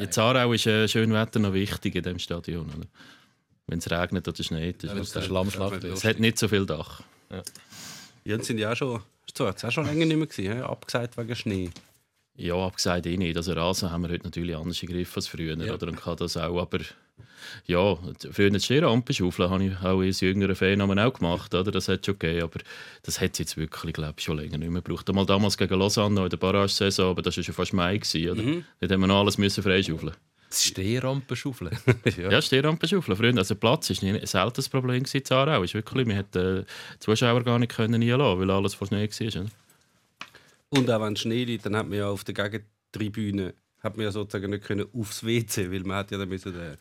[0.00, 2.86] Jetzt Aarau ist äh, schön Wetter noch wichtig in diesem Stadion.
[3.66, 4.82] Wenn es regnet oder schneit.
[4.82, 5.84] Ja, das Schlammschlacht.
[5.84, 7.02] Es hat nicht so viel Dach.
[7.30, 7.42] Ja,
[8.24, 9.00] ja sind ja auch schon,
[9.36, 11.70] so, jetzt auch schon länger nicht mehr gewesen, abgesagt wegen Schnee.
[12.36, 13.36] Ja, abgesagt eh nicht.
[13.36, 15.56] Also Rasen haben wir heute natürlich anders gegriffen als früher.
[15.58, 15.74] Ja.
[15.74, 15.88] Oder?
[15.88, 16.78] Und kann das auch, aber
[17.66, 17.98] ja,
[18.30, 21.54] früher die Stehrampenschaufeln habe ich auch als jüngerer Fan auch gemacht.
[21.54, 21.70] Oder?
[21.70, 22.60] Das hat schon gegeben, aber
[23.02, 25.08] das hat es jetzt wirklich glaub, schon länger nicht mehr gebraucht.
[25.08, 27.98] Einmal damals gegen Lausanne in der Barrage-Saison, aber das war schon fast Mai.
[27.98, 28.42] Gewesen, oder?
[28.42, 28.64] Mhm.
[28.80, 30.14] Dort haben wir noch alles müssen freischaufeln
[30.50, 31.70] das Stehrampenschaufeln.
[32.16, 33.16] ja, ja Stehrampenschaufeln.
[33.16, 35.62] Früher, also Platz war ein seltenes Problem in Aarau.
[35.62, 39.46] Ist wirklich, wir hätten die Zuschauer gar nicht können lassen, weil alles vor Schnee war.
[40.70, 44.04] Und auch wenn es Schnee liegt, dann hat man ja auf der Gegentribüne hat man
[44.04, 46.76] ja sozusagen nicht können aufs WC, weil man hat ja dann müssen den,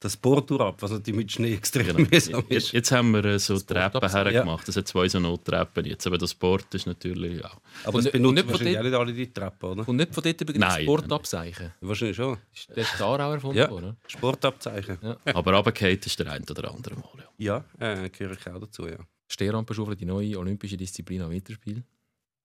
[0.00, 2.08] das Board ab, was natürlich mit Schnee extrem genau.
[2.10, 2.50] mühsam ist.
[2.50, 4.66] Jetzt, jetzt haben wir äh, so das Treppen hergemacht.
[4.66, 4.80] Es ja.
[4.80, 7.50] hat zwei so Nottreppen jetzt, aber das Board ist natürlich ja.
[7.84, 9.86] Aber es benutzen wahrscheinlich alle, alle die Treppen, oder?
[9.88, 11.72] Und nicht von dort übrigens Nein, Sportabzeichen?
[11.82, 12.38] Wahrscheinlich schon.
[12.74, 13.70] Das ist der auch erfunden ja.
[13.70, 13.96] worden?
[14.06, 14.98] Sportabzeichen.
[15.02, 15.16] Ja.
[15.34, 17.64] aber runtergefallen ist der ein oder andere Mal, ja.
[17.78, 18.98] Ja, äh, gehöre ich auch dazu, ja.
[19.28, 21.84] Stehrampenschaufel, die neue olympische Disziplin am Winterspiel.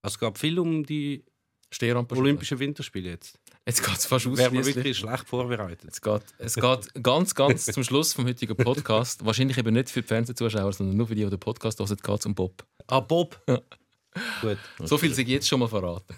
[0.06, 1.24] Also es gab viel um die
[1.82, 3.40] Olympischen Winterspiele jetzt.
[3.66, 4.38] Jetzt geht es fast aus.
[4.38, 5.90] Wäre wirklich schlecht vorbereitet.
[5.90, 9.26] Es geht, es geht ganz, ganz zum Schluss vom heutigen Podcast.
[9.26, 12.20] Wahrscheinlich eben nicht für die Fernsehzuschauer, sondern nur für die, die den Podcast hören, geht
[12.20, 12.64] es um Bob.
[12.86, 13.42] Ah, Bob?
[13.48, 13.60] Ja.
[14.42, 14.58] Gut.
[14.84, 16.14] So viel ich jetzt schon mal verraten.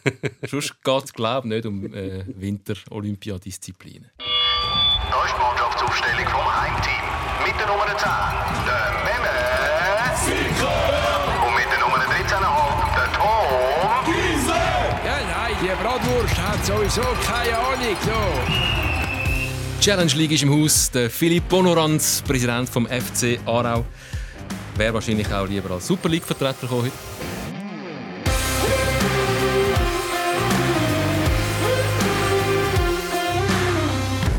[0.46, 4.10] Sonst geht es, glaube ich, nicht um äh, Winter-Olympiadisziplinen.
[4.18, 7.04] Da ist die Mannschaftsaufstellung vom Heimteam.
[7.46, 8.06] Mit der Nummer 10,
[8.66, 10.92] der Memme.
[10.92, 10.97] Und
[15.80, 17.96] Bratwurst hat sowieso keine Ahnung.
[18.04, 18.10] So.
[19.80, 20.90] Challenge League ist im Haus.
[20.90, 23.84] Der Philipp Bonorand, Präsident vom FC Aarau,
[24.76, 26.92] wäre wahrscheinlich auch lieber als Super League-Vertreter gekommen heute.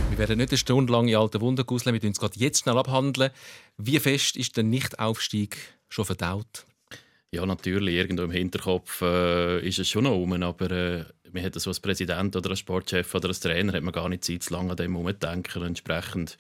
[0.10, 1.94] Wir werden nicht eine Stunde lang in alten Wunder guseln.
[1.94, 3.32] Wir uns gerade jetzt schnell abhandeln.
[3.78, 5.56] Wie fest ist der Nichtaufstieg
[5.88, 6.66] schon verdaut?
[7.32, 7.96] Ja, natürlich.
[7.96, 10.34] Irgendwo im Hinterkopf äh, ist es schon noch rum.
[10.42, 13.94] Aber äh, man hat so als Präsident oder als Sportchef oder als Trainer hat man
[13.94, 15.64] gar nicht Zeit, zu lange an dem herumzudenken.
[15.64, 16.38] Entsprechend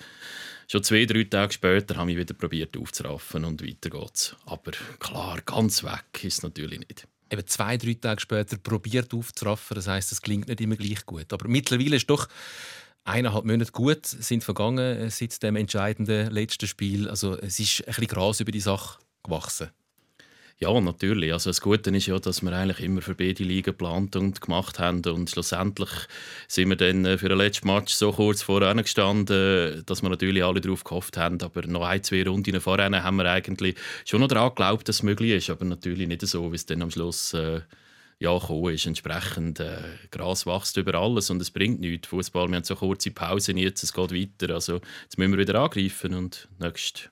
[0.67, 4.35] schon zwei, drei Tage später habe ich wieder probiert aufzuraffen und weiter geht's.
[4.45, 7.07] Aber klar, ganz weg ist es natürlich nicht.
[7.31, 11.31] Eben zwei, drei Tage später probiert aufzuraffen, das heißt, es klingt nicht immer gleich gut.
[11.31, 12.27] Aber mittlerweile ist doch
[13.03, 17.07] eineinhalb Monate gut sind vergangen äh, seit dem entscheidenden letzten Spiel.
[17.09, 19.69] Also es ist ein bisschen Gras über die Sache gewachsen.
[20.62, 21.31] Ja, natürlich.
[21.31, 24.78] Also das Gute ist ja, dass wir eigentlich immer für beide Ligen geplant und gemacht
[24.78, 25.90] haben und schlussendlich
[26.50, 30.44] sind wir dann äh, für den letzten Match so kurz vorher gestanden, dass wir natürlich
[30.44, 31.42] alle darauf gehofft haben.
[31.42, 35.03] Aber noch ein, zwei Runden vorher haben wir eigentlich schon noch daran geglaubt, dass es
[35.03, 35.50] möglich ist.
[35.50, 37.62] Aber natürlich nicht so, wie es dann am Schluss äh,
[38.19, 38.86] ja, gekommen ist.
[38.86, 39.78] Entsprechend, äh,
[40.12, 42.09] Gras wächst über alles und es bringt nichts.
[42.09, 44.56] Fußball, wir haben so kurze Pausen jetzt, es geht weiter.
[44.56, 47.09] Also jetzt müssen wir wieder angreifen und nächstes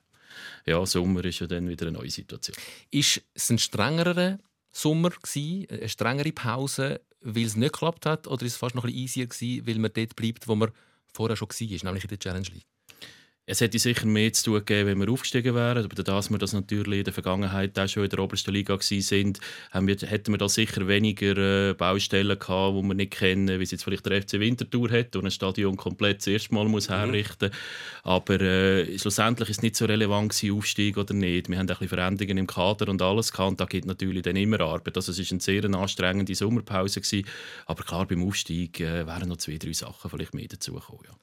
[0.66, 2.56] ja, Sommer ist ja dann wieder eine neue Situation.
[2.90, 4.38] Ist es ein strengerer
[4.72, 8.84] Sommer gewesen, eine strengere Pause, weil es nicht geklappt hat, oder ist es fast noch
[8.84, 10.70] ein bisschen easier gewesen, weil man dort bleibt, wo man
[11.12, 12.66] vorher schon war, nämlich in der Challenge League?
[13.50, 15.82] Es hätte sicher mehr zu tun gegeben, wenn wir aufgestiegen wären.
[15.82, 19.40] Aber dass wir das natürlich in der Vergangenheit auch schon in der obersten Liga sind,
[19.70, 23.62] haben wir, hätten wir da sicher weniger äh, Baustellen gehabt, die wir nicht kennen, wie
[23.62, 26.90] es jetzt vielleicht der FC Winterthur hat und ein Stadion komplett das erste Mal muss
[26.90, 26.94] mhm.
[26.94, 27.50] herrichten
[28.02, 31.48] Aber äh, schlussendlich ist es nicht so relevant gewesen, Aufstieg oder nicht.
[31.48, 33.52] Wir haben ein bisschen Veränderungen im Kader und alles gehabt.
[33.52, 34.94] Und da gibt natürlich dann immer Arbeit.
[34.94, 37.26] Also es war eine sehr anstrengende Sommerpause gewesen.
[37.64, 41.04] Aber klar, beim Aufstieg äh, wären noch zwei, drei Sachen vielleicht mehr dazugekommen.
[41.06, 41.16] Ja.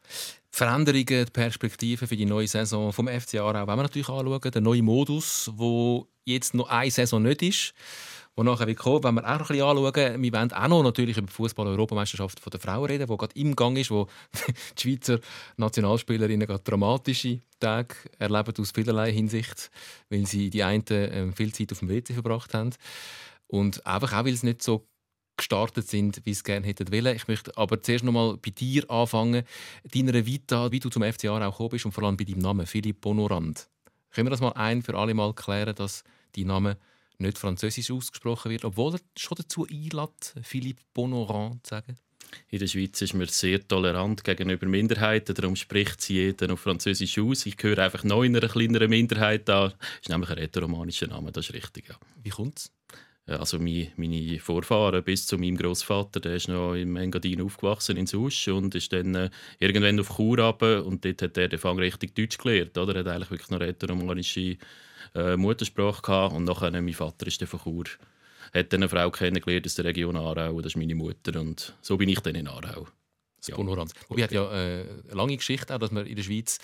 [0.56, 4.52] Veränderungen, die Perspektiven für die neue Saison vom FC Aarau wollen wir natürlich anschauen.
[4.52, 7.74] Der neue Modus, wo jetzt noch eine Saison nicht ist,
[8.38, 10.24] wo nachher wird kommen, wenn wir auch noch ein bisschen anschauen.
[10.24, 13.78] Wir wollen auch noch natürlich über die Fußball-Europameisterschaft der Frauen reden, die gerade im Gang
[13.78, 14.08] ist, wo
[14.78, 15.20] die Schweizer
[15.58, 19.70] Nationalspielerinnen gerade dramatische Tage erleben aus vielerlei Hinsicht,
[20.10, 22.70] weil sie die einen ähm, viel Zeit auf dem WC verbracht haben.
[23.48, 24.88] Und einfach auch, weil es nicht so
[25.38, 27.16] gestartet sind, wie sie gerne hätten wollen.
[27.16, 29.44] Ich möchte aber zuerst noch mal bei dir anfangen,
[29.94, 32.66] deiner Vita, wie du zum FC Aarau gekommen bist und vor allem bei deinem Namen,
[32.66, 33.68] Philipp Bonorand.
[34.12, 36.04] Können wir das mal ein für alle Mal klären, dass
[36.36, 36.78] dein Name
[37.18, 41.98] nicht französisch ausgesprochen wird, obwohl er schon dazu einlädt, Philipp Bonorand zu sagen?
[42.50, 47.18] In der Schweiz ist man sehr tolerant gegenüber Minderheiten, darum spricht sie jeder auf Französisch
[47.20, 47.46] aus.
[47.46, 49.72] Ich gehöre einfach noch in einer kleineren Minderheit an.
[49.72, 51.90] Das ist nämlich ein rätoromanischer Name, das ist richtig.
[51.90, 51.96] Ja.
[52.24, 52.72] Wie kommt es?
[53.28, 58.48] Also meine Vorfahren bis zu meinem Großvater, der ist noch im Engadin aufgewachsen in Susch
[58.48, 59.30] und ist dann äh,
[59.60, 62.94] irgendwann auf Chur runter, und dort hat er den Fang richtig Deutsch gelernt, oder?
[62.96, 64.58] Er hat eigentlich wirklich noch rätoromanische
[65.16, 67.86] äh, Muttersprache gehabt und nachher mein Vater ist dann von Chur
[68.54, 71.98] hat dann eine Frau kennengelernt aus der Region Aarau, das ist meine Mutter und so
[71.98, 72.88] bin ich dann in Aarau.
[73.40, 73.94] das Bonorans.
[74.08, 76.60] Wobei hat ja äh, eine lange Geschichte auch, dass man in der Schweiz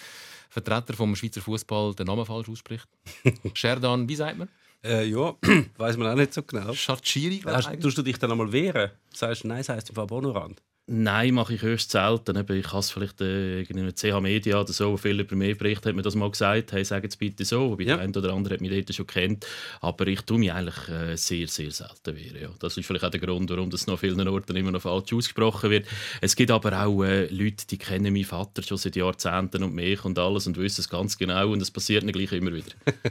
[0.49, 2.87] Vertreter vom Schweizer Fußball den Namen falsch ausspricht.
[3.53, 4.49] Sherdan, wie sagt man?
[4.83, 5.35] Äh, ja,
[5.77, 6.71] weiß man auch nicht so genau.
[6.71, 7.45] Ich.
[7.55, 8.91] Hast, tust du dich dann einmal wehren?
[9.13, 10.61] Sagst du, nein, es heisst im Fall Bonorand.
[10.87, 12.35] Nein, mache ich höchst selten.
[12.35, 15.85] Ich habe es vielleicht äh, in CH Media oder so, wo viel über mich berichtet,
[15.85, 17.71] hat mir das mal gesagt, hey, sag es bitte so.
[17.71, 17.95] Wobei Ja.
[17.95, 19.45] der eine oder andere hat mich dort schon kennt.
[19.79, 22.41] Aber ich tue mich eigentlich äh, sehr, sehr selten wehren.
[22.41, 22.49] Ja.
[22.59, 25.13] Das ist vielleicht auch der Grund, warum das noch an vielen Orten immer noch falsch
[25.13, 25.87] ausgesprochen wird.
[26.19, 30.03] Es gibt aber auch äh, Leute, die kennen meinen Vater schon seit Jahrzehnten und mich
[30.03, 32.71] und alles und wissen es ganz genau und es passiert ihnen gleich immer wieder.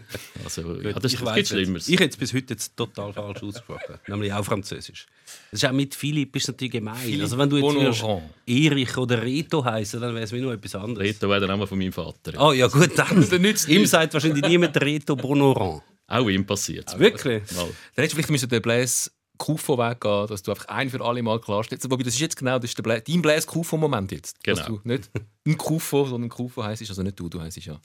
[0.45, 1.49] Also, ja, das, jetzt.
[1.49, 1.89] Schlimmeres.
[1.89, 3.97] Ich hätte es bis heute jetzt total falsch ausgesprochen.
[4.09, 5.07] Nämlich auch Französisch.
[5.51, 7.21] Das ist auch mit Philipp ist natürlich gemein.
[7.21, 8.05] Also wenn du jetzt.
[8.47, 11.09] Erich oder Reto heißen, dann wäre es wie noch etwas anderes.
[11.09, 12.33] Reto wäre der Name von meinem Vater.
[12.39, 13.27] Oh ja gut, dann.
[13.31, 15.81] Dann nützt Ihm sagt wahrscheinlich niemand Reto Bonoran.
[16.07, 17.43] Auch ihm passiert Wirklich?
[17.53, 17.57] Mal.
[17.57, 21.23] Dann hättest du vielleicht müssen den Blaise Kufo weggehen, dass du einfach ein für alle
[21.23, 21.91] Mal klarstellst.
[21.91, 24.37] Wobei, das ist jetzt genau das ist der Bla dein Blaise Kufo-Moment jetzt.
[24.45, 24.79] Dass Genau.
[24.79, 25.09] du nicht
[25.47, 27.81] ein Kufo, sondern Kufo heisst, also nicht du, du heisst ja.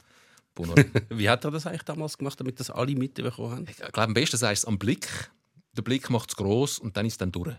[1.10, 3.66] Wie hat er das eigentlich damals gemacht, damit das alle mitbekommen haben?
[3.70, 5.08] ich glaube, am besten sagst du es am Blick.
[5.78, 7.56] Der Blick macht es gross und dann ist es dann durch.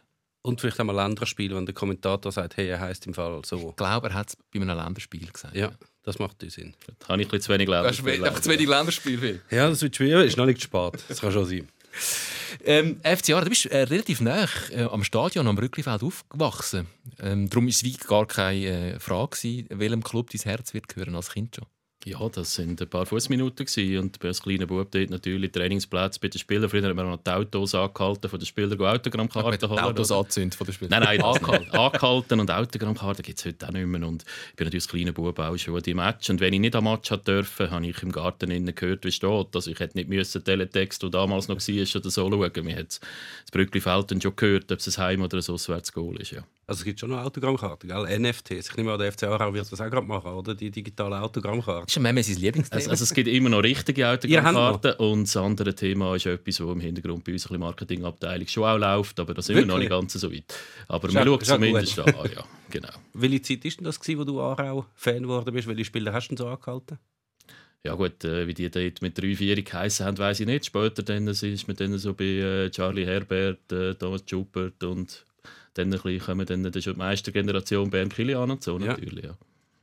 [0.46, 3.70] Und vielleicht einmal andere Spiele, wenn der Kommentator sagt, hey, er heißt im Fall so.
[3.70, 5.56] Ich glaube, er hat es bei einem Länderspiel gesagt.
[5.56, 5.72] Ja,
[6.04, 6.72] das macht Sinn.
[7.00, 9.43] Da habe ich ein bisschen zu wenig Du hast Länderspiele einfach zu wenig Länderspiel.
[9.50, 10.25] Ja, das wird schwer.
[10.25, 10.93] Ist noch nicht spät.
[11.08, 11.69] Das kann schon sein.
[12.64, 16.87] Ähm, FC Aarau, du bist äh, relativ nah äh, am Stadion, am Rücklifeld aufgewachsen.
[17.19, 20.88] Ähm, darum war es wie gar keine äh, Frage, gewesen, welchem Club dein Herz wird
[20.88, 21.66] gehören als Kind schon.
[22.06, 23.66] Ja, das sind ein paar Fußminuten
[23.98, 26.70] und als kleiner Bub dort natürlich Trainingsplätze bei den Spielern.
[26.70, 29.80] Früher haben wir noch die Autos angehalten von den Spielern, Autogrammkarten holen.
[29.80, 30.86] Autos angezündet von der Spiel.
[30.88, 32.38] Nein, nein, Angehalten.
[32.38, 34.06] und Autogrammkarten gibt es heute auch nicht mehr.
[34.06, 36.30] Und ich bin natürlich als kleiner Bub auch schon an die Match.
[36.30, 39.08] Und wenn ich nicht am Match hatte dürfen, habe ich im Garten innen gehört, wie
[39.08, 39.56] es steht.
[39.56, 42.64] Also ich hätte nicht müssen Teletext, der damals noch war, oder so schauen.
[42.64, 46.30] Man hat das Brücklifeld schon gehört, ob es ein Heim- oder ein Auswärtsgoal ist.
[46.30, 46.44] Ja.
[46.68, 48.18] Also es gibt schon noch Autogrammkarten, gell?
[48.18, 48.70] NFTs.
[48.70, 50.52] Ich nehme an, der FC Aarau wird das auch gerade machen, oder?
[50.52, 51.86] Die digitale Autogrammkarte.
[51.86, 52.80] Das ist Meme sein Lieblingsthema.
[52.80, 56.68] Also, also es gibt immer noch richtige Autogrammkarten und das andere Thema ist etwas, das
[56.68, 59.78] im Hintergrund bei uns ein bisschen Marketingabteilung schon auch läuft, aber da sind wir noch
[59.78, 60.10] nicht Wirklich?
[60.10, 60.54] ganz so weit.
[60.88, 62.14] Aber ist auch zumindest an.
[62.34, 62.90] Ja, genau.
[63.14, 65.68] Welche Zeit war denn das, gewesen, wo du Aarau-Fan geworden bist?
[65.68, 66.98] Welche Spieler hast du denn so angehalten?
[67.84, 70.66] Ja gut, äh, wie die dort mit 3-4 geheissen haben, weiß ich nicht.
[70.66, 75.24] Später dann ist man dann so bei äh, Charlie Herbert, äh, Thomas Schubert und
[75.78, 78.87] dann ein bisschen kommen dann, das ist ja die Meistergeneration Bernd Kilian und so Ja.
[78.87, 79.25] natürlich.
[79.25, 79.37] Ja.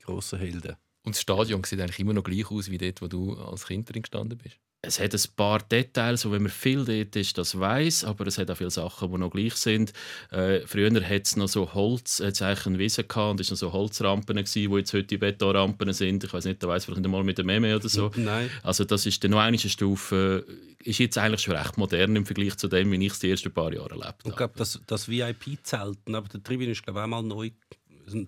[0.03, 0.75] Grosse Helden.
[1.03, 3.91] Und das Stadion sieht eigentlich immer noch gleich aus wie dort, wo du als Kind
[3.91, 4.57] drin gestanden bist.
[4.85, 8.37] Es hat ein paar Details, wo wenn man viel dort ist, das weiß, aber es
[8.37, 9.93] hat auch viele Sachen, die noch gleich sind.
[10.29, 13.53] Äh, früher hat es noch so Holz, hat's eigentlich eine Wiese gehabt und es waren
[13.55, 16.25] noch so Holzrampen, gewesen, die jetzt heute Betonrampen sind.
[16.25, 18.11] Ich weiß nicht, da weiß vielleicht nicht mal mit dem Meme oder so.
[18.17, 18.49] Nein.
[18.61, 20.45] Also das ist dann noch eine Stufe,
[20.83, 23.53] ist jetzt eigentlich schon recht modern im Vergleich zu dem, wie ich es die ersten
[23.53, 24.35] paar Jahre erlebt Und ich habe.
[24.35, 27.51] glaube, das, das VIP-Zelt, aber der Tribüne ist glaube ich auch mal neu,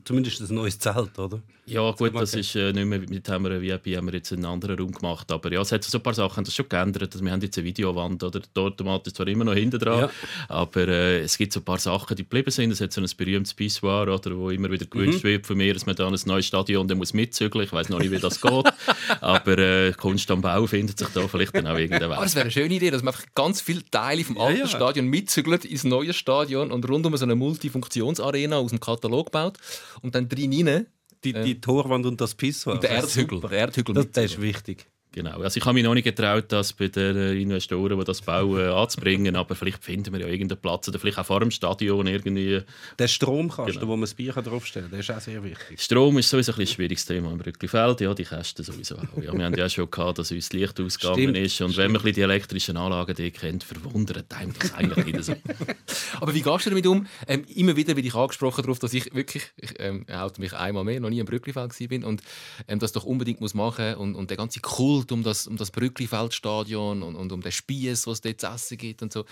[0.04, 1.42] zumindest ein neues Zelt, oder?
[1.68, 4.32] Ja gut, das ist äh, nicht mehr, mit haben wir ein VIP haben wir jetzt
[4.32, 7.12] einen anderen Raum gemacht, aber ja, es hat so ein paar Sachen das schon geändert,
[7.14, 10.02] also wir haben jetzt eine Videowand, oder der Automat ist zwar immer noch hinten dran,
[10.02, 10.10] Ja.
[10.48, 13.08] aber äh, es gibt so ein paar Sachen, die geblieben sind, es hat so ein
[13.18, 15.28] berühmtes Pissoir, oder, wo immer wieder gewünscht Mhm.
[15.28, 17.98] wird von mir, dass man da ein neues Stadion dann muss mitzügeln, ich weiß noch
[17.98, 18.66] nicht, wie das geht,
[19.22, 22.28] aber äh, Kunst am Bau findet sich da vielleicht dann auch irgendein Aber Weg.
[22.28, 24.68] es wäre eine schöne Idee, dass man einfach ganz viele Teile vom alten ja.
[24.68, 29.58] Stadion mitzügelt ins neue Stadion und rundum so eine Multifunktionsarena aus dem Katalog baut
[30.02, 30.86] und dann drin rein
[31.24, 32.76] Die, die Torwand und das Pissoir.
[32.76, 33.38] und der Erdhügel.
[33.38, 33.50] super.
[33.50, 34.86] Der Erdhügel Das, das ist wichtig.
[35.16, 35.40] Genau.
[35.40, 39.38] Also ich habe mich noch nicht getraut, das bei den Investoren, die das bauen, anzubringen,
[39.38, 42.62] aber vielleicht finden wir ja irgendeinen Platz oder vielleicht auch vor dem Stadion irgendwie.
[43.00, 43.88] Der Stromkasten, Genau.
[43.88, 45.82] wo man das Bier draufstellen kann, der ist auch sehr wichtig.
[45.82, 49.24] Strom ist sowieso ein, schwieriges Thema im Rücklifeld, ja, die Kästen sowieso auch.
[49.24, 51.94] Ja, wir haben ja schon gehabt, dass uns das Licht ausgegangen Stimmt, ist und wenn
[51.94, 55.34] man ein die elektrischen Anlagen die kennt, verwundert einem das eigentlich nicht so.
[56.20, 57.08] Aber wie gehst du damit um?
[57.26, 60.84] Ähm, immer wieder werde ich angesprochen darauf, dass ich wirklich, ich ähm, oute mich einmal
[60.84, 62.22] mehr, noch nie im Brücklifeld bin und
[62.68, 65.72] ähm, das doch unbedingt muss machen und, und der ganze Kult um das, um das
[65.72, 69.26] Brücklifeldstadion und, und um den Spieß, was es dort zu essen gibt und so,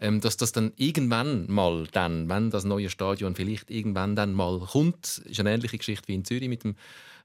[0.00, 4.60] ähm, dass das dann irgendwann mal dann, wenn das neue Stadion vielleicht irgendwann dann mal
[4.60, 6.76] kommt, ist eine ähnliche Geschichte wie in Zürich mit dem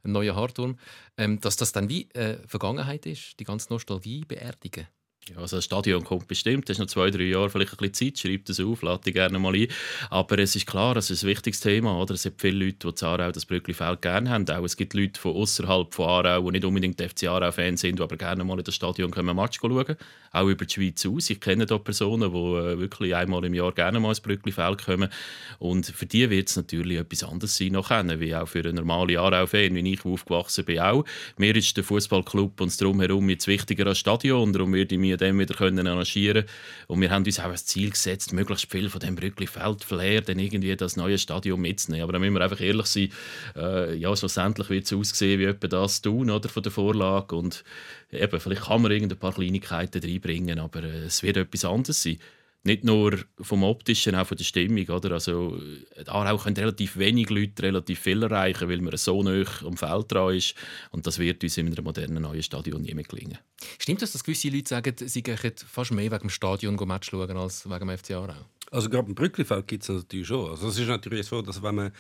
[0.04, 0.78] neuen Hardturm,
[1.18, 4.88] ähm, dass das dann wie äh, Vergangenheit ist, die ganze Nostalgie beerdigen.
[5.34, 8.14] Ja, also das Stadion kommt bestimmt, das ist noch zwei, drei Jahre vielleicht ein bisschen
[8.14, 9.68] Zeit, schreibt es auf, lade dich gerne mal ein.
[10.12, 12.00] Aber es ist klar, es ist ein wichtiges Thema.
[12.00, 12.14] Oder?
[12.14, 14.48] Es gibt viele Leute, die das Aarau, das Brücklifeld gerne haben.
[14.48, 18.04] Auch es gibt Leute von außerhalb von Aarau, die nicht unbedingt FC Aarau-Fans sind, die
[18.04, 19.96] aber gerne mal in das Stadion können einen Match schauen
[20.32, 21.32] Auch über die Schweiz aus.
[21.32, 25.10] Ich kenne da Personen, die äh, wirklich einmal im Jahr gerne mal ins Brücklifeld kommen.
[25.58, 29.18] Und für die wird es natürlich etwas anderes sein, nachher, wie auch für einen normalen
[29.18, 31.04] Aarau-Fan, wie ich, aufgewachsen bin, auch.
[31.38, 34.54] Mir ist der Fußballclub und das Drumherum jetzt wichtiger als das Stadion.
[34.54, 36.46] Darum würde ich mich irgendwie dem wieder können arrangieren
[36.88, 40.40] Und wir haben uns auch als Ziel gesetzt, möglichst viel von dem Brückli-Feld Flair dann
[40.40, 42.04] irgendwie das neue Stadion mitzunehmen.
[42.04, 43.10] Aber da müssen wir einfach ehrlich sein,
[43.56, 47.36] äh, ja, schlussendlich wird es aussehen wie etwa das tun oder, von der Vorlage.
[47.36, 47.64] Und
[48.12, 52.18] eben, vielleicht kann man ein paar Kleinigkeiten reinbringen, aber äh, es wird etwas anderes sein
[52.66, 54.88] nicht nur vom optischen, auch von der Stimmung.
[54.90, 55.12] Oder?
[55.12, 55.60] Also,
[56.08, 60.36] Aarau können relativ wenig Leute relativ viel erreichen, weil man so nah am Feld dran
[60.36, 60.56] ist.
[60.92, 63.38] Und das wird uns in einem modernen neuen Stadion nie mehr gelingen.
[63.78, 67.38] Stimmt das, dass gewisse Leute sagen, sie gehen fast mehr wegen dem Stadion Match schauen
[67.38, 68.46] als wegen dem FC Aarau?
[68.72, 70.50] Also gerade im Brücklifeld gibt es natürlich schon.
[70.50, 71.92] Also es ist natürlich so, dass wenn man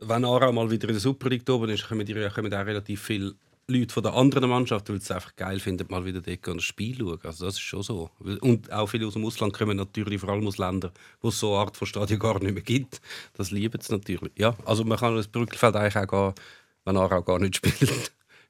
[0.00, 3.02] wenn Aarau mal wieder in der Super League oben ist, kommen, die, kommen auch relativ
[3.02, 3.34] viele
[3.66, 6.60] Leute von der anderen Mannschaft, weil sie es einfach geil finden, mal wieder dort ein
[6.60, 7.18] Spiel schauen.
[7.22, 8.10] Also das ist schon so.
[8.40, 11.54] Und auch viele aus dem Ausland kommen natürlich vor allem aus Ländern, wo es so
[11.54, 13.00] eine Art von Stadion gar nicht mehr gibt.
[13.34, 14.32] Das lieben sie natürlich.
[14.36, 16.44] Ja, also man kann das Brückelfeld eigentlich auch gehen,
[16.84, 17.82] wenn Aarau gar nicht spielt.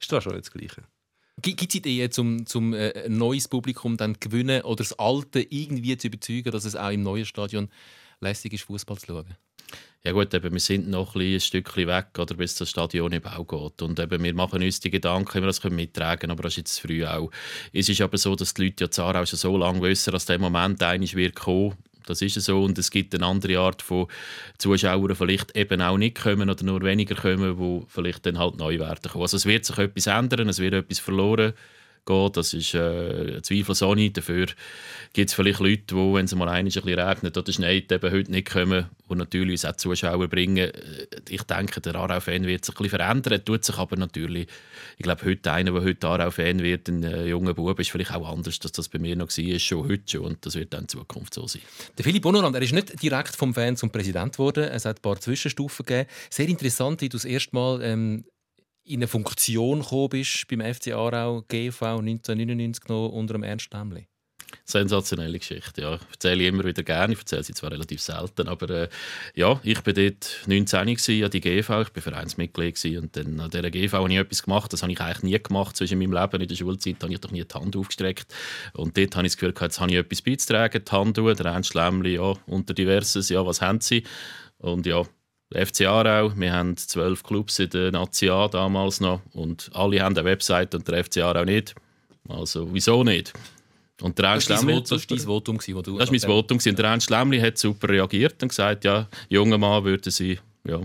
[0.01, 0.83] ist das schon das Gleiche.
[1.41, 2.11] Gibt es Ideen,
[2.55, 6.77] um, äh, ein neues Publikum dann gewinnen oder das alte irgendwie zu überzeugen, dass es
[6.77, 7.69] auch im neuen Stadion
[8.21, 9.37] lässig ist, Fußball zu schauen?
[10.07, 13.23] Ja gut, eben, wir sind noch ein, ein Stückchen weg, oder, bis das Stadion in
[13.23, 13.81] Bau geht.
[13.81, 16.59] Und eben, wir machen uns die Gedanken, wie wir das mittragen können, aber das ist
[16.59, 17.31] jetzt früh auch.
[17.73, 20.27] Es ist aber so, dass die Leute ja Zara auch schon so lange wissen, dass
[20.27, 21.75] der Moment einig wird kommen.
[22.07, 22.63] Das ist so.
[22.63, 24.09] Und es gibt eine andere Art von
[24.59, 28.59] Zuschauern, die vielleicht eben auch nicht kommen oder nur weniger kommen, die vielleicht dann halt
[28.59, 29.23] neu werden kommen.
[29.23, 31.55] Also es wird sich etwas ändern, es wird etwas verloren
[32.05, 32.33] gehen.
[32.33, 34.11] Das ist äh, zweifelsohne.
[34.11, 34.47] Dafür
[35.13, 38.31] gibt es vielleicht Leute, die, wenn es mal ein bisschen regnet oder schneit, eben heute
[38.31, 40.57] nicht kommen, die natürlich uns auch Zuschauer bringen.
[40.57, 44.49] Äh, ich denke, der Aarau-Fan wird sich ein bisschen verändern, tut sich aber natürlich,
[44.97, 48.29] ich glaube, heute einer, der heute Aarau-Fan wird, ein äh, junger Bub, ist vielleicht auch
[48.29, 50.89] anders, als das bei mir noch war, schon heute schon und das wird dann in
[50.89, 51.63] Zukunft so sein.
[51.97, 55.03] Der Philipp Bonoland, er ist nicht direkt vom Fan zum Präsident geworden, es hat ein
[55.03, 56.09] paar Zwischenstufen gegeben.
[56.31, 58.25] Sehr interessant, wie du das erste Mal ähm,
[58.85, 64.07] in eine Funktion gekommen bist beim FC Aarau GV 1999 noch unter dem Ernst Lämmli?
[64.65, 65.95] Sensationelle Geschichte, ja.
[65.95, 68.89] Ich erzähle ich immer wieder gerne, ich erzähle sie zwar relativ selten, aber äh,
[69.35, 73.51] ja, ich war dort 19 gewesen, an die GV, ich war Vereinsmitglied und dann an
[73.51, 76.41] dieser GV habe ich etwas gemacht, das habe ich eigentlich nie gemacht, zwischen meinem Leben
[76.41, 78.33] in der Schulzeit habe ich doch nie die Hand aufgestreckt
[78.75, 81.47] und dort habe ich das Gefühl, jetzt habe ich etwas beizutragen, die Hand tun, der
[81.47, 84.05] Ernst Lämmli, ja, unter diverses, ja, was haben sie?
[84.59, 85.03] Und ja,
[85.55, 90.17] FC Aarau, wir haben zwölf Clubs in der Nazi A damals noch und alle haben
[90.17, 91.75] eine Website und der FC Aarau nicht.
[92.29, 93.33] Also wieso nicht?
[94.01, 95.99] Und der das, war dein Votum, das du...
[95.99, 96.59] Das war mein Votum.
[96.65, 100.81] Und der Ernst Schlemli hat super reagiert und gesagt, ja, junger Mann würde sie ja,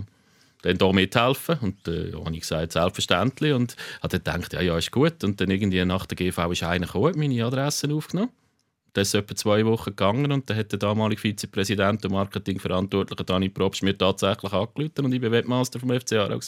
[0.62, 1.58] dann hier mithelfen.
[1.60, 3.52] Und äh, ja, habe ich gesagt, selbstverständlich.
[3.52, 5.24] Und habe dann gedacht, ja, ja, ist gut.
[5.24, 8.30] Und dann irgendwie nach der GV ist einer gekommen, meine Adresse aufgenommen.
[8.92, 13.48] Das ist etwa zwei Wochen gegangen und dann hat der damalige Vizepräsident und Marketingverantwortliche Dani
[13.48, 16.40] Probst mir tatsächlich angerufen und ich war Webmaster vom FC Aarau.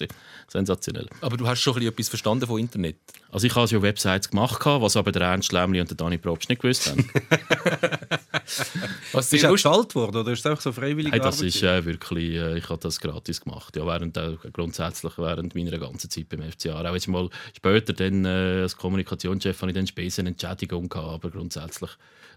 [0.49, 1.07] Sensationell.
[1.21, 2.97] Aber du hast schon etwas verstanden von Internet?
[3.31, 6.49] Also ich habe ja Websites gemacht, was aber der Ernst Lämmli und der Dani Probst
[6.49, 7.09] nicht gewusst haben.
[9.13, 11.13] was ist bezahlt worden oder ist es einfach so freiwillig?
[11.13, 13.77] Hey, das ist äh, wirklich, äh, ich habe das gratis gemacht.
[13.77, 16.95] Ja, während, äh, grundsätzlich während meiner ganzen Zeit beim FC Aarau.
[16.95, 21.91] Jetzt mal später dann, äh, als Kommunikationschef habe ich dann Spesenentschädigung gehabt, aber grundsätzlich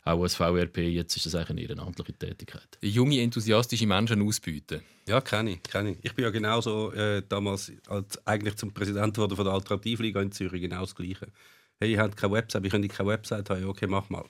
[0.06, 2.78] auch als VRP, jetzt ist das eigentlich eine ehrenamtliche Tätigkeit.
[2.82, 4.82] Junge, enthusiastische Menschen ausbieten.
[5.08, 5.98] Ja, kenne ich, kenne ich.
[6.04, 10.32] Ich bin ja genauso äh, damals als eigentlich zum Präsident wurde von der Alternativliga in
[10.32, 11.28] Zürich genau das Gleiche.
[11.80, 13.66] Hey, ihr habt keine Website, wir können keine Website haben.
[13.66, 14.26] Okay, mach mal.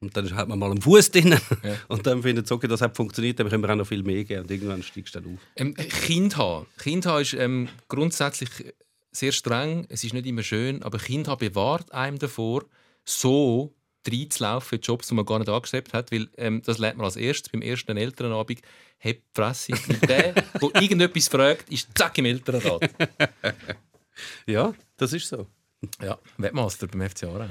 [0.00, 1.76] Und dann hat man mal einen Fuß drin ja.
[1.88, 4.24] und dann findet es okay, das hat funktioniert, dann können wir auch noch viel mehr
[4.24, 5.40] geben und irgendwann steigst du dann auf.
[5.56, 6.66] Ähm, kind haben.
[6.78, 8.48] Kind haben ist ähm, grundsätzlich
[9.10, 12.64] sehr streng, es ist nicht immer schön, aber Kind haben bewahrt einem davor,
[13.04, 13.74] so
[14.06, 16.12] reinzulaufen in Jobs, die man gar nicht angestrebt hat.
[16.12, 18.60] Weil ähm, das lernt man als erstes beim ersten Elternabend.
[19.04, 19.72] Die Fresse.
[20.06, 20.44] der, der
[20.80, 22.90] irgendetwas fragt, ist zack im Elternrat.
[24.46, 25.46] ja, das ist so.
[26.02, 27.48] Ja, Webmaster beim FC Aarau.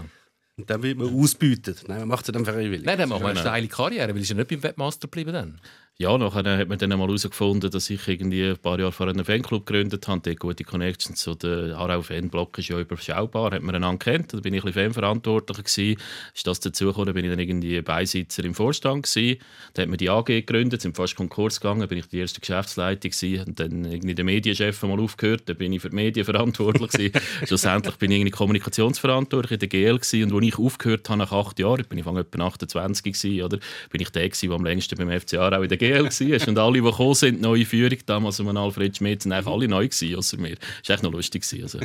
[0.57, 1.83] Und dann wird man ausbeutet.
[1.87, 2.83] Nein, man macht es dann freiwillig.
[2.83, 5.61] Nein, dann macht man eine steile Karriere, weil ist ja nicht beim Webmaster geblieben dann.
[5.99, 9.25] Ja, nachher hat man dann mal herausgefunden, dass ich irgendwie ein paar Jahre vor einen
[9.25, 13.73] Fanclub gegründet habe, dort gute Connections zu der Aarau Fanblock ist ja überschaubar, hat man
[13.73, 15.99] einander kennt, da bin ich ein bisschen Fanverantwortlicher gewesen.
[16.35, 19.39] Ist das dazu gekommen, bin ich dann irgendwie Beisitzer im Vorstand gewesen.
[19.73, 23.09] Da hat man die AG gegründet, sind fast Konkurs gegangen, bin ich die erste Geschäftsleitung
[23.09, 26.91] gewesen und dann irgendwie der Medienchef mal aufgehört, da bin ich für die Medien verantwortlich
[26.91, 27.13] gewesen.
[27.47, 31.31] Schlussendlich bin ich irgendwie Kommunikationsverantwortlich in der GL gewesen und als ich aufgehört habe nach
[31.31, 33.57] acht Jahren, bin ich etwa 28 gewesen, oder,
[33.89, 36.47] bin ich der gewesen, der am längsten beim FC Aarau in der GL GL war.
[36.47, 39.87] Und alle, die gekommen sind, neue Führung, damals um Alfred Schmidt, sind eigentlich alle neu
[39.87, 40.55] gewesen, außer mir.
[40.55, 41.43] Das war echt noch lustig.
[41.61, 41.79] Also.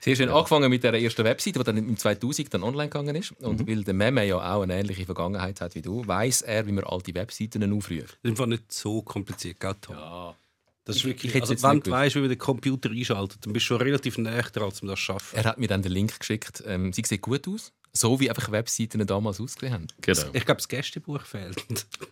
[0.00, 0.28] Sehr schön.
[0.28, 3.32] Angefangen mit der ersten Webseite, die dann im 2000 dann online gegangen ist.
[3.40, 3.68] Und mhm.
[3.68, 6.84] weil der Meme ja auch eine ähnliche Vergangenheit hat wie du, weiß er, wie man
[6.84, 8.18] alte Webseiten aufruft.
[8.22, 9.96] Das ist einfach nicht so kompliziert, gell, Tom?
[9.96, 10.36] Ja.
[10.84, 13.64] Das ist wirklich, ich, also, wenn du weißt, wie man den Computer einschaltet, dann bist
[13.64, 15.36] du schon relativ näher dran, um das zu schaffen.
[15.36, 16.64] Er hat mir dann den Link geschickt.
[16.66, 17.72] Ähm, sie sieht gut aus.
[17.92, 19.86] So wie einfach Webseiten damals ausgesehen haben.
[20.00, 20.20] Genau.
[20.32, 21.56] Ich glaube, das Gästebuch fehlt.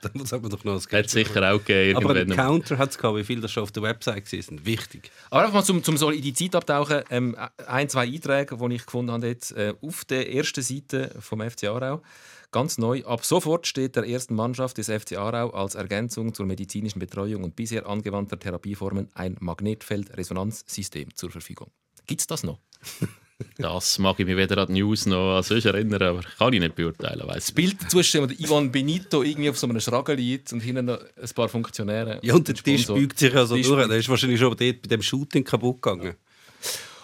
[0.02, 1.28] Dann sagen wir doch noch das Hat Gästebuch.
[1.28, 1.96] sicher auch gegeben.
[1.96, 2.26] Aber mal.
[2.26, 4.66] Counter hat es gehabt, wie viel das schon auf der Website waren.
[4.66, 5.10] Wichtig.
[5.30, 7.02] Aber einfach mal zum, zum so in die Zeit abtauchen.
[7.10, 11.40] Ähm, ein, zwei Einträge, die ich gefunden habe, jetzt, äh, auf der ersten Seite vom
[11.40, 12.02] FC Aarau.
[12.50, 13.04] Ganz neu.
[13.04, 17.54] Ab sofort steht der ersten Mannschaft des FC Aarau als Ergänzung zur medizinischen Betreuung und
[17.56, 21.70] bisher angewandter Therapieformen ein Magnetfeld-Resonanzsystem zur Verfügung.
[22.06, 22.58] Gibt es das noch?
[23.56, 26.60] Das mag ich mich weder an die News noch an sonst erinnern, aber kann ich
[26.60, 27.26] nicht beurteilen.
[27.26, 30.60] Weiss Das Bild dazu stellen, wo Ivan Benito irgendwie auf so einem Schragen liegt und
[30.60, 32.18] hinten noch ein paar Funktionäre.
[32.22, 33.86] Ja, und der Tisch beugt sich ja so Tisch durch.
[33.86, 36.14] Der ist wahrscheinlich schon dort bei dem Shooting kaputt gegangen.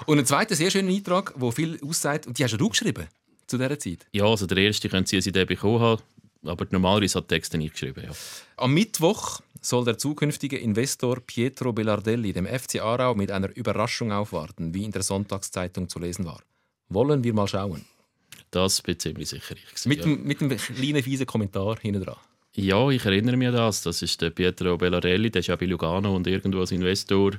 [0.06, 3.06] Und ein zweiter sehr schöner Eintrag, der viel aussagt, und die hast du geschrieben
[3.46, 4.06] zu dieser Zeit.
[4.12, 6.02] Ja, also der erste können Sie als Idee bekommen haben,
[6.44, 8.04] aber normalerweise hat Texte nicht geschrieben.
[8.04, 8.10] Ja.
[8.56, 14.74] Am Mittwoch soll der zukünftige Investor Pietro Belardelli dem FC Aarau mit einer Überraschung aufwarten,
[14.74, 16.40] wie in der Sonntagszeitung zu lesen war.
[16.88, 17.84] Wollen wir mal schauen.
[18.50, 19.86] Das bin ziemlich sicher ich.
[19.86, 20.04] Mit, ja.
[20.04, 22.16] dem, mit dem kleinen fiesen Kommentar hinten dran.
[22.56, 23.82] Ja, ich erinnere mich an das.
[23.82, 27.32] Das ist der Pietro Bellarelli, der ist ja bei Lugano und irgendwo als Investor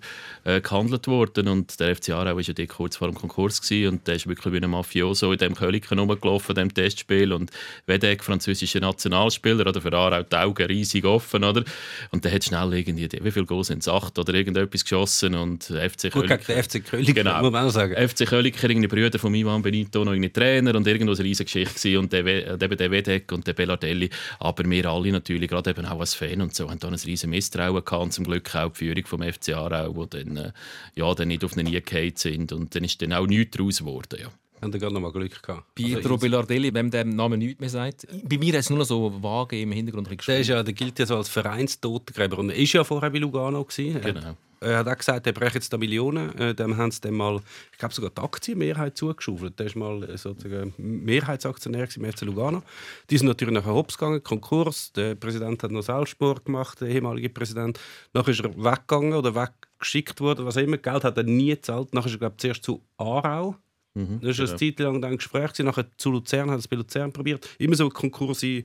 [0.43, 1.48] äh, gehandelt worden.
[1.48, 4.27] Und der FC Aarau war ja dort kurz vor dem Konkurs gewesen, und der ist
[4.27, 7.31] wirklich wie ein Mafioso in dem Köliken rumgelaufen, dem Testspiel.
[7.31, 7.50] Und
[7.86, 11.63] Wedek, französischer Nationalspieler, oder für Aarau die Augen riesig offen, oder?
[12.12, 13.88] Und der hat schnell irgendwie, wie viel Goal sind es?
[13.88, 17.41] Acht oder irgendetwas geschossen und FC Gut, gegen den FC Köln, Genau.
[17.41, 17.95] muss man auch sagen.
[17.95, 21.98] FC Köliker, Brüder von Ivan Benito, noch irgendwie Trainer und irgendwo eine riesige Geschichte gewesen.
[22.00, 24.10] und der, und eben der Wedek und der Bellardelli.
[24.39, 27.30] Aber wir alle natürlich, gerade eben auch als Fan und so, haben da ein riesen
[27.30, 30.52] Misstrauen gehabt und zum Glück auch die Führung vom FC Aarau, die dann, äh,
[30.96, 31.82] ja, dann nicht auf den Nie
[32.16, 34.32] sind und dann ist dann auch nichts daraus geworden, ja.
[34.62, 35.76] Haben da gerade noch mal Glück gehabt.
[35.76, 38.08] Pietro Also, Belardelli, wem der Name nichts mehr sagt.
[38.24, 40.48] Bei mir hat es nur noch so vage im Hintergrund der, ist gespielt.
[40.48, 42.40] ja, der gilt ja so als Vereinstotengräber.
[42.40, 43.64] Und er war ja vorher bei Lugano.
[43.66, 44.02] Gewesen.
[44.02, 44.38] Genau.
[44.65, 46.36] Er hat auch gesagt, er bräuchte jetzt da Millionen.
[46.39, 47.39] Äh, Dem haben sie dann mal,
[47.72, 49.60] ich glaube sogar die Aktienmehrheit zugeschaufelt.
[49.60, 52.63] Der ist mal äh, sozusagen Mehrheitsaktionär im FC Lugano.
[53.12, 54.91] Die sind natürlich nachher hops gegangen, Konkurs.
[54.93, 57.79] Der Präsident hat noch Selbstmord gemacht, der ehemalige Präsident.
[58.13, 60.77] Nachher ist er weggegangen oder weggeschickt worden, was immer.
[60.77, 61.93] Geld hat er nie gezahlt.
[61.93, 63.55] Nachher ist er, glaube ich, zuerst zu Aarau.
[63.96, 65.58] Mhm, Das war eine Zeit lang dann ein Gespräch.
[65.60, 67.48] Nachher zu Luzern, hat es bei Luzern probiert.
[67.58, 68.63] Immer so Konkurse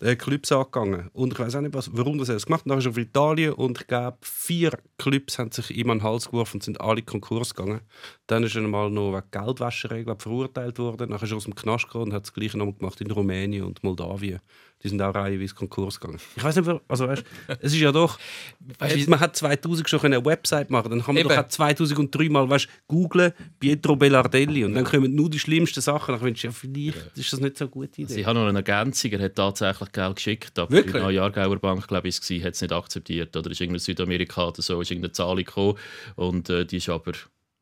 [0.00, 1.10] äh, Clubs angegangen.
[1.12, 2.70] Und ich weiß auch nicht, was, warum das er gemacht hat.
[2.70, 6.04] Dann ist er auf Italien und ich glaube, vier Clubs haben sich ihm an den
[6.04, 7.80] Hals geworfen und sind alle Konkurs gegangen.
[8.28, 11.10] Dann ist er mal noch wegen Geldwäscherei glaub, verurteilt worden.
[11.10, 13.64] Dann ist er aus dem Knast gekommen und hat das Gleiche nochmal gemacht in Rumänien
[13.64, 14.40] und Moldawien.
[14.82, 16.20] Die sind auch reihenweise Konkurs gegangen.
[16.36, 17.24] Ich weiß nicht, also weißt,
[17.60, 18.18] es ist ja doch,
[18.78, 21.30] Weißt man hat 2000 schon eine Website machen, dann kann man Eben.
[21.30, 26.12] doch auch 2003 mal weißt, googlen Pietro Bellardelli und dann kommen nur die schlimmsten Sachen.
[26.12, 28.12] Dann findest du, ja, vielleicht ist das nicht so eine gute Idee.
[28.12, 31.04] Sie haben noch eine Ergänzung, er hat tatsächlich Geld geschickt, aber Wirklich?
[31.04, 33.36] die Aargauer Bank, glaube ich, war, hat es nicht akzeptiert.
[33.36, 35.74] Oder ist irgendein Südamerika oder so, ist irgendeine Zahlung gekommen
[36.14, 37.12] und äh, die ist aber,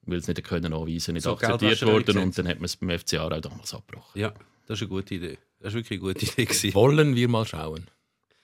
[0.02, 2.90] weil es nicht können anweisen nicht So akzeptiert worden und dann hat man es beim
[2.90, 4.20] FC Aarau damals abgebrochen.
[4.20, 4.35] Ja,
[4.66, 5.38] das ist eine gute Idee.
[5.66, 6.44] Das ist wirklich eine gute Idee.
[6.44, 6.74] Gewesen.
[6.74, 7.87] Wollen wir mal schauen.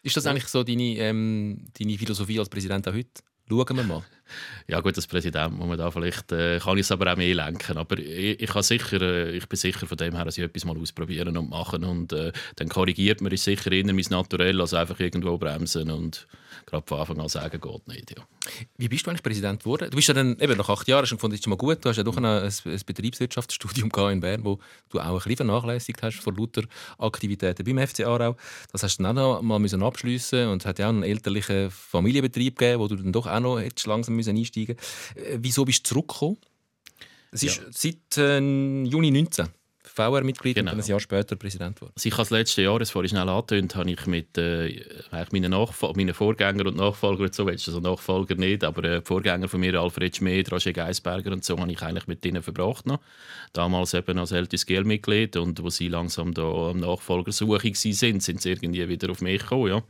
[0.03, 3.23] Ist das eigentlich so deine, ähm, deine Philosophie als Präsident auch heute?
[3.49, 4.03] Schauen wir mal.
[4.67, 7.35] Ja gut, als Präsident muss man da vielleicht, äh, kann ich es aber auch mehr
[7.35, 10.45] lenken, aber ich, ich, kann sicher, äh, ich bin sicher von dem her, dass ich
[10.45, 14.59] etwas mal ausprobieren und machen und äh, dann korrigiert man, ist sicher eher mein Naturell,
[14.59, 16.27] als einfach irgendwo bremsen und
[16.67, 18.11] gerade von Anfang an sagen, geht nicht.
[18.11, 18.25] Ja.
[18.77, 19.91] Wie bist du eigentlich Präsident geworden?
[19.91, 21.85] Du bist ja dann, eben nach acht Jahren, du gefunden, ist schon mal gut.
[21.85, 22.53] Du hast ja doch ein, ein,
[22.87, 24.59] Betriebswirtschaftsstudium in Bern, wo
[24.91, 26.63] du auch ein bisschen vernachlässigt hast von lauter
[26.99, 28.37] Aktivitäten beim FC Aarau.
[28.73, 31.03] Das hast du dann auch noch mal müssen abschliessen und es hat ja auch einen
[31.03, 34.77] elterlichen Familienbetrieb gegeben, wo du dann doch auch noch hättest langsam müssen einsteigen.
[35.15, 36.39] Äh, wieso bist du zurückgekommen?
[37.31, 39.49] Es ist seit äh, Juni 19
[39.95, 40.71] VR-Mitglied Genau.
[40.71, 41.93] und dann ein Jahr später Präsident geworden.
[41.97, 45.51] Also ich habe das letzte Jahr, das vorhin schnell angetönt, habe ich mit äh, meinen,
[45.51, 49.79] meinen Vorgänger und Nachfolger, und so also Nachfolger nicht, aber äh, die Vorgänger von mir,
[49.79, 53.01] Alfred Schmid, Roger Geisberger und so, habe ich eigentlich mit ihnen verbracht noch.
[53.53, 58.41] Damals eben als ältestes GL-Mitglied und wo sie langsam da am Nachfolgersuche waren, sind, sind
[58.41, 59.83] sie irgendwie wieder auf mich gekommen, ja.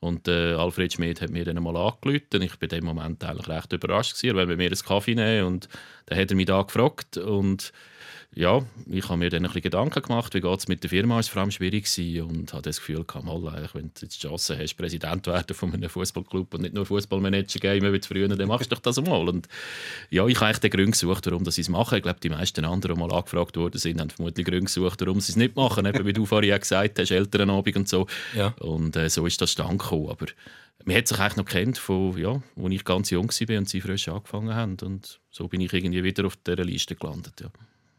[0.00, 2.42] Und äh, Alfred Schmid hat mir dann mal angerufen.
[2.42, 4.12] Ich war in dem Moment eigentlich recht überrascht.
[4.12, 4.28] Gewesen.
[4.28, 5.68] Er wollte mit mir einen Kaffee nehmen und
[6.06, 7.16] dann hat er mich da gefragt.
[7.16, 7.72] Und
[8.34, 11.18] ja, ich habe mir dann ein bisschen Gedanken gemacht, wie geht es mit der Firma,
[11.18, 14.28] ist vor allem schwierig gewesen und habe das Gefühl, gehabt, mal, wenn du jetzt die
[14.28, 18.28] Chance hast, Präsident zu werden von einem Fußballclub und nicht nur Fußballmanager geben wie früher,
[18.28, 19.28] dann machst du doch das mal.
[19.28, 19.48] Und
[20.10, 21.96] ja, ich habe eigentlich den Grund gesucht, warum sie es machen.
[21.96, 25.20] Ich glaube, die meisten anderen, die mal angefragt worden sind, haben vermutlich Gründe gesucht, warum
[25.20, 25.86] sie es nicht machen.
[25.86, 28.06] Eben, wie du vorhin auch gesagt hast, Elternabend und so.
[28.36, 28.48] Ja.
[28.60, 30.10] Und äh, so ist das stand gekommen.
[30.10, 30.26] Aber
[30.84, 33.80] man hat sich eigentlich noch kennt, von, ja, als ich ganz jung war und sie
[33.80, 34.76] frisch angefangen haben.
[34.82, 37.40] Und so bin ich irgendwie wieder auf dieser Liste gelandet.
[37.40, 37.48] Ja.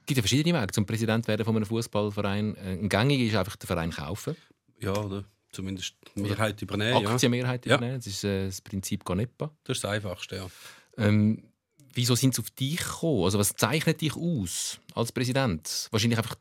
[0.10, 2.58] Es gibt ja verschiedene Wege zum Präsident werden von einem Fußballverein.
[2.58, 4.36] Ein gängig ist einfach den Verein kaufen,
[4.82, 7.06] Ja, oder zumindest die Mehrheit übernehmen.
[7.06, 7.76] Aktienmehrheit Ja.
[7.76, 8.00] übernehmen.
[8.00, 9.52] Das ist äh, das Prinzip Ganepa.
[9.66, 10.48] Das ist das Einfachste, ja.
[10.98, 11.44] Ähm,
[11.94, 13.24] wieso sind sie auf dich gekommen?
[13.26, 15.88] Also was zeichnet dich aus als Präsident?
[15.92, 16.34] Wahrscheinlich einfach,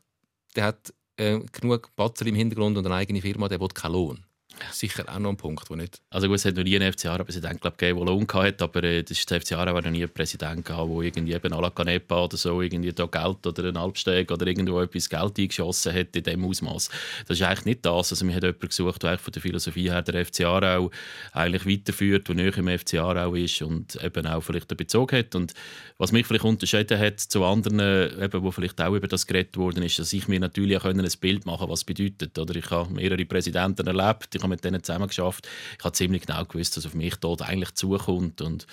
[0.55, 4.25] der hat äh, genug Batzer im Hintergrund und eine eigene Firma, der will keinen Lohn
[4.71, 6.01] sicher auch noch ein Punkt, wo nicht...
[6.09, 9.03] Also gut, es hat noch nie einen FC Aarau-Präsident gegeben, der Lohn hatte, aber äh,
[9.03, 12.61] das ist der FC Aarau noch nie einen Präsident der irgendwie eben à oder so
[12.61, 16.89] irgendwie da Geld oder einen Alpsteg oder irgendwo etwas Geld eingeschossen hat in diesem Ausmaß.
[17.27, 18.11] Das ist eigentlich nicht das.
[18.11, 20.91] Also wir haben jemanden gesucht, der von der Philosophie her der FC Aarau
[21.33, 25.35] eigentlich weiterführt, der näher im FC Aarau ist und eben auch vielleicht einen Bezug hat.
[25.35, 25.53] Und
[25.97, 29.83] was mich vielleicht unterschieden hat zu anderen, eben, wo vielleicht auch über das geredet worden
[29.83, 32.37] ist, dass ich mir natürlich auch ein Bild machen konnte, was bedeutet.
[32.37, 35.47] Oder ich habe mehrere Präsidenten erlebt, ich mit denen zusammen geschafft.
[35.77, 38.67] Ich habe ziemlich genau gewusst, was auf mich dort eigentlich zukommt und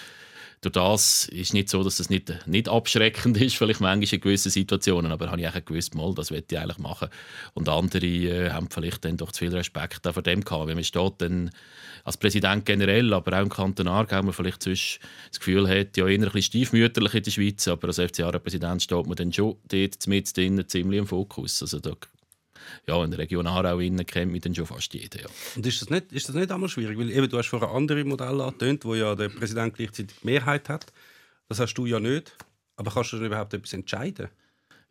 [0.62, 4.50] durch das ist nicht so, dass es nicht, nicht abschreckend ist, vielleicht manchmal in gewissen
[4.50, 7.08] Situationen, aber habe ich auch gewusst, mal, das will ich eigentlich machen.
[7.54, 10.84] Und andere äh, haben vielleicht dann doch zu viel Respekt vor dem gehabt, wenn man
[10.84, 11.50] steht dann
[12.04, 16.06] als Präsident generell, aber auch im Kanton Aargau, man vielleicht sonst das Gefühl hat, ja,
[16.06, 20.06] eher ein bisschen stiefmütterlich in der Schweiz, aber als FCA-Präsident steht man dann schon dort
[20.06, 21.62] mit ziemlich im Fokus.
[21.62, 21.92] Also da
[22.86, 25.20] ja, in der Region Aarau kennt mich dann schon fast jeder.
[25.20, 25.26] Ja.
[25.56, 26.98] Und ist das nicht, ist das nicht einmal schwierig?
[26.98, 30.86] Weil eben, du hast vorher andere Modelle angetönt, wo ja der Präsident gleichzeitig Mehrheit hat.
[31.48, 32.36] Das hast du ja nicht.
[32.76, 34.28] Aber kannst du denn überhaupt etwas entscheiden?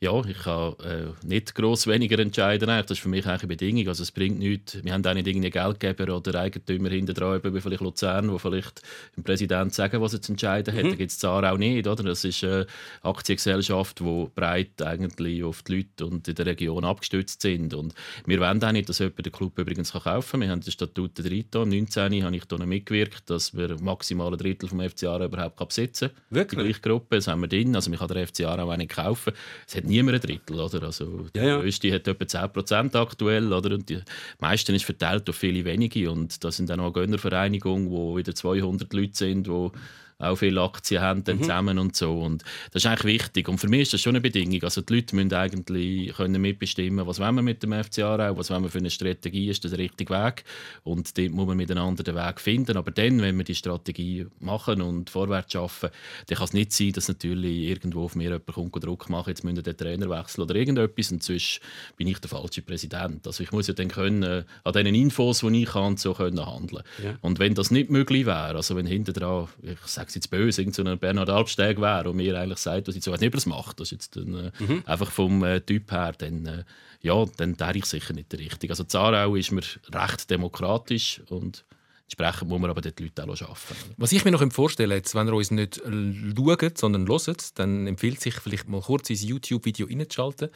[0.05, 2.67] Ja, ich kann äh, nicht gross weniger entscheiden.
[2.67, 3.87] Das ist für mich eine Bedingung.
[3.87, 4.77] Also es bringt nichts.
[4.83, 8.83] Wir haben auch nicht irgendeinen Geldgeber oder Eigentümer hinter dran, wie vielleicht Luzern, wo vielleicht
[9.17, 10.83] dem Präsident sagen, was er zu entscheiden hat.
[10.83, 10.89] Mhm.
[10.89, 11.87] Da gibt es Zara auch nicht.
[11.87, 12.03] Oder?
[12.03, 12.67] Das ist eine
[13.01, 17.73] Aktiengesellschaft, die breit eigentlich auf die Leute und in der Region abgestützt sind.
[17.73, 17.95] Und
[18.27, 20.41] wir wollen auch nicht, dass jemand den Club übrigens kaufen kann.
[20.41, 21.45] Wir haben den Statut drin.
[21.51, 22.23] Im 19.
[22.23, 26.21] habe ich da mitgewirkt, dass wir maximal ein Drittel vom FCA überhaupt besitzen können.
[26.29, 26.59] Wirklich?
[26.59, 27.75] Die gleiche Gruppe, das haben wir drin.
[27.75, 29.33] Also man kann den FCA auch nicht kaufen.
[29.67, 30.59] Es hat niemand ein Drittel.
[30.59, 30.83] Oder?
[30.83, 31.59] Also, die ja, ja.
[31.59, 33.51] größte hat etwa 10% aktuell.
[33.51, 33.75] Oder?
[33.75, 33.99] Und die
[34.39, 36.11] meisten ist verteilt auf viele wenige.
[36.11, 39.69] Und da sind dann noch eine Gönnervereinigung, wo wieder 200 Leute sind, die
[40.17, 41.41] auch viele Aktien haben dann mhm.
[41.41, 42.21] zusammen und so.
[42.21, 43.49] Und das ist eigentlich wichtig.
[43.49, 44.63] Und für mich ist das schon eine Bedingung.
[44.63, 48.49] Also die Leute müssen eigentlich können mitbestimmen, was wollen wir mit dem FC Aarau, was
[48.49, 50.45] wollen wir für eine Strategie, ist das der richtige Weg.
[50.83, 52.77] Und dort muss man miteinander den Weg finden.
[52.77, 55.89] Aber dann, wenn wir die Strategie machen und vorwärts schaffen,
[56.27, 59.43] dann kann es nicht sein, dass natürlich irgendwo auf mir jemand kommt Druck machen, jetzt
[59.43, 61.59] müssen den Trainer wechseln oder irgendetwas und sonst
[61.97, 63.25] bin ich der falsche Präsident.
[63.25, 66.83] Also ich muss ja dann können, an diesen Infos, die ich kann, so können handeln.
[67.03, 67.15] Ja.
[67.21, 70.31] Und wenn das nicht möglich wäre, also wenn hinter dran, ich sage sage es jetzt
[70.31, 73.21] böse, irgend so ein Bernhard Albsteg wäre und mir eigentlich sagt, was ich so nicht
[73.21, 74.83] über das macht, das ist jetzt dann, äh, mhm.
[74.85, 76.63] einfach vom äh, Typ her, dann, äh,
[77.01, 78.71] ja, dann wäre ich sicher nicht der Richtige.
[78.71, 79.61] Also Zarau ist mir
[79.93, 81.65] recht demokratisch und
[82.05, 83.95] Entsprechend muss man aber dort die Leute auch arbeiten.
[83.97, 88.21] Was ich mir noch vorstelle, jetzt, wenn ihr uns nicht schaut, sondern hört, dann empfiehlt
[88.21, 90.49] sich vielleicht mal kurz ins YouTube-Video reinzuschalten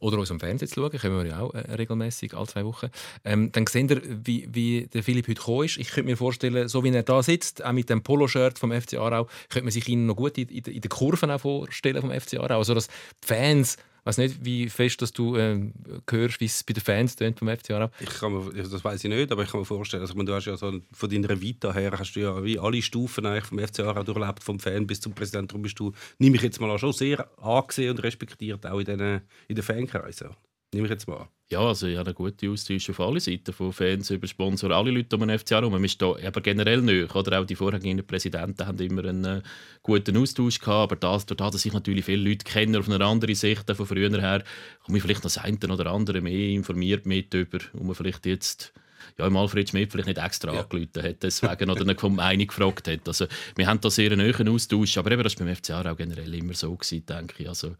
[0.00, 0.90] oder uns am Fernsehen zu schauen.
[0.92, 2.88] Können wir ja auch äh, regelmäßig alle zwei Wochen.
[3.22, 5.76] Ähm, dann seht ihr, wie, wie der Philipp heute gekommen ist.
[5.76, 8.94] Ich könnte mir vorstellen, so wie er da sitzt, auch mit dem Poloshirt vom FC
[8.94, 12.18] Aarau, könnte man sich ihn noch gut in, in, in den Kurven auch vorstellen vom
[12.18, 12.58] FC Aarau.
[12.58, 15.72] Also, dass die Fans weiß nicht, wie fest dass du äh,
[16.10, 17.90] hörst, wie es bei den Fans tönt vom FC Aarau.
[18.00, 20.46] Ich kann mir, das weiß ich nicht, aber ich kann mir vorstellen, also, du hast
[20.46, 24.04] ja so von deiner Vita her hast du ja wie alle Stufen eigentlich vom FC
[24.04, 25.48] durchlebt, vom Fan bis zum Präsidenten.
[25.48, 28.84] Darum bist du, nehme ich jetzt mal an, schon sehr angesehen und respektiert, auch in
[28.84, 30.30] den, in den Fankreisen.
[30.72, 31.28] Nehme ich jetzt mal an.
[31.54, 34.90] Ja, also ich habe eine gute Austausch auf alle Seiten, von Fans über Sponsoren, alle
[34.90, 35.70] Leute um den FC herum.
[35.70, 37.14] Man ist da aber generell nicht.
[37.14, 39.42] Oder auch die vorhergehenden Präsidenten haben immer einen äh,
[39.84, 40.90] guten Austausch gehabt.
[40.90, 43.86] Aber das, durch das, dass ich natürlich viele Leute kenne auf eine andere Sicht von
[43.86, 44.42] früher her,
[44.84, 48.26] komme ich vielleicht noch das eine oder andere mehr informiert mit über, wo man vielleicht
[48.26, 48.72] jetzt
[49.16, 50.60] ja, im Alfred Schmidt vielleicht nicht extra ja.
[50.60, 53.06] angerufen hat, deswegen oder eine Meinung gefragt hat.
[53.06, 55.96] Also, wir haben da sehr einen neuen Austausch, aber eben, das war beim FCA auch
[55.96, 57.48] generell immer so, gewesen, denke ich.
[57.48, 57.76] Also,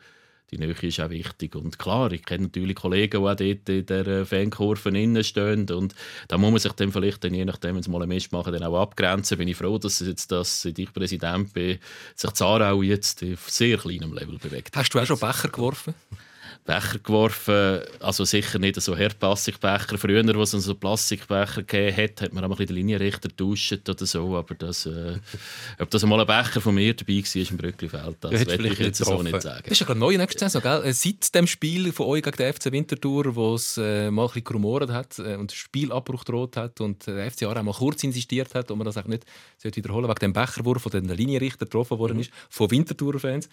[0.51, 1.57] die Nähe ist auch wichtig.
[1.57, 5.69] Und klar, ich kenne natürlich Kollegen, die auch dort in der Fankurve innen stehen.
[5.71, 5.95] Und
[6.29, 8.53] da muss man sich dann vielleicht, dann, je nachdem, wenn sie mal ein Mist machen,
[8.53, 9.39] dann auch abgrenzen.
[9.39, 11.79] Bin ich froh, dass jetzt, dass ich Präsident bin,
[12.15, 14.77] sich Zarau jetzt auf sehr kleinem Level bewegt.
[14.77, 15.95] Hast du auch schon Becher geworfen?
[16.65, 17.81] Becher geworfen.
[18.01, 19.99] Also sicher nicht so Plastikbecher.
[19.99, 24.07] Früher, wo es so Plastikbecher gegeben hat, hat man auch bisschen den Linienrichter getauscht oder
[24.07, 24.37] so.
[24.37, 25.19] Aber das, äh,
[25.79, 28.79] ob das mal ein Becher von mir dabei war im Brücklifeld, das ja, will ich
[28.79, 29.63] jetzt so nicht sagen.
[29.65, 30.85] Das ist ja gerade neu nächste Saison, gell?
[30.85, 34.29] Äh, seit dem Spiel von euch gegen den FC Winterthur, wo es äh, mal ein
[34.29, 38.55] bisschen gerumoren hat äh, und Spielabbruch droht hat und der FC auch mal kurz insistiert
[38.55, 39.25] hat, ob man das auch nicht
[39.63, 42.21] wiederholen wegen dem Becherwurf, der den Linienrichter getroffen worden mhm.
[42.21, 43.49] ist, von Winterthur-Fans.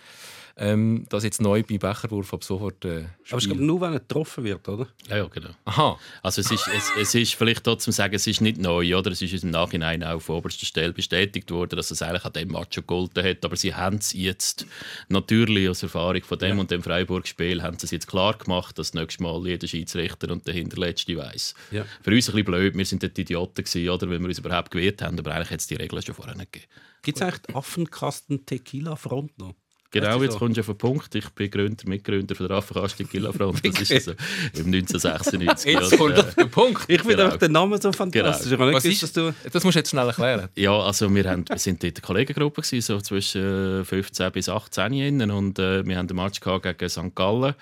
[0.58, 4.00] Ähm, das jetzt neu bei Becherwurf ab sofort äh, Aber ich glaube nur, wenn er
[4.00, 4.88] getroffen wird, oder?
[5.10, 5.52] Ja, ja, genau.
[5.66, 5.98] Aha.
[6.22, 9.12] Also es ist, es, es ist vielleicht trotzdem sagen, es ist nicht neu, oder?
[9.12, 12.50] Es ist im Nachhinein auch auf oberster Stelle bestätigt worden, dass es eigentlich an dem
[12.50, 13.46] Match schon gegolten hat.
[13.46, 14.66] Aber sie haben es jetzt
[15.10, 16.62] natürlich aus Erfahrung von dem ja.
[16.62, 20.46] und dem Freiburg-Spiel haben sie es jetzt klar gemacht, dass nächstes Mal jeder Schiedsrichter und
[20.48, 21.56] der Hinterletzte weiß.
[21.72, 21.86] Ja.
[22.02, 24.72] Für uns ein bisschen blöd, wir sind dort Idioten gewesen, oder, wenn wir uns überhaupt
[24.72, 26.72] gewehrt haben, aber eigentlich hat es die Regeln schon vorher nicht gegeben.
[27.02, 29.56] Gibt es eigentlich Affenkasten Tequila Front noch?
[29.92, 31.14] Genau, jetzt kommst du auf den Punkt.
[31.16, 33.60] Ich bin Gründer, Mitgründer von der Affenkastung Gillafront.
[33.66, 34.12] Das ist also
[34.54, 35.74] im 1996.
[35.74, 36.84] Jetzt kommt auf den Punkt.
[36.88, 37.26] Ich finde Genau.
[37.26, 38.52] einfach den Namen so fantastisch.
[38.52, 39.34] Nicht Was ist, dass du...
[39.52, 40.48] das musst du jetzt schnell erklären.
[40.56, 44.48] Ja, also wir, haben, wir sind dort eine Kollegengruppe, gewesen, so zwischen äh, 15 bis
[44.50, 47.14] 18 innen, und äh, wir haben einen Match gegen St.
[47.16, 47.54] Gallen,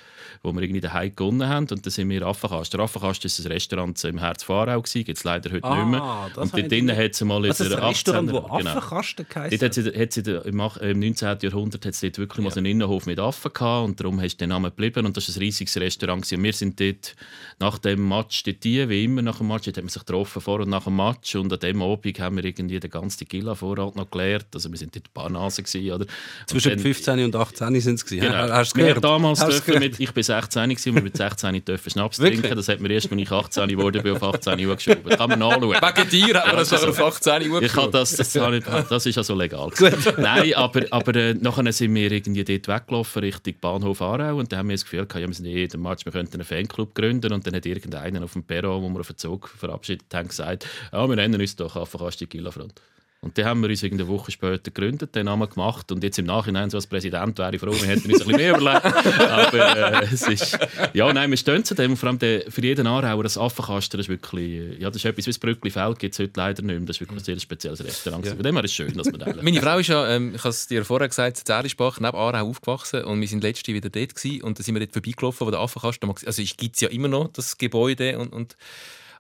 [0.43, 2.73] wo wir irgendwie daheim gewonnen haben und dann sind wir Affenkast.
[2.73, 6.29] Der Affenkast ist ein Restaurant im Herz gewesen, gibt es leider heute Ah, nicht mehr.
[6.35, 8.57] das Und dort drinnen nicht- hat es mal in ist der ein Restaurant, wo 18er
[8.59, 8.69] genau.
[8.71, 11.37] Affenkasten Dort geheißen hat sie, hat sie da- im, ach- im 19.
[11.41, 14.36] Jahrhundert hat es dort wirklich mal so einen Innenhof mit Affen gehabt und darum hast
[14.36, 16.21] du den Namen geblieben und das war ein riesiges Restaurant.
[16.21, 16.36] gewesen.
[16.38, 17.15] Und wir sind dort
[17.60, 20.41] nach dem Match dort die, wie immer nach dem Match, dort haben wir sich getroffen
[20.41, 23.95] vor und nach dem Match und an dem Abend haben wir irgendwie den ganzen Gilla-Vorrat
[23.95, 24.47] noch geleert.
[24.53, 26.05] Also wir sind dort ein paar Nasen gewesen, oder?
[26.05, 26.10] Und
[26.49, 28.21] Zwischen dann- 15 und 18 sind es gewesen.
[28.27, 28.49] Genau.
[28.49, 29.03] Hast du gehört?
[29.03, 32.55] damals dürfen mit, ich bin 16 gewesen, wir mit 16 dürfen Schnaps trinken.
[32.55, 35.10] Das hat mir erst, als ich 18 wurde, bin auf 18 Uhr geschoben.
[35.17, 35.62] Kann man nachschauen.
[35.82, 38.41] Wegen dir hat man das das ist auf 18 Uhr Ich habe das, das, ich,
[38.89, 39.69] das ist also legal.
[40.17, 44.60] Nein, aber, aber äh, nachher sind wir irgendwie dort weggelaufen Richtung Bahnhof Aarau und dann
[44.60, 46.95] haben wir das Gefühl gehabt, ja, wir sind in jedem Match, wir könnten einen Fanclub
[46.95, 50.28] gründen und dann hat irgendeiner auf dem Perron, wo wir auf den Zug verabschiedet haben,
[50.28, 51.76] gesagt, ja, wir nennen uns doch
[52.17, 52.74] die Gillafront.
[53.21, 56.25] Und dann haben wir uns irgendeine Woche später gegründet, den Namen gemacht und jetzt im
[56.25, 58.86] Nachhinein so als Präsident wäre ich froh, wir hätten uns ein bisschen mehr überlegt.
[59.19, 60.58] Aber äh, es ist,
[60.93, 63.99] ja, nein, wir stehen zu dem und vor allem der, für jeden Aarauer das Affenkasten,
[63.99, 66.77] ist wirklich, äh, ja, das ist etwas wie das Brückli-Feld, gibt es heute leider nicht
[66.77, 68.25] mehr, das ist wirklich ein sehr spezielles Restaurant.
[68.25, 68.36] Ja.
[68.36, 70.39] Von dem her ist es schön, dass man da Meine Frau ist ja, ähm, ich
[70.41, 73.89] habe es dir vorher gesagt, in Zährischbach, neben Aarau aufgewachsen und wir sind letzte wieder
[73.89, 76.82] dort gewesen, und dann sind wir dort vorbeigelaufen, wo der Affenkasten also es gibt es
[76.82, 78.55] ja immer noch, das Gebäude und, und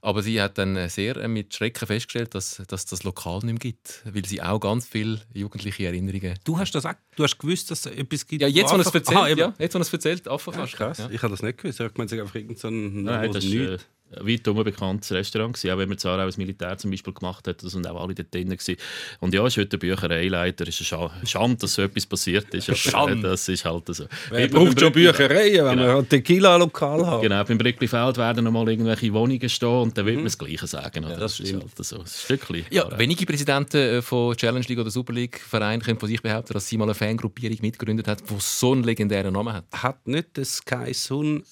[0.01, 3.45] aber sie hat dann äh, sehr äh, mit Schrecken festgestellt, dass, dass das Lokal nicht
[3.45, 7.37] mehr gibt, weil sie auch ganz viele jugendliche Erinnerungen Du hast das auch, du hast
[7.37, 8.41] gewusst, dass es etwas gibt.
[8.41, 10.77] Ja, jetzt, wo es erzählt, Aha, ja, jetzt, wo es erzählt, Ah, Affenkasten.
[10.77, 10.97] krass.
[10.99, 11.09] Ja.
[11.11, 11.79] Ich habe das nicht gewusst.
[11.79, 14.17] Ich habe gemeint, es ist einfach irgend so ein Nein, das ist Nichts.
[14.17, 15.53] äh, ein weit unbekanntes Restaurant.
[15.55, 15.73] Gewesen.
[15.73, 18.33] Auch wenn man Zara als Militär zum Beispiel gemacht hat, da sind auch alle dort
[18.33, 18.49] drin.
[18.49, 18.75] Gewesen.
[19.19, 20.67] Und ja, ist heute ein Büchereileiter.
[20.67, 22.69] Es ist eine Scha- Schande, dass so etwas passiert ist.
[22.69, 23.29] Aber, Schande.
[23.29, 24.05] Das ist halt so.
[24.29, 27.21] Beim braucht schon Büchereien, wenn wir ein Tequila-Lokal haben?
[27.21, 30.67] Genau, beim Brücklifeld werden noch mal irgendwelche Wohnungen stehen und dann wird man das Gleiche
[30.67, 31.05] sagen.
[31.05, 31.17] Oder?
[31.17, 31.63] das ist stimmt.
[31.63, 31.99] halt so.
[31.99, 32.65] Ein Stückchen.
[32.69, 36.53] Ja, wenige Präsidenten äh, von Challenge League oder Super League Vereinen können von sich behaupten,
[36.53, 39.65] dass sie mal eine Fangruppierung mitgegründet hat, die so einen legendären Namen hat.
[39.71, 41.43] Hat nicht der Sky Sun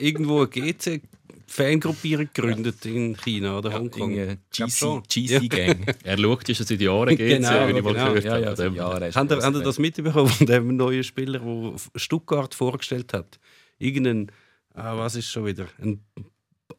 [0.00, 1.02] irgendwo eine GC
[1.48, 4.10] Fangruppierung gegründet in China oder Hongkong?
[4.18, 4.38] Ich
[4.78, 5.28] glaub GC.
[5.28, 5.86] GC Gang.
[6.02, 8.12] Er schaut, ist es seit Jahren geht, Genau, wie ich mal genau.
[8.14, 8.42] gehört Ja, habe.
[8.42, 13.12] ja, ja, ihr, grosser habt ihr das mitbekommen von dem neuen Spieler, der Stuttgart vorgestellt
[13.12, 13.38] hat?
[13.78, 14.32] Irgendein,
[14.74, 15.66] ah, was ist schon wieder?
[15.80, 16.00] Ein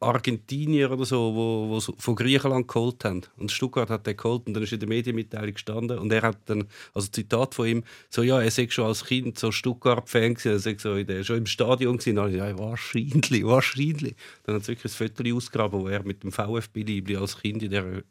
[0.00, 3.22] Argentinier oder so, wo, wo von Griechenland geholt haben.
[3.36, 6.38] Und Stuttgart hat den geholt und dann ist in der Medienmitteilung gestanden und er hat
[6.46, 10.52] dann, also Zitat von ihm, so ja, er sei schon als Kind so Stuttgart-Fan gewesen,
[10.52, 12.16] er sei so in schon im Stadion gewesen.
[12.16, 14.14] Dann, ja, wahrscheinlich, wahrscheinlich.
[14.44, 17.70] Dann hat es wirklich ein Foto ausgegraben, wo er mit dem VfB-Liebli als Kind in
[17.70, 18.02] der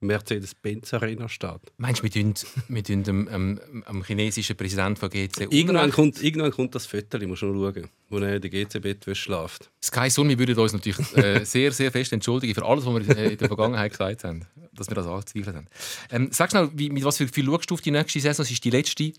[0.00, 1.72] Mercedes-Benz-Arena steht.
[1.78, 2.34] Meinst du, wir tun,
[2.68, 7.18] wir tun dem, ähm, am chinesischen Präsidenten von GC Irgendwann kommt, irgendwann kommt das Foto,
[7.26, 9.70] muss schon schauen, wo er in der GC-Bettwäsche schläft.
[9.82, 13.16] Sky Sun, wir würden uns natürlich äh, sehr, sehr fest entschuldigen für alles, was wir
[13.16, 15.68] äh, in der Vergangenheit gesagt haben, dass wir das angezweifelt haben.
[16.10, 18.44] Ähm, sag schnell, wie, mit was für Gefühl schaust du auf die nächste Saison?
[18.44, 19.04] Es ist die letzte.
[19.04, 19.14] ich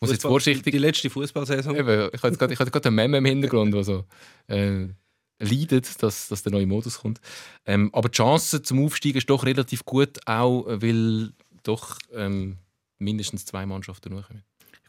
[0.00, 0.72] muss jetzt vorsichtig.
[0.72, 1.76] Die letzte Fußballsaison.
[1.76, 4.04] Eben, ich ich hatte gerade einen Meme im Hintergrund, der so
[4.48, 4.88] äh,
[5.38, 7.20] leidet, dass, dass der neue Modus kommt.
[7.66, 12.58] Ähm, aber die Chance zum Aufsteigen ist doch relativ gut, auch äh, weil doch ähm,
[12.98, 14.44] mindestens zwei Mannschaften nachkommen.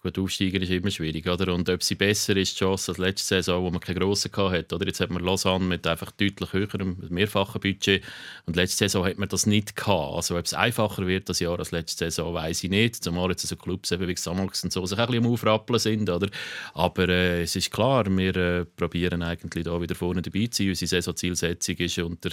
[0.06, 1.52] Gut, Aufsteiger ist immer schwierig, oder?
[1.52, 4.76] Und ob sie besser ist, die Chance als letzte Saison, wo man keine grossen hatte,
[4.76, 4.86] oder?
[4.86, 8.04] Jetzt hat man Lausanne mit einfach deutlich höherem, mehrfachen Budget
[8.46, 10.14] und letzte Saison hat man das nicht gehabt.
[10.14, 13.04] Also ob es einfacher wird das Jahr als letzte Saison, weiß ich nicht.
[13.04, 16.30] Zumal jetzt so Clubs wie Xamax und so sich ein bisschen am Aufrappeln sind, oder?
[16.76, 20.70] Aber äh, es ist klar, wir äh, probieren eigentlich da wieder vorne dabei zu sein.
[20.70, 22.30] Unsere Saisonzielsetzung ist unter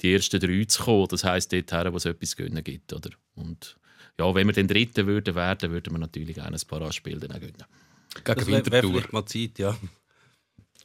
[0.00, 1.06] die ersten drei zu kommen.
[1.06, 3.10] Das heisst dort her, wo es etwas zu gewinnen gibt, oder?
[3.36, 3.76] Und
[4.18, 7.32] ja, wenn wir den Dritten würden werden, würden wir natürlich auch ein paar Anspiele dann
[7.32, 7.64] auch gewinnen.
[8.24, 8.90] Gegen Das wär Winterthur.
[8.90, 9.76] vielleicht mal Zeit, ja.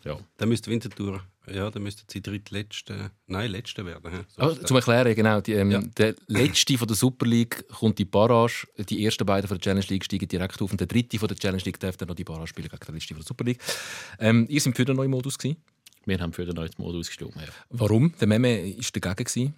[0.05, 0.17] Ja.
[0.37, 4.25] Dann müsste Winterthur, ja, dann müsste sie drittletzte, nein, letzte werden.
[4.37, 4.67] So ist das.
[4.67, 5.41] zum Erklären, genau.
[5.41, 5.81] Die, ähm, Ja.
[5.97, 8.67] Der letzte von der Super League kommt in die Barrage.
[8.77, 10.71] Die ersten beiden von der Challenge League steigen direkt auf.
[10.71, 12.95] Und der dritte von der Challenge League darf dann noch die Barrage spielen gegen den
[12.95, 13.59] letzten von der Super League.
[14.19, 15.37] Ähm, ihr seid für den neuen Modus.
[15.37, 15.57] Gewesen.
[16.05, 17.35] Wir haben für den neuen Modus gestimmt.
[17.35, 17.41] Ja.
[17.71, 18.13] Warum?
[18.21, 19.15] Der Meme ist dagegen.
[19.25, 19.53] Gewesen.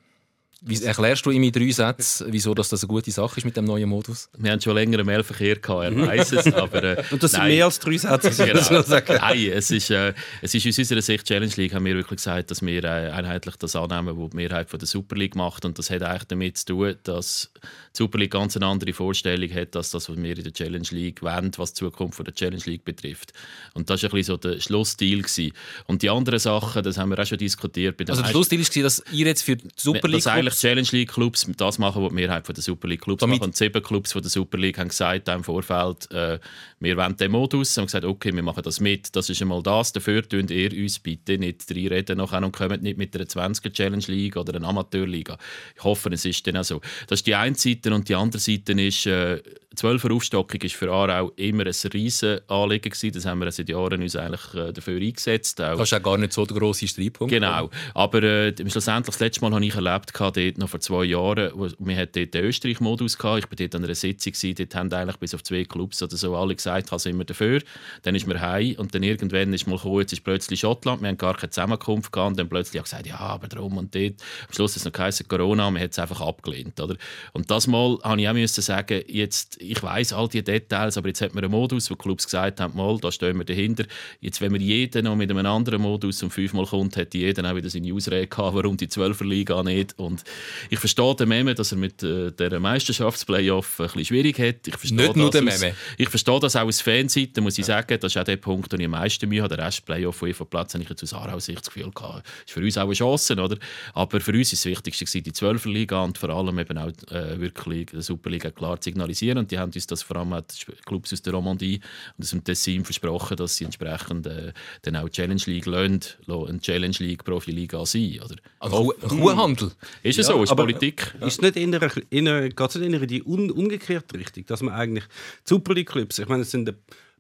[0.62, 3.65] Wie erklärst du ihm in drei Sätzen, wieso das eine gute Sache ist mit dem
[3.65, 4.30] neuen Modus?
[4.38, 6.84] Wir haben schon länger einen Mailverkehr gehabt, er weiß es, aber...
[6.84, 7.50] Äh, Und das sind nein.
[7.50, 8.84] mehr als drei Sätze, Genau.
[9.08, 12.52] Nein, es ist, äh, es ist aus unserer Sicht Challenge League haben wir wirklich gesagt,
[12.52, 15.78] dass wir äh, einheitlich das annehmen, was die Mehrheit von der Super League macht und
[15.78, 17.52] das hat eigentlich damit zu tun, dass
[17.93, 20.88] die Super League ganz eine andere Vorstellung hat, als das, was wir in der Challenge
[20.91, 23.34] League wollen, was die Zukunft von der Challenge League betrifft.
[23.74, 25.19] Und das war ein bisschen so der Schlussdeal.
[25.19, 25.54] Gewesen.
[25.88, 28.00] Und die anderen Sachen, das haben wir auch schon diskutiert.
[28.10, 31.48] Also der Schlussdeal war, dass ihr jetzt für die Super League eigentlich Challenge League Clubs
[31.58, 33.50] das machen, was die Mehrheit der Super League Clubs Damit- machen.
[33.50, 36.40] Und sieben Clubs von der Super League haben gesagt im Vorfeld, äh,
[36.80, 37.78] wir wollen den Modus.
[37.78, 39.16] Und haben gesagt, okay, wir machen das mit.
[39.16, 39.92] Das ist einmal das.
[39.94, 44.04] Dafür tun ihr uns bitte nicht reinreden nachher und kommt nicht mit einer 20er Challenge
[44.08, 45.38] League oder einer Amateurliga.
[45.76, 46.82] Ich hoffe, es ist dann auch so.
[47.08, 49.42] Das ist die eine Seite und die andere Seite ist, äh,
[49.76, 53.12] 12er Aufstockung ist für Aarau immer ein riesen Anliegen gewesen.
[53.14, 55.62] Das haben wir seit Jahren uns eigentlich äh, dafür eingesetzt.
[55.62, 57.32] Auch Das ist auch gar nicht so der grosse Streitpunkt.
[57.32, 57.70] Genau.
[57.94, 61.97] Aber äh, schlussendlich, das letzte Mal habe ich erlebt, dort noch vor zwei Jahren, wir
[61.97, 63.15] hatten dort den Österreich-Modus.
[63.15, 66.36] Ich war dort an einer Sitzung, dort haben eigentlich bis auf zwei Clubs oder so
[66.36, 67.62] alle gesagt, also immer dafür.
[68.04, 71.10] Dann ist mir heim und dann irgendwann ist mal gekommen, jetzt ist plötzlich Schottland, wir
[71.10, 74.15] haben gar keine Zusammenkunft gehabt und dann plötzlich auch gesagt, ja, aber drum und dort.
[74.47, 76.80] Am Schluss ist es noch geheißen, Corona, man hat es einfach abgelehnt.
[76.80, 76.95] Oder?
[77.34, 81.08] Und das Mal habe ich auch müssen sagen, jetzt, ich weiß all die Details, aber
[81.08, 83.86] jetzt hat man einen Modus, wo die Clubs gesagt haben, mal, da stehen wir dahinter.
[84.21, 87.56] Jetzt, wenn wir jeden noch mit einem anderen Modus um fünfmal kommt, hätte jeder auch
[87.56, 89.97] wieder seine Ausrede gehabt, warum die 12er Liga nicht.
[89.97, 90.23] Und
[90.70, 94.68] ich verstehe den Meme, dass er mit äh, der Meisterschaftsplayoff ein bisschen schwierig hat.
[94.68, 95.76] Ich verstehe Nicht nur das der aus- Meme.
[95.98, 97.98] Ich verstehe das auch aus Fanseite, muss ich sagen.
[98.00, 99.56] Das ist auch der Punkt, den ich am meisten Mühe habe.
[99.56, 102.54] Der Rest Playoff, UEFA Platz, habe ich jetzt aus Aarau Sicht das Gefühl gehabt, ist
[102.54, 103.58] für uns auch eine Chance, oder?
[103.94, 106.89] Aber für uns ist das Wichtigste gewesen, die 12er Liga und vor allem eben auch
[107.12, 109.38] äh, wirklich die Superliga klar zu signalisieren.
[109.39, 111.80] Und die haben uns das vor allem die Clubs aus der Romandie
[112.18, 116.00] und aus dem Tessin versprochen, dass sie entsprechend äh, dann auch die Challenge League lassen,
[116.28, 118.36] eine Challenge League Profiliga sein, oder?
[118.60, 119.72] Also Kuh- Kuhhandel.
[120.04, 120.43] Ist Ja, so?
[120.43, 121.13] Ist aber- Politik?
[121.21, 124.45] Ist es nicht in einer, in einer, geht es nicht in die un, umgekehrte Richtung,
[124.45, 125.05] dass man eigentlich
[125.43, 126.75] Super League Clubs, ich meine, es sind ein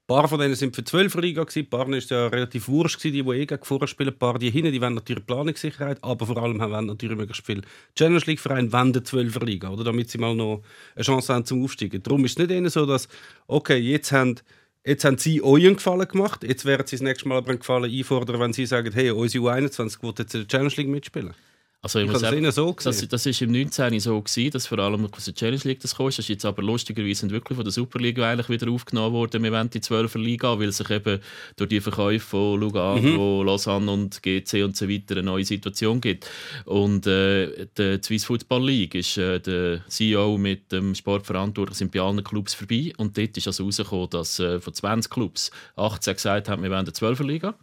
[0.09, 3.11] paar von denen sind für die 12er Liga ein paar ist ja relativ wurscht die,
[3.11, 6.37] die eh gegen vorher spielen, ein paar die hinten, die wollen natürlich Planungssicherheit, aber vor
[6.37, 7.61] allem haben natürlich möglichst viel
[7.95, 10.63] Challenge League Vereine wollen die 12er Liga, oder, damit sie mal noch
[10.95, 12.01] eine Chance haben zum Aufsteigen.
[12.01, 13.07] Darum ist es nicht eher so, dass,
[13.47, 14.35] okay, jetzt haben
[14.85, 16.43] Jetzt haben sie euch einen Gefallen gemacht.
[16.43, 19.43] Jetzt werden sie das nächste Mal aber einen Gefallen einfordern, wenn sie sagen, hey, unsere
[19.43, 21.33] U21 will jetzt in der Challenge League mitspielen.
[21.81, 24.01] Also ich, Ich muss das sagen, eher so das, das ist im 19.
[24.01, 26.19] so gewesen, dass vor allem aus der Challenge League das kostet.
[26.19, 29.41] Das ist jetzt aber lustigerweise wirklich von der Superliga eigentlich wieder aufgenommen worden.
[29.43, 31.21] Wir wollen die 12er Liga, weil sich eben
[31.55, 36.29] durch die Verkäufe von Lugano, Lausanne und GC und so weiter eine neue Situation gibt.
[36.65, 42.01] Und äh, die Swiss Football League ist äh, der CEO mit dem Sportverantwortlichen sind bei
[42.01, 46.49] allen Clubs vorbei und dort ist also rausgekommen, dass äh, von 20 Clubs 18 gesagt
[46.49, 47.53] haben, wir wollen eine 12er Liga.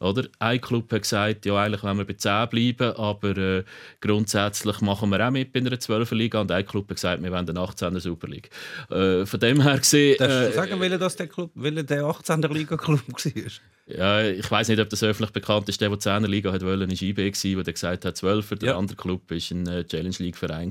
[0.00, 0.24] Oder?
[0.40, 3.64] Ein Club hat gesagt, ja eigentlich wollen wir bei 10 bleiben, aber äh,
[4.00, 7.30] grundsätzlich machen wir auch mit bei einer 12er Liga und ein Club hat gesagt, wir
[7.30, 8.50] wollen eine 18er Super League.
[8.90, 10.16] Äh, von dem her gesehen...
[10.18, 13.50] Darfst du äh, sagen, welcher das der Club, welcher der 18er Liga Club war?
[13.86, 15.80] ja, ich weiß nicht, ob das öffentlich bekannt ist.
[15.80, 18.54] Der, der die 10er Liga hat wollen, ist IB gsi, der gesagt hat 12er.
[18.56, 18.78] Der Ja.
[18.78, 20.70] andere Club ist ein äh, Challenge League Verein.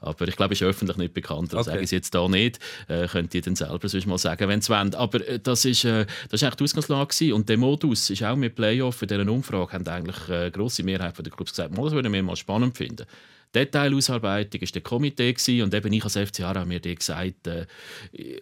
[0.00, 1.52] Aber ich glaube, ist öffentlich nicht bekannt.
[1.54, 1.70] Das Okay.
[1.70, 2.58] sage ich jetzt da nicht.
[2.88, 4.94] Äh, könnt ihr dann selber sonst mal sagen, wenn es wollt.
[4.94, 7.32] Aber äh, das ist, äh, das ist eigentlich die Ausgangslage gsi.
[7.32, 11.16] Und der Modus ist auch mit Playoff in dieser Umfrage haben eigentlich äh, grosse Mehrheit
[11.16, 13.06] der Clubs gesagt, mal, das würden wir mal spannend finden.
[13.54, 17.66] Detailausarbeitung war der Komitee und eben ich als FC Aarau habe mir die gesagt, äh,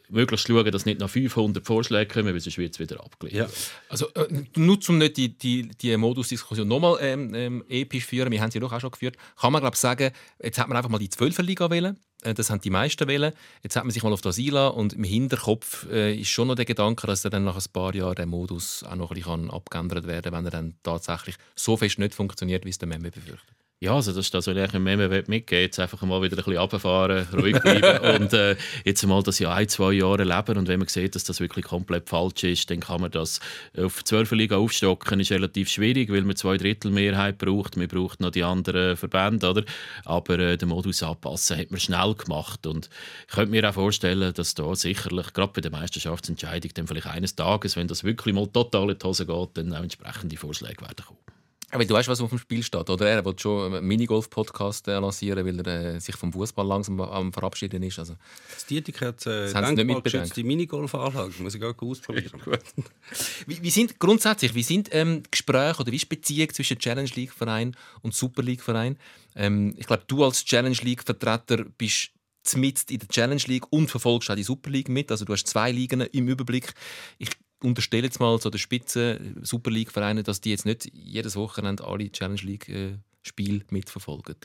[0.09, 3.37] möglichst schauen, dass nicht noch 500 Vorschläge kommen, weil sonst wird es wieder abgelehnt.
[3.37, 3.48] Ja.
[3.88, 8.40] Also, äh, nur um nicht die, die, die Modusdiskussion nochmal ähm, ähm, episch führen, wir
[8.40, 10.98] haben sie doch auch schon geführt, kann man glaube sagen, jetzt hat man einfach mal
[10.98, 11.98] die 12er Liga wählen.
[12.22, 13.33] Äh, Das haben die meisten wählen.
[13.64, 16.54] Jetzt hat man sich mal auf das einlassen und im Hinterkopf äh, ist schon noch
[16.54, 20.06] der Gedanke, dass dann nach ein paar Jahren der Modus auch noch ein bisschen abgeändert
[20.06, 23.59] werden kann, wenn er dann tatsächlich so fest nicht funktioniert, wie es der Memme befürchtet.
[23.82, 26.44] Ja, also das ist das, was ich im Meme mitgeben Jetzt einfach mal wieder ein
[26.44, 30.58] bisschen runterfahren, ruhig bleiben und äh, jetzt mal das Jahr ein, zwei Jahre leben.
[30.58, 33.40] Und wenn man sieht, dass das wirklich komplett falsch ist, dann kann man das
[33.78, 38.20] auf 12 Liga aufstocken, ist relativ schwierig, weil man zwei Drittel Mehrheit braucht, man braucht
[38.20, 39.64] noch die anderen Verbände, oder?
[40.04, 42.66] aber äh, den Modus anpassen hat man schnell gemacht.
[42.66, 42.90] Und
[43.28, 47.34] ich könnte mir auch vorstellen, dass da sicherlich, gerade bei der Meisterschaftsentscheidung, dann vielleicht eines
[47.34, 51.02] Tages, wenn das wirklich mal total in die Hose geht, dann auch entsprechende Vorschläge werden
[51.02, 51.39] kommen.
[51.72, 53.09] Aber du weißt, was auf dem Spiel steht, oder?
[53.09, 57.33] Er will schon einen Minigolf-Podcast äh, lancieren, weil er äh, sich vom Fußball langsam am
[57.33, 57.98] Verabschieden ist.
[57.98, 58.16] Also,
[58.52, 61.33] Das Dietik hat äh, denkmalgeschützte Minigolfanlage.
[61.38, 62.40] Muss ich auch ausprobieren.
[63.46, 67.11] Wie, wie sind grundsätzlich, wie sind ähm, Gespräche oder wie ist die Beziehung zwischen Challenge
[67.14, 68.96] League Verein und Super League Verein?
[69.35, 72.11] Ähm, ich glaube, du als Challenge League Vertreter bist
[72.56, 75.11] mitten in der Challenge League und verfolgst auch die Super League mit.
[75.11, 76.72] Also du hast zwei Ligen im Überblick.
[77.18, 77.30] Ich
[77.62, 81.84] unterstelle jetzt mal so der Spitzen Super League Vereine, dass die jetzt nicht jedes Wochenende
[81.84, 84.36] alle Challenge League äh, Spiele mitverfolgen.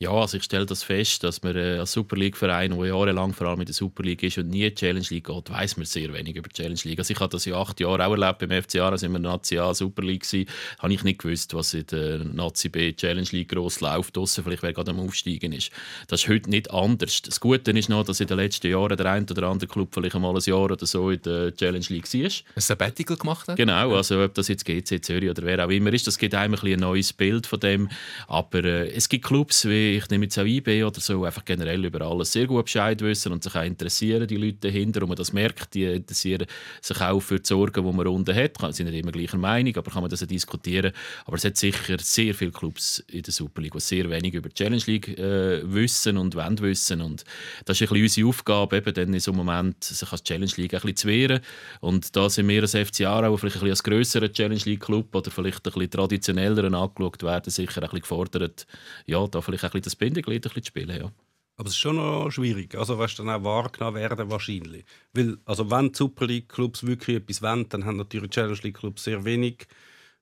[0.00, 3.46] Ja, also ich stelle das fest, dass man äh, als Super League-Verein, der jahrelang vor
[3.46, 5.86] allem in der Super League ist und nie in die Challenge League geht, weiß man
[5.86, 6.98] sehr wenig über die Challenge League.
[6.98, 9.56] Also ich habe das ja acht Jahre auch erlebt beim FC Aarau, sind wir Nazi
[9.56, 13.50] A Super League gewesen, habe ich nicht gewusst, was in der Nazi B Challenge League
[13.50, 15.70] gross läuft, ausser vielleicht wer gerade am Aufsteigen ist.
[16.08, 17.22] Das ist heute nicht anders.
[17.22, 20.16] Das Gute ist noch, dass in den letzten Jahren der ein oder andere Club vielleicht
[20.16, 22.30] einmal ein Jahr oder so in der Challenge League war.
[22.56, 23.56] Ein Sabbatical gemacht hat?
[23.56, 26.54] Genau, also ob das jetzt GC Zürich oder wer auch immer ist, das gibt einem
[26.60, 27.88] ein, ein neues Bild von dem.
[28.26, 31.84] Aber äh, es gibt Clubs wie Ich nehme jetzt auch IB oder so, einfach generell
[31.84, 35.02] über alles sehr gut Bescheid wissen und sich auch interessieren, die Leute dahinter.
[35.02, 36.46] Und man das merkt, die interessieren
[36.80, 38.58] sich auch für die Sorgen, die man unten hat.
[38.58, 40.92] Sie sind nicht immer gleicher Meinung, aber kann man das ja diskutieren.
[41.26, 44.48] Aber es hat sicher sehr viele Clubs in der Super League, die sehr wenig über
[44.48, 47.00] die Challenge League äh, wissen und wollen wissen.
[47.00, 47.24] Und
[47.64, 50.52] das ist ein bisschen unsere Aufgabe, eben dann in so einem Moment sich als Challenge
[50.56, 51.40] League ein bisschen zu wehren.
[51.80, 55.14] Und da sind wir als FC Aarau vielleicht ein bisschen als grösserer Challenge League Club
[55.14, 58.66] oder vielleicht ein bisschen traditioneller angeschaut werden, sicher ein bisschen gefordert,
[59.06, 60.96] ja, da vielleicht ein bisschen das Bindeglied ein bisschen zu spielen.
[60.96, 61.12] Ja.
[61.56, 62.74] Aber es ist schon noch schwierig.
[62.74, 64.84] Also, weißt dann auch wahrgenommen werden wahrscheinlich.
[65.12, 69.24] Weil, also, wenn die Super League-Clubs wirklich etwas wollen, dann haben natürlich Challenge League-Clubs sehr
[69.24, 69.66] wenig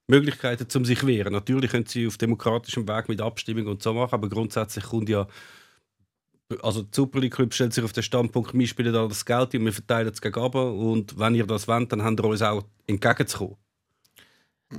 [0.09, 1.33] Möglichkeiten, um sich zu wehren.
[1.33, 5.27] Natürlich können sie auf demokratischem Weg mit Abstimmung und so machen, aber grundsätzlich kommt ja
[6.63, 9.55] also die Super League Club stellt sich auf den Standpunkt, wir spielen da das Geld
[9.55, 12.65] und wir verteilen es gegen und wenn ihr das wollt, dann habt ihr uns auch
[12.87, 13.57] entgegenzukommen.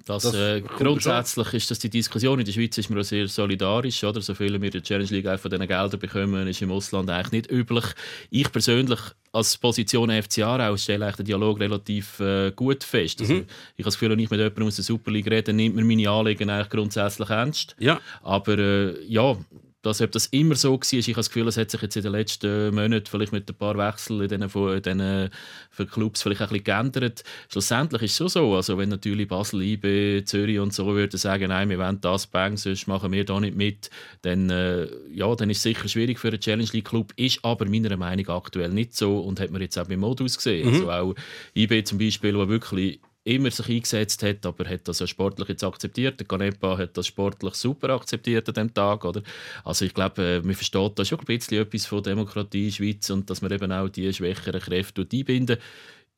[0.06, 2.40] Das, das äh, grundsätzlich ist das die Diskussion.
[2.40, 4.04] In der Schweiz ist man sehr solidarisch.
[4.04, 4.22] Oder?
[4.22, 7.10] So viel wir in der Challenge League auch von diesen Geldern bekommen, ist im Ausland
[7.10, 7.86] eigentlich nicht üblich.
[8.30, 9.00] Ich persönlich
[9.32, 13.22] als Position FCA auch stelle den Dialog relativ äh, gut fest.
[13.22, 13.46] Also, mhm.
[13.76, 15.88] Ich habe das Gefühl, wenn ich mit jemandem aus der Super League rede, nimmt man
[15.88, 17.76] meine Anliegen eigentlich grundsätzlich ernst.
[17.80, 18.00] Ja.
[18.22, 19.36] Aber äh, ja,
[19.84, 22.04] dass, ob das immer so war, ich habe das Gefühl, es hat sich jetzt in
[22.04, 25.30] den letzten Monaten vielleicht mit ein paar Wechseln in diesen, in diesen
[25.70, 27.24] für Clubs vielleicht ein bisschen geändert.
[27.50, 31.50] Schlussendlich ist es schon so, also wenn natürlich Basel, IB, Zürich und so würden sagen,
[31.50, 33.90] nein, wir wollen das Bang, sonst machen wir da nicht mit,
[34.22, 37.66] dann, äh, ja, dann ist es sicher schwierig für einen Challenge League Club, ist aber
[37.66, 40.70] meiner Meinung nach aktuell nicht so und hat man jetzt auch beim Modus gesehen.
[40.70, 40.74] Mhm.
[40.76, 41.16] Also auch
[41.56, 45.64] IB zum Beispiel, wo wirklich immer sich eingesetzt hat, aber hat das ja sportlich jetzt
[45.64, 46.20] akzeptiert.
[46.20, 49.22] Der Canepa hat das sportlich super akzeptiert an dem Tag, oder?
[49.64, 52.76] Also ich glaube, äh, man versteht da schon ein bisschen etwas von Demokratie in der
[52.76, 55.58] Schweiz und dass man eben auch die schwächeren Kräfte einbinden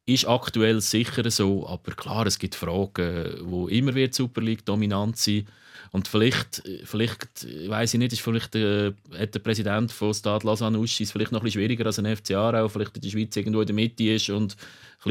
[0.07, 5.17] ist aktuell sicher so, aber klar, es gibt Fragen, wo immer wird Super League dominant
[5.17, 5.47] sein
[5.91, 10.83] und vielleicht, vielleicht weiß ich nicht, ist vielleicht der, hat der Präsident von Stade Lausanne
[10.83, 13.61] ist vielleicht noch ein bisschen schwieriger als ein FC Aarau, vielleicht in der Schweiz irgendwo
[13.61, 14.55] in der Mitte ist und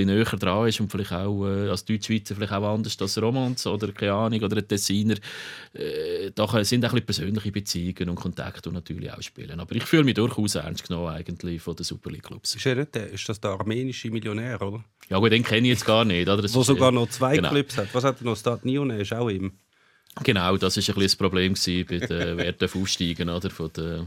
[0.01, 3.67] ein näher dran ist und vielleicht auch äh, als Deutschschweizer vielleicht auch anders als Romans
[3.67, 5.17] oder keine Ahnung oder ein Tessiner.
[5.73, 9.59] Äh, da sind auch ein persönliche Beziehungen und Kontakte natürlich auch spielen.
[9.61, 12.55] Aber ich fühle mich durchaus ernst genommen eigentlich von den Super League Clubs.
[12.55, 14.85] Ist, das der armenische Millionär, oder?
[15.09, 16.29] Ja gut, den kenne ich jetzt gar nicht.
[16.29, 16.43] Oder?
[16.43, 17.51] Wo sogar noch zwei genau.
[17.51, 17.95] Clubs hat.
[17.95, 18.37] Was hat er noch?
[18.37, 19.53] Stade Nyonnais ist auch ihm.
[20.23, 22.09] Genau, das war ein das Problem bei den
[22.39, 24.07] Werten Aufsteigen oder, von der,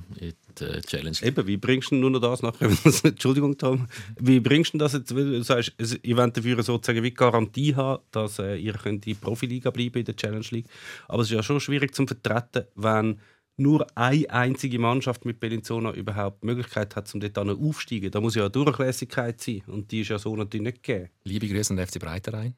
[0.60, 1.18] der Challenge.
[1.22, 2.70] Eben, wie bringst du nur noch das nachher?
[3.04, 3.88] Entschuldigung, Tom.
[4.20, 5.12] Wie bringst du das jetzt?
[5.12, 9.70] Du sagst, ihr wollt dafür sozusagen wie Garantie haben, dass äh, ihr könnt die Profiliga
[9.70, 10.68] bleiben in der Challenge League.
[11.08, 13.20] Aber es ist ja schon schwierig zu vertreten, wenn
[13.58, 18.12] nur eine einzige Mannschaft mit Bellinzona überhaupt die Möglichkeit hat, um dort aufzusteigen.
[18.12, 21.10] Da muss ja eine Durchlässigkeit sein und die ist ja so natürlich nicht gegeben.
[21.24, 22.56] Liebe Grüße an den FC Breiterein.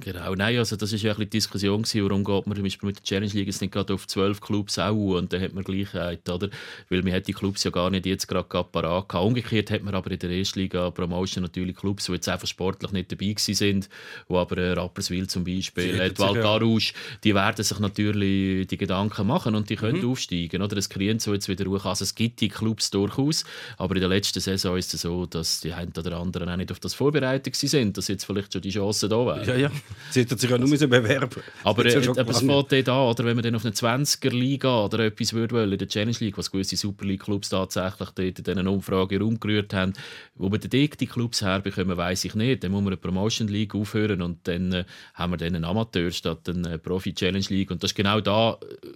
[0.00, 2.86] Genau, nein, also das war ja ein die Diskussion, gewesen, warum geht man zum Beispiel
[2.86, 5.64] mit der Challenge League jetzt nicht gerade auf zwölf Clubs auch und dann hat man
[5.64, 6.48] Gleichheit, oder?
[6.88, 9.26] Weil man hat die Clubs ja gar nicht jetzt gerade parat gehabt.
[9.26, 12.92] Umgekehrt hat man aber in der ersten Liga Promotion natürlich Clubs, die jetzt einfach sportlich
[12.92, 13.88] nicht dabei sind,
[14.28, 16.92] wo aber äh, Rapperswil zum Beispiel, äh, Valgarouche,
[17.24, 20.10] die werden sich natürlich die Gedanken machen und die können mhm.
[20.10, 20.76] aufsteigen, oder?
[20.76, 21.84] Es kriegen so jetzt wieder hoch.
[21.84, 23.44] Also es gibt die Clubs durchaus,
[23.76, 26.72] aber in der letzten Saison ist es so, dass die einen oder anderen auch nicht
[26.72, 29.46] auf das vorbereitet sind, dass jetzt vielleicht schon die Chancen da wären.
[29.46, 29.70] Ja, ja.
[30.10, 32.40] Sie hätten sich ja nur bewerben Aber äh, ja es
[32.78, 35.88] fällt an, oder wenn man dann auf eine 20er-Liga oder etwas würde wollen, in der
[35.88, 39.92] Challenge League, was gewisse Super League-Clubs tatsächlich in diesen Umfragen umgerührt haben,
[40.36, 42.64] wo wir die Clubs herbekommen, weiß ich nicht.
[42.64, 44.84] Dann muss man eine Promotion League aufhören und dann äh,
[45.14, 47.70] haben wir dann einen Amateur statt eine Profi-Challenge League.
[47.70, 48.86] Und das ist genau da, äh,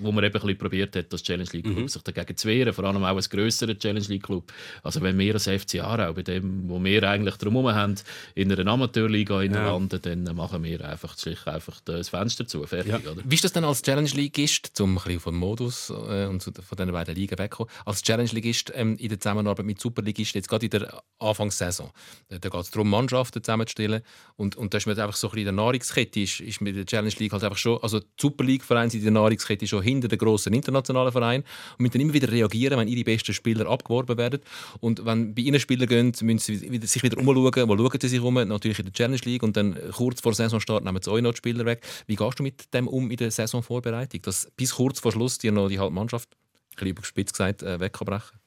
[0.00, 1.88] wo man eben ein bisschen probiert hat, das Challenge League Club mhm.
[1.88, 4.52] sich dagegen zu wehren, vor allem auch als grösserer Challenge League Club.
[4.82, 7.94] Also wenn wir als FC Aarau, bei dem, wo wir eigentlich drumherum haben,
[8.34, 9.72] in einer Amateurliga ja.
[9.72, 11.14] landen, dann machen wir einfach,
[11.46, 13.10] einfach das Fenster zu, fertig, ja.
[13.10, 13.22] oder?
[13.24, 16.52] Wie ist das denn als Challenge Leagueist, um ein bisschen vom Modus äh, und von
[16.54, 20.66] diesen beiden Ligen wegzukommen, als Challenge Leagueist ähm, in der Zusammenarbeit mit Superligisten, jetzt gerade
[20.66, 21.90] in der Anfangssaison,
[22.28, 24.02] da geht es darum, Mannschaften zusammenzustellen
[24.36, 26.76] und, und da ist man einfach so ein bisschen in der Nahrungskette, ist, ist mit
[26.76, 29.82] der Challenge League halt einfach schon, also die Super League-Vereine sind in der Nahrungskette schon
[29.82, 33.68] hinter den grossen internationalen Vereinen und müssen dann immer wieder reagieren, wenn ihre besten Spieler
[33.68, 34.40] abgeworben werden.
[34.80, 38.20] Und wenn bei ihnen Spieler gehen, müssen sie sich wieder umschauen, wo schauen sie sich
[38.20, 41.32] um, natürlich in der Challenge League und dann kurz vor Saisonstart nehmen sie auch noch
[41.32, 41.86] die Spieler weg.
[42.06, 45.52] Wie gehst du mit dem um in der Saisonvorbereitung, dass bis kurz vor Schluss dir
[45.52, 48.38] noch die Mannnschaft, ein bisschen überspitzt gesagt, äh, wegbrechen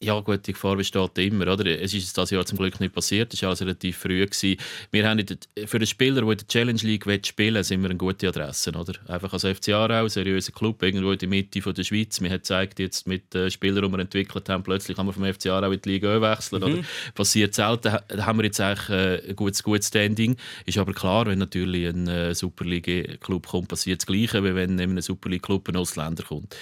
[0.00, 1.52] Ja, gut, die Gefahr besteht immer.
[1.52, 1.66] Oder?
[1.80, 4.24] Es ist das Jahr zum Glück nicht passiert, es war alles relativ früh.
[4.24, 4.56] Gewesen.
[4.92, 5.24] Wir haben
[5.66, 8.70] für einen Spieler, der in der Challenge League spielen will, sind wir eine gute Adresse.
[8.70, 8.92] Oder?
[9.08, 12.20] Einfach als FC Aarau, seriöser Club, irgendwo in der Mitte von der Schweiz.
[12.20, 15.24] Wir haben gezeigt, jetzt mit den Spielern, die wir entwickelt haben, plötzlich kann man vom
[15.24, 16.62] FC Aarau in die Liga wechseln.
[16.62, 16.74] Mhm.
[16.74, 16.84] Oder?
[17.16, 17.96] Passiert selten.
[18.06, 20.36] Da haben wir jetzt eigentlich äh, ein gutes, gutes Standing.
[20.64, 24.80] Ist aber klar, wenn natürlich ein äh, Superliga-Club kommt, passiert das Gleiche, wie wenn in
[24.80, 26.54] einem Superliga-Club ein Ausländer kommt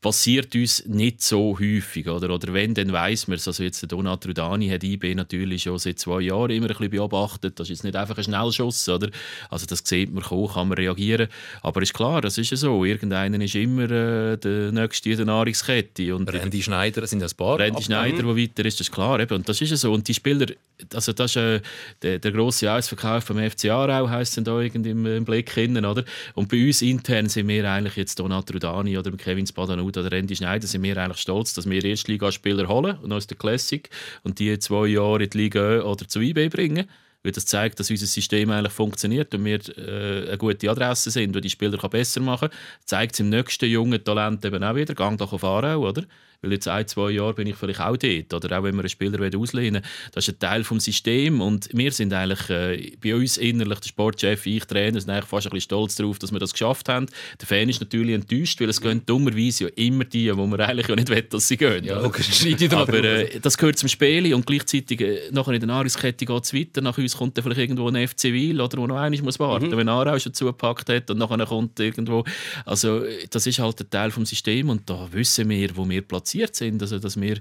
[0.00, 2.08] passiert uns nicht so häufig.
[2.08, 3.46] Oder, oder wenn, dann weiss man es.
[3.46, 6.90] Also jetzt der Donat Rudani hat IB natürlich schon seit zwei Jahren immer ein bisschen
[6.90, 7.58] beobachtet.
[7.58, 8.88] Das ist jetzt nicht einfach ein Schnellschuss.
[8.88, 9.10] Oder?
[9.50, 11.28] Also das sieht man kommen, kann man reagieren.
[11.62, 12.84] Aber ist klar, das ist ja so.
[12.84, 16.14] Irgendeiner ist immer äh, der Nächste in der Nahrungskette.
[16.14, 17.58] Und Randy Schneider sind ein paar.
[17.58, 19.18] Randy Schneider, der weiter ist, das ist klar.
[19.18, 19.34] Eben.
[19.34, 19.92] Und das ist ja so.
[19.92, 20.46] Und die Spieler,
[20.94, 21.60] also das ist äh,
[22.02, 25.84] der, der grosse Ausverkauf vom FC Aarau, heisst es da irgendwie im, im Blick hin,
[25.84, 26.04] oder?
[26.34, 30.12] Und bei uns intern sind wir eigentlich jetzt Donat Rudani oder Kevin Spadanu Knut oder
[30.12, 33.88] Randy Schneider sind wir eigentlich stolz, dass wir Erstligaspieler holen und aus der Classic
[34.22, 36.88] und die zwei Jahre in die Liga oder zu IB bringen.
[37.24, 41.34] Weil das zeigt, dass unser System eigentlich funktioniert und wir äh, eine gute Adresse sind,
[41.34, 42.58] die die Spieler besser machen kann.
[42.84, 44.94] Zeigt es im nächsten jungen Talent eben auch wieder.
[44.94, 46.04] Gang doch auf Aarau, oder?
[46.40, 48.32] Weil jetzt ein, zwei Jahre bin ich vielleicht auch dort.
[48.32, 49.82] Oder auch wenn wir einen Spieler auslehnen
[50.12, 51.42] Das ist ein Teil des Systems.
[51.42, 55.48] Und wir sind eigentlich äh, bei uns innerlich, der Sportchef, ich, Trainer, sind eigentlich fast
[55.48, 57.06] ein bisschen stolz darauf, dass wir das geschafft haben.
[57.40, 60.86] Der Fan ist natürlich enttäuscht, weil es gehen dummerweise ja immer die, wo man eigentlich
[60.86, 61.84] ja nicht will, dass sie gehen.
[61.84, 61.98] Ja,
[62.78, 66.54] Aber äh, das gehört zum Spiel und gleichzeitig äh, nachher in der Nahrungskette geht es
[66.54, 66.82] weiter.
[66.82, 69.70] Nach uns kommt dann vielleicht irgendwo ein FC Wil oder wo noch einer muss warten,
[69.70, 69.76] mhm.
[69.76, 72.22] wenn Aarau schon zugepackt hat und nachher kommt irgendwo.
[72.64, 76.27] Also das ist halt ein Teil des Systems und da wissen wir, wo wir platzieren
[76.28, 76.82] platziert sind.
[76.82, 77.38] Also, dass wir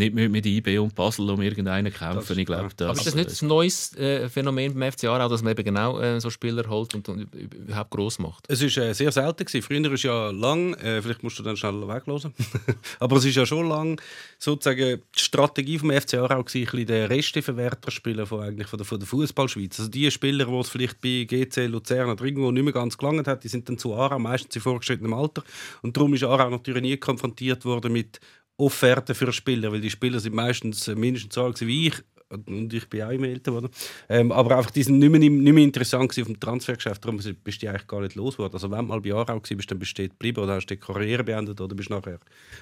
[0.00, 2.38] nicht mit IB und Basel um irgendeinen kämpfen.
[2.38, 5.42] Ich glaube, das, Aber ist das nicht ein neues äh, Phänomen beim FC Aarau, dass
[5.42, 8.46] man eben genau äh, so Spieler holt und, und überhaupt gross macht?
[8.48, 9.44] Es war äh, sehr selten.
[9.44, 9.62] Gewesen.
[9.62, 12.34] Früher war es ja lang, äh, vielleicht musst du dann schnell weglosen,
[12.98, 14.00] aber es ist ja schon lang
[14.38, 18.98] sozusagen die Strategie vom FC Aarau gewesen, der Resteverwerter spielen von, eigentlich von der, von
[18.98, 19.78] der Fußballschweiz.
[19.78, 23.28] Also die Spieler, die es vielleicht bei GC Luzern oder irgendwo nicht mehr ganz gelangt
[23.28, 25.44] hat, die sind dann zu Aarau, meistens in vorgeschrittenem Alter.
[25.82, 28.20] Und darum ist Aarau natürlich nie konfrontiert worden mit
[28.60, 32.72] Offerten für Spieler, weil die Spieler sind meistens äh, mindestens so alt wie ich und
[32.72, 33.70] ich bin auch immer älter geworden.
[34.08, 37.62] Ähm, aber einfach, die sind nicht mehr, nicht mehr interessant auf dem Transfergeschäft, darum bist
[37.62, 38.54] du eigentlich gar nicht los geworden.
[38.54, 41.24] Also wenn du mal bei Aarau bist, dann bist du geblieben oder hast die Karriere
[41.24, 42.20] beendet oder bist nachher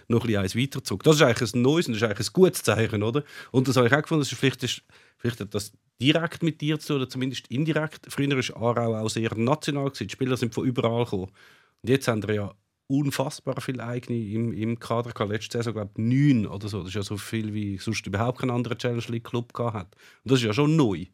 [0.08, 1.02] noch ein bisschen weitergezogen.
[1.04, 3.22] Das ist eigentlich ein neues und das ist eigentlich ein gutes Zeichen, oder?
[3.50, 4.82] Und das habe ich auch gefunden, das vielleicht, ist,
[5.18, 8.06] vielleicht hat das direkt mit dir zu oder zumindest indirekt.
[8.08, 10.08] Früher war Aarau auch sehr national, gewesen.
[10.08, 11.30] die Spieler sind von überall gekommen.
[11.82, 12.54] Und jetzt haben wir ja
[12.88, 15.30] unfassbar viele eigene im, im Kader gehabt.
[15.30, 16.80] Letzte Saison, glaube ich, neun oder so.
[16.80, 19.96] Das ist ja so viel, wie sonst überhaupt kein anderer Challenge League Club gehabt hat.
[20.24, 21.06] Und das ist ja schon neu.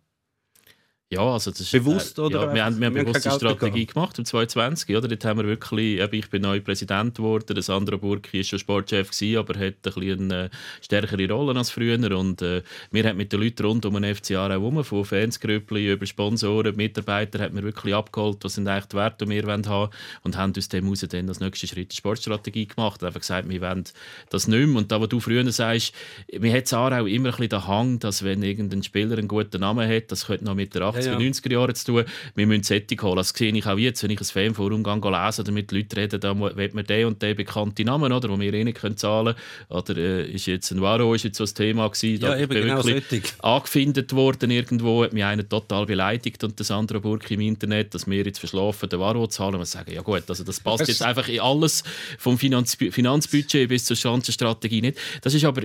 [1.12, 2.46] Ja, also das bewusst, ist, äh, oder?
[2.46, 4.96] Ja, wir haben, wir haben bewusst eine Strategie gemacht im 2020.
[4.96, 5.06] Oder?
[5.06, 9.10] Dort haben wir wirklich, äh, ich bin neu Präsident geworden, Sandra Burki war schon Sportchef,
[9.10, 10.50] gewesen, aber hat ein eine äh,
[10.80, 12.18] stärkere Rolle als früher.
[12.18, 16.06] Und äh, wir haben mit den Leuten rund um den FCA herum, von Fansgrüppli über
[16.06, 19.90] Sponsoren, Mitarbeiter, haben wir wirklich abgeholt, was sind eigentlich die Werte, die wir haben wollen.
[20.22, 23.02] Und haben aus dem heraus dann als nächsten Schritt die Sportstrategie gemacht.
[23.02, 23.84] Und einfach gesagt, wir wollen
[24.30, 24.78] das nicht mehr.
[24.78, 25.92] Und da, was du früher sagst,
[26.32, 29.60] mir hat es auch immer ein bisschen den Hang, dass wenn irgendein Spieler einen guten
[29.60, 32.04] Namen hat, das könnte noch mit der 18 80er, 90er Jahren zu tun.
[32.34, 33.16] Wir müssen Sättig holen.
[33.16, 36.18] Das sehe ich auch jetzt, wenn ich ein Fanforum gehe, lese oder mit Leuten rede,
[36.18, 39.36] da wird man den und den bekannten Namen, oder, wo wir eh nicht zahlen können.
[39.68, 42.84] Oder äh, ist jetzt ein Varo ist jetzt so ein Thema gewesen, ja, eben, genau
[42.84, 47.94] wirklich angefindet worden irgendwo, hat mich einer total beleidigt und das andere Burg im Internet,
[47.94, 51.02] dass wir jetzt verschlafen den Varo zahlen und sagen, ja gut, also das passt jetzt
[51.02, 51.84] einfach in alles,
[52.18, 54.98] vom Finanz Finanzbudget bis zur Schanzenstrategie nicht.
[55.22, 55.62] Das ist aber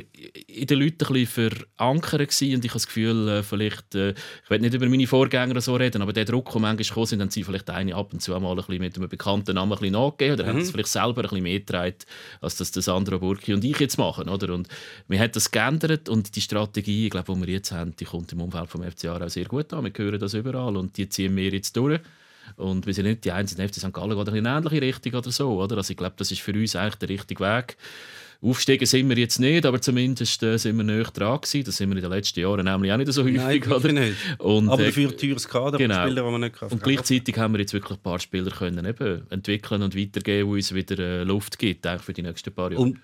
[0.47, 4.11] in den Leuten ein bisschen verankert gewesen und ich habe das Gefühl, äh, vielleicht, äh,
[4.11, 7.05] ich werde nicht über meine Vor Vorgänger so reden, aber der Druck, der manchmal gekommen
[7.05, 9.73] sind, dann sie vielleicht eine ab und zu mal ein bisschen mit einem bekannten Namen
[9.73, 10.49] ein bisschen nachgegeben oder mhm.
[10.49, 11.95] haben es vielleicht selber ein bisschen mehr getragen,
[12.39, 14.29] als das der Sandra Burki und ich jetzt machen.
[14.29, 14.53] Oder?
[14.53, 14.69] Und
[15.09, 18.31] wir haben das geändert und die Strategie, ich glaube, die wir jetzt haben, die kommt
[18.31, 19.83] im Umfeld vom FCA auch sehr gut an.
[19.83, 21.99] Wir hören das überall und die ziehen wir jetzt durch.
[22.55, 23.93] Und wir sind nicht die einzigen FC St.
[23.93, 25.61] Gallen geht in eine ähnliche Richtung oder so.
[25.61, 25.77] Oder?
[25.77, 27.75] Also ich glaube, das ist für uns eigentlich der richtige Weg.
[28.41, 31.65] Aufsteigen sind wir jetzt nicht, aber zumindest äh, sind wir näher dran gewesen.
[31.65, 33.35] Das sind wir in den letzten Jahren nämlich auch nicht so häufig.
[33.35, 33.91] Nein, oder?
[33.91, 34.15] nicht.
[34.37, 36.05] Und, aber äh, dafür teures Kader genau.
[36.05, 38.85] Spieler, die man nicht kaufen Und gleichzeitig haben wir jetzt wirklich ein paar Spieler können
[38.85, 42.81] eben entwickeln und weitergeben, die uns wieder äh, Luft gibt für die nächsten paar Jahre.
[42.81, 42.99] Und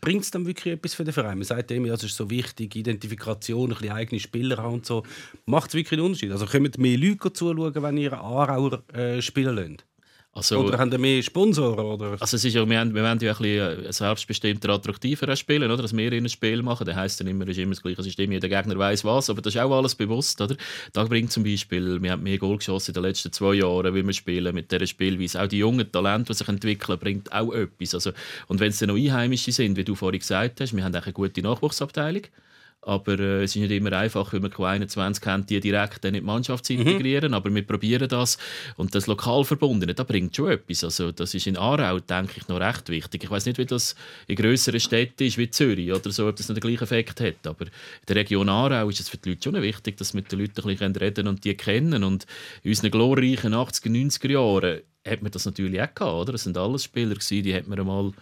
[0.00, 1.36] bringt es dann wirklich etwas für den Verein?
[1.36, 5.04] Man sagt immer, es ist so wichtig, Identifikation, ein bisschen eigene Spieler haben und so.
[5.44, 6.32] Macht es wirklich einen Unterschied?
[6.32, 9.89] Also kommen mehr Leute zuschauen, wenn ihr Aarauer äh, spielen lasst?
[10.32, 11.84] Also, oder haben die mehr Sponsoren?
[11.84, 12.16] Oder?
[12.20, 15.68] Also es ist ja, wir, haben, wir wollen ja ein bisschen äh, selbstbestimmter, attraktiver spielen,
[15.68, 15.82] oder?
[15.82, 16.86] dass wir ein Spiel machen.
[16.86, 19.42] Das heisst dann immer, es ist immer das gleiche System, jeder Gegner weiß was, aber
[19.42, 20.40] das ist auch alles bewusst.
[20.40, 20.54] Oder?
[20.92, 24.06] Da bringt zum Beispiel, wir haben mehr Goal geschossen in den letzten zwei Jahren, wie
[24.06, 25.42] wir spielen mit dieser Spielweise.
[25.42, 27.94] Auch die jungen Talente, die sich entwickeln, bringt auch etwas.
[27.94, 28.12] Also,
[28.46, 31.02] und wenn es dann noch Einheimische sind, wie du vorhin gesagt hast, wir haben auch
[31.02, 32.22] eine gute Nachwuchsabteilung.
[32.82, 36.20] Aber äh, es ist nicht immer einfach, wenn man Q21 kennt, die direkt in die
[36.22, 37.32] Mannschaft zu integrieren.
[37.32, 37.34] Mhm.
[37.34, 38.38] Aber wir probieren das.
[38.76, 40.84] Und das lokal verbundene, das bringt schon etwas.
[40.84, 43.24] Also, das ist in Aarau, denke ich, noch recht wichtig.
[43.24, 43.94] Ich weiß nicht, wie das
[44.28, 47.46] in grösseren Städten ist, wie Zürich oder so, ob das nicht den gleichen Effekt hat.
[47.46, 47.70] Aber in
[48.08, 50.60] der Region Aarau ist es für die Leute schon wichtig, dass wir mit den Leuten
[50.60, 52.02] ein bisschen reden und die kennen.
[52.02, 52.26] Und
[52.62, 56.14] in unseren glorreichen 80er, 90er Jahren hat man das natürlich auch gehabt.
[56.14, 56.32] Oder?
[56.32, 58.12] Das sind alles Spieler, die hat man einmal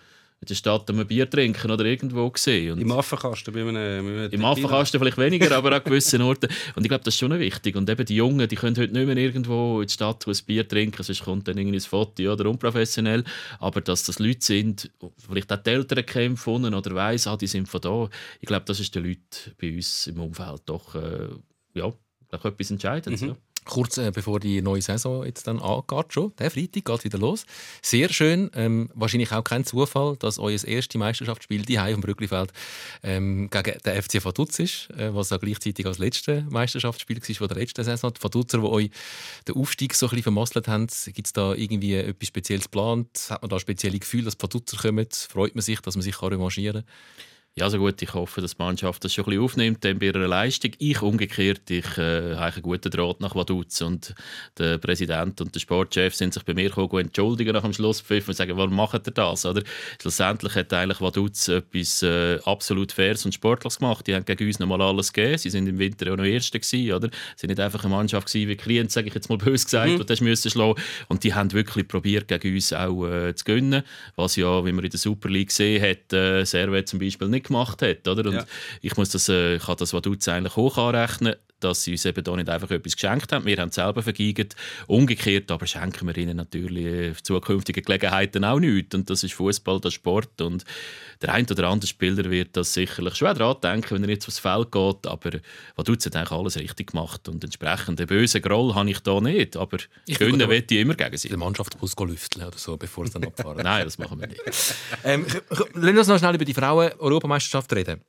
[0.41, 2.73] in der Stadt ein Bier trinken oder irgendwo gesehen.
[2.73, 6.49] Und Im Affenkasten bei einem, einem Im Affenkasten vielleicht weniger, aber an gewissen Orten.
[6.77, 7.75] Und ich glaube, das ist schon wichtig.
[7.75, 10.67] Und eben die Jungen, die können heute nicht mehr irgendwo in der Stadt ein Bier
[10.67, 13.25] trinken, sonst kommt dann irgendwie ein Foto oder unprofessionell.
[13.59, 17.69] Aber dass das Leute sind, vielleicht auch die Eltern kämpfen oder weiss, ah, die sind
[17.69, 18.09] von da.
[18.41, 21.31] Ich glaube, das ist den Leuten bei uns im Umfeld doch äh,
[21.75, 21.93] ja,
[22.31, 23.23] etwas Entscheidendes.
[23.23, 23.29] Mhm.
[23.29, 23.37] Ja
[23.69, 26.35] kurz äh, bevor die neue Saison jetzt dann angeht, schon.
[26.39, 27.45] Der Freitag geht wieder los.
[27.83, 28.51] Sehr schön.
[28.55, 32.53] Ähm, wahrscheinlich auch kein Zufall, dass euer erstes Meisterschaftsspiel die auf dem Brücklifeld
[33.03, 37.49] ähm, gegen den FC Vaduz ist, äh, was auch gleichzeitig als letztes Meisterschaftsspiel war von
[37.49, 38.13] der letzten Saison.
[38.13, 38.91] Die Vaduzer, die euch
[39.47, 43.27] den Aufstieg so ein bisschen vermasselt haben, gibt es da irgendwie etwas Spezielles geplant?
[43.31, 45.07] Hat man da spezielle Gefühle, dass die Vaduzer kommen?
[45.11, 46.95] Freut man sich, dass man sich revanchieren kann?
[47.59, 50.07] Ja, also gut, ich hoffe, dass die Mannschaft das schon ein bisschen aufnimmt dann bei
[50.07, 50.71] ihrer Leistung.
[50.79, 54.15] Ich umgekehrt, ich äh, habe einen guten Draht nach Vaduz und
[54.59, 58.35] der Präsident und der Sportchef sind sich bei mir gekommen, entschuldigen nach dem Schlusspfiff und
[58.35, 59.45] sagen, warum macht ihr das?
[59.45, 59.65] Oder?
[60.01, 64.07] Schlussendlich hat eigentlich Vaduz etwas äh, absolut Faires und Sportliches gemacht.
[64.07, 65.39] Die haben gegen uns noch mal alles gegeben.
[65.39, 67.09] Sie sind im Winter auch noch Erste gewesen, oder?
[67.09, 69.91] Sie sind nicht einfach eine Mannschaft gewesen, wie Klient, sage ich jetzt mal böse gesagt,
[69.91, 69.99] mhm.
[69.99, 70.81] die das müssen schlagen.
[71.09, 73.83] Und die haben wirklich probiert, gegen uns auch äh, zu gewinnen.
[74.15, 77.48] Was ja, wie man in der Super League gesehen hat, äh, Servet zum Beispiel nicht
[77.49, 78.07] gemacht hat.
[78.07, 78.29] Oder?
[78.29, 78.45] Und ja.
[78.81, 82.05] ich, muss das, äh, ich kann das, was du eigentlich hoch anrechnen dass sie uns
[82.05, 83.47] eben da nicht einfach etwas geschenkt haben.
[83.47, 84.57] Wir haben es selber vergeigt.
[84.87, 88.95] Umgekehrt aber schenken wir ihnen natürlich äh, zukünftige Gelegenheiten auch nichts.
[88.95, 90.41] Und das ist Fußball, das Sport.
[90.41, 90.65] Und
[91.23, 94.39] der ein oder andere Spieler wird das sicherlich schon daran denken, wenn er jetzt aufs
[94.39, 95.07] Feld geht.
[95.07, 95.31] Aber
[95.77, 97.29] was tut hat eigentlich alles richtig gemacht.
[97.29, 99.57] Und entsprechend einen bösen Groll habe ich da nicht.
[99.57, 101.29] Aber ich gönnen will ich immer gegen sie.
[101.29, 103.59] Der Mannschaftsbus lüfteln oder so, bevor sie dann abfahren.
[103.63, 104.41] Nein, das machen wir nicht.
[105.05, 108.01] ähm, lassen wir uns noch schnell über die Frauen-Europameisterschaft reden.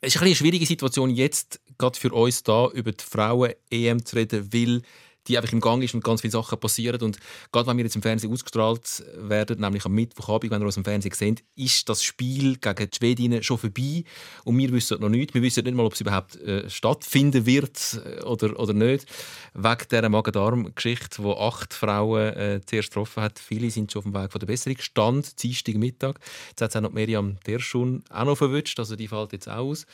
[0.00, 4.52] Es ist eine schwierige Situation jetzt, gerade für uns da über die Frauen-EM zu reden,
[4.52, 4.82] weil
[5.28, 7.00] die einfach im Gang ist und ganz viele Sachen passieren.
[7.02, 7.18] Und
[7.52, 10.84] gerade wenn wir jetzt im Fernsehen ausgestrahlt werden, nämlich am Mittwochabend, wenn ihr uns im
[10.84, 14.04] Fernsehen seht, ist das Spiel gegen die Schwedinnen schon vorbei.
[14.44, 15.34] Und wir wissen noch nicht.
[15.34, 19.06] Wir wissen nicht mal, ob es überhaupt äh, stattfinden wird äh, oder, oder nicht.
[19.54, 23.38] Wegen dieser Magen-Darm-Geschichte, wo acht Frauen äh, zuerst getroffen hat.
[23.38, 24.78] Viele sind schon auf dem Weg von der Besserung.
[24.78, 26.18] Stand Dienstag Mittag.
[26.50, 28.78] Jetzt hat es auch noch Miriam Derschun auch noch verwünscht.
[28.78, 29.86] Also die fällt jetzt auch aus.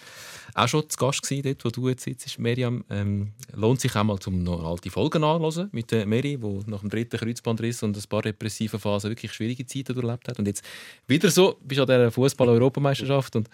[0.55, 2.85] Auch schon zu Gast gewesen, dort, wo du jetzt sitzt, Miriam.
[2.91, 6.81] Ähm, lohnt sich auch mal, um noch alte Folgen nachhören mit der Mary, die nach
[6.81, 10.39] dem dritten Kreuzbandriss und ein paar repressiven Phasen wirklich schwierige Zeiten durchlebt hat.
[10.39, 10.65] Und jetzt
[11.07, 13.49] wieder so, bist an dieser Fußball-Europameisterschaft und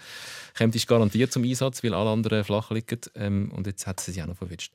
[0.56, 3.00] kommst garantiert zum Einsatz, weil alle anderen flach liegen.
[3.14, 4.72] Ähm, und jetzt hat sie sich auch noch verwünscht.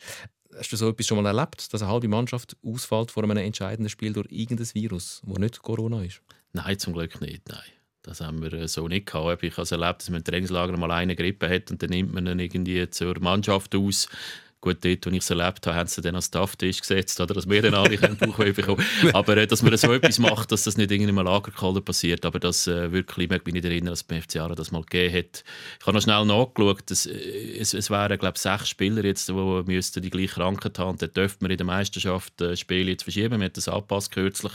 [0.58, 3.90] Hast du so etwas schon mal erlebt, dass eine halbe Mannschaft ausfällt vor einem entscheidenden
[3.90, 6.22] Spiel durch irgendein Virus, das nicht Corona ist?
[6.54, 7.50] Nein, zum Glück nicht.
[7.50, 7.60] Nein.
[8.06, 9.44] Das haben wir äh, so nicht gehabt.
[9.44, 12.14] Ich habe es erlebt, dass man im Trainingslager mal eine Grippe hat und dann nimmt
[12.14, 14.08] man ihn irgendwie zur Mannschaft aus.
[14.62, 17.48] Gut, dort, wo ich es erlebt habe, haben sie dann als Stafftisch gesetzt, oder, dass
[17.48, 18.84] wir dann alle Bauchweh bekommen
[19.14, 22.40] Aber äh, dass man so etwas macht, dass das nicht in einem Lagerkeller passiert, aber
[22.40, 25.44] dass äh, wirklich, ich mich nicht erinnern, dass beim FC Aarau das mal gegeben hat.
[25.80, 29.30] Ich habe noch schnell nachgeschaut, dass, äh, es, es wären, glaube ich, sechs Spieler jetzt,
[29.30, 30.98] die die gleiche Krankheit haben.
[30.98, 33.40] Dann dürfte man in der Meisterschaft äh, Spiele jetzt verschieben.
[33.40, 34.54] Wir haben das angepasst kürzlich.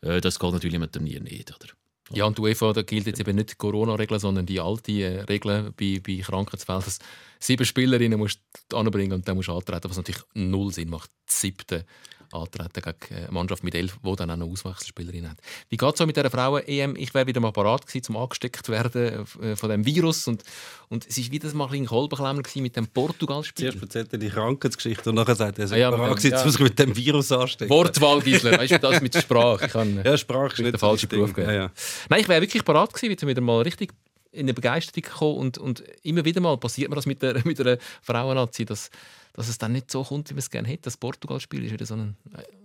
[0.00, 1.81] Äh, das geht natürlich mit dem Turnier nicht, oder?
[2.14, 5.20] Ja, und die UEFA, da gilt jetzt eben nicht die Corona-Regel, sondern die alte äh,
[5.22, 6.98] Regel bei, bei Krankheitsfällen, dass
[7.38, 11.10] sieben Spielerinnen musst du anbringen und dann musst du antreten, was natürlich null Sinn macht.
[11.30, 11.86] Die siebte
[12.34, 15.38] antreten gegen eine Mannschaft mit elf, die dann auch eine Auswechselspielerin hat.
[15.68, 16.96] Wie geht es so mit dieser Frauen-EM?
[16.96, 20.42] Ich wäre wieder mal parat gewesen, um angesteckt zu werden äh, von dem Virus und,
[20.88, 23.70] und es war wieder mal ein Kolbenklemmer mit dem Portugal-Spiel.
[23.70, 26.58] Zuerst erzählt er die Krankheitsgeschichte und nachher sagt er, er sei ah, ja, parat gewesen,
[26.58, 26.64] ja.
[26.64, 27.70] mit dem Virus anstecken.
[27.70, 29.66] Wortwahl, Gisler, weißt du, das mit der Sprache.
[29.66, 31.70] Ich kann, ja, Sprache ist nicht der falsche Beruf ja, ja.
[32.08, 33.92] Nein, ich wäre wirklich parat gewesen, wieder mal richtig
[34.32, 37.60] in eine Begeisterung gekommen und, und immer wieder mal passiert mir das mit, der, mit
[37.60, 38.90] einer Frauennazi, dass
[39.32, 40.82] dass es dann nicht so kommt, wie man es gerne hätte.
[40.82, 42.16] Das Portugal-Spiel ist wieder so ein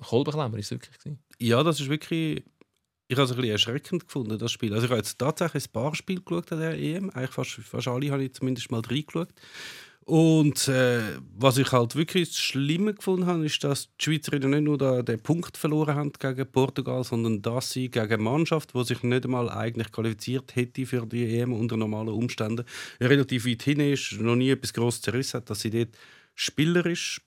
[0.01, 1.19] Kolbenklemmer, ist wirklich gewesen.
[1.39, 2.43] Ja, das ist wirklich...
[3.09, 4.73] Ich habe es ein bisschen erschreckend gefunden, das Spiel.
[4.73, 7.09] Also ich habe jetzt tatsächlich ein paar Spiele geschaut an der EM.
[7.11, 9.29] Eigentlich fast, fast alle habe ich zumindest mal reingeschaut.
[10.07, 11.01] Und äh,
[11.37, 15.19] was ich halt wirklich schlimm gefunden habe, ist, dass die Schweizerinnen nicht nur da den
[15.19, 19.49] Punkt verloren haben gegen Portugal, sondern dass sie gegen eine Mannschaft, die sich nicht einmal
[19.49, 22.63] eigentlich qualifiziert hätte für die EM unter normalen Umständen,
[23.01, 25.89] relativ weit hin ist, noch nie etwas Grosses zerrissen hat, dass sie dort
[26.35, 27.19] spielerisch,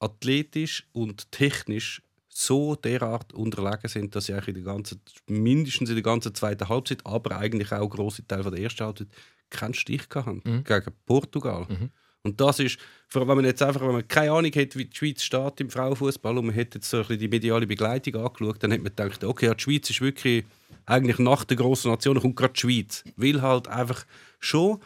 [0.00, 5.94] athletisch und technisch so derart unterlegen sind, dass sie eigentlich in der ganzen, mindestens in
[5.94, 9.06] der ganzen zweiten Halbzeit, aber eigentlich auch große Teil der ersten Halbzeit
[9.50, 10.64] keinen Stich hatten Mhm.
[10.64, 11.68] gegen Portugal.
[11.68, 11.90] Mhm.
[12.24, 14.86] Und das ist, vor allem, wenn man jetzt einfach, wenn man keine Ahnung hat, wie
[14.86, 18.16] die Schweiz steht im Frauenfußball und man hätte jetzt so ein bisschen die mediale Begleitung
[18.16, 20.44] angeschaut, dann hat man gedacht, okay, ja, die Schweiz ist wirklich
[20.86, 24.06] eigentlich nach der grossen Nation kommt gerade die Schweiz, weil halt einfach
[24.40, 24.80] schon,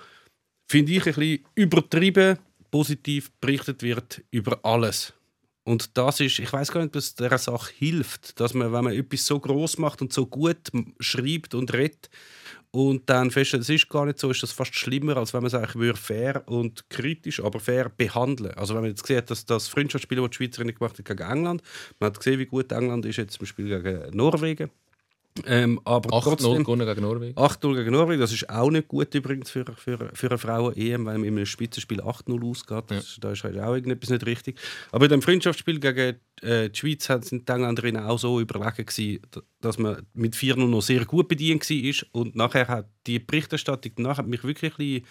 [0.67, 2.39] finde ich, ein bisschen übertrieben
[2.71, 5.15] positiv berichtet wird über alles.
[5.65, 8.95] Und das ist, ich weiß gar nicht, was dieser Sache hilft, dass man, wenn man
[8.95, 10.57] etwas so groß macht und so gut
[10.99, 12.09] schreibt und redet
[12.71, 15.47] und dann feststellt, es ist gar nicht so, ist das fast schlimmer, als wenn man
[15.49, 18.53] es eigentlich fair und kritisch, aber fair behandeln.
[18.55, 21.63] Also wenn man jetzt sieht, dass das Freundschaftsspiel, das die Schweizerinnen gemacht hat gegen England,
[21.99, 24.71] man hat gesehen, wie gut England ist jetzt zum Spiel gegen Norwegen.
[25.47, 27.39] Ähm, aber 8-0 trotzdem, gewonnen gegen Norwegen.
[27.39, 31.19] 8-0 gegen Norwegen, das ist auch nicht gut übrigens für, für, für eine Frauen-EM, weil
[31.19, 32.85] man in einem Spitzenspiel 8-0 ausgeht.
[32.89, 34.59] Das, Da ist halt auch irgendetwas nicht richtig.
[34.93, 39.21] Aber in dem Freundschaftsspiel gegen äh, die Schweiz sind die Engländerinnen auch so überlegen, gewesen,
[39.61, 42.21] dass man mit 4-0 noch sehr gut bedient war.
[42.21, 45.05] Und nachher hat die Berichterstattung danach hat mich wirklich ein bisschen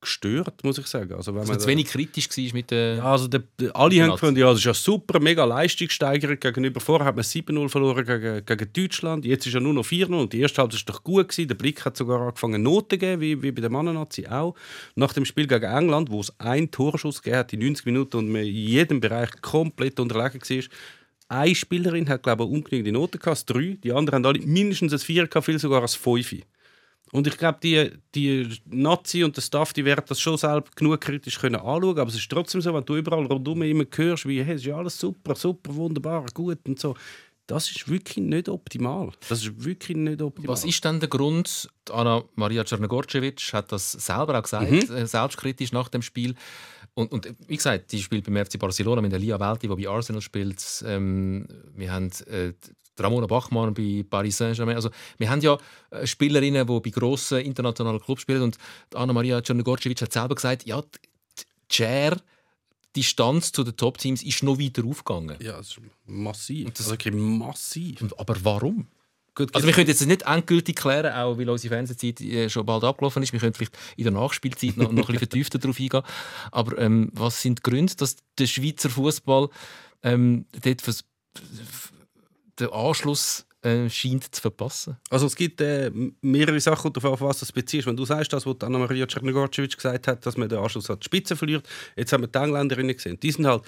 [0.00, 1.12] gestört, muss ich sagen.
[1.14, 2.94] Also, wenn Dass man zu da- wenig kritisch war mit der.
[2.96, 3.42] ja, also der,
[3.74, 7.68] alle haben gefunden, ja, das ist ja super, mega Leistungssteigerung gegenüber vorher hat man 7-0
[7.68, 10.94] verloren gegen, gegen Deutschland, jetzt ist ja nur noch 4-0 und die erste Halbzeit war
[10.94, 11.48] doch gut gewesen.
[11.48, 14.54] Der Blick hat sogar angefangen Noten zu geben, wie, wie bei der Mannennazi auch.
[14.94, 18.28] Nach dem Spiel gegen England, wo es einen Torschuss gegeben hat in 90 Minuten und
[18.30, 20.64] man in jedem Bereich komplett unterlegen war,
[21.28, 23.76] eine Spielerin hat, glaube ich, ungenügende Noten gehabt, drei.
[23.84, 26.36] Die anderen haben alle mindestens ein 4 gehabt, viel sogar ein 5.
[27.12, 31.00] Und ich glaube, die, die Nazi und der Staff, die werden das schon selbst genug
[31.00, 34.42] kritisch können anschauen aber es ist trotzdem so, wenn du überall rundum immer hörst, wie
[34.42, 36.94] hey, es ist ja alles super, super, wunderbar, gut und so,
[37.46, 39.10] das ist wirklich nicht optimal.
[39.28, 40.52] Das ist wirklich nicht optimal.
[40.52, 41.68] Was ist denn der Grund?
[41.90, 44.78] Anna Maria Czernogorcevic hat das selber auch gesagt, Mhm.
[44.94, 46.36] äh, selbstkritisch nach dem Spiel.
[46.94, 49.88] Und, und wie gesagt, die spielt beim FC Barcelona mit der Lia Welti, die bei
[49.90, 50.62] Arsenal spielt.
[50.86, 52.52] Ähm, wir haben äh,
[52.98, 54.76] Ramona Bachmann bei Paris Saint-Germain.
[54.76, 55.56] Also, wir haben ja
[55.90, 58.42] äh, Spielerinnen, die bei grossen internationalen Clubs spielen.
[58.42, 58.58] Und
[58.92, 64.22] die Anna Maria Czernogorcevic hat selber gesagt, ja, die Cher, die Distanz zu den Top-Teams
[64.22, 65.36] ist noch weiter aufgegangen.
[65.40, 66.68] ja, das ist massiv.
[66.70, 68.02] das- also wirklich massiv.
[68.02, 68.86] Und- Aber warum?
[69.40, 72.84] Gut, Also wir können jetzt nicht endgültig klären, auch weil unsere Fernsehzeit äh, schon bald
[72.84, 73.32] abgelaufen ist.
[73.32, 76.02] Wir können vielleicht in der Nachspielzeit noch, noch ein bisschen vertiefter darauf eingehen.
[76.52, 79.48] Aber ähm, was sind die Gründe, dass der Schweizer Fußball
[80.02, 81.04] ähm, dort vers-
[82.58, 84.98] den Anschluss äh, scheint zu verpassen?
[85.08, 87.86] Also es gibt äh, mehrere Sachen, darauf, auf was das beziehst.
[87.86, 91.06] Wenn du sagst, das, was Anna-Maria Czernogorcevic gesagt hat, dass man den Anschluss an die
[91.06, 91.66] Spitze verliert,
[91.96, 93.18] jetzt haben wir die Engländerinnen gesehen.
[93.18, 93.62] Die sind halt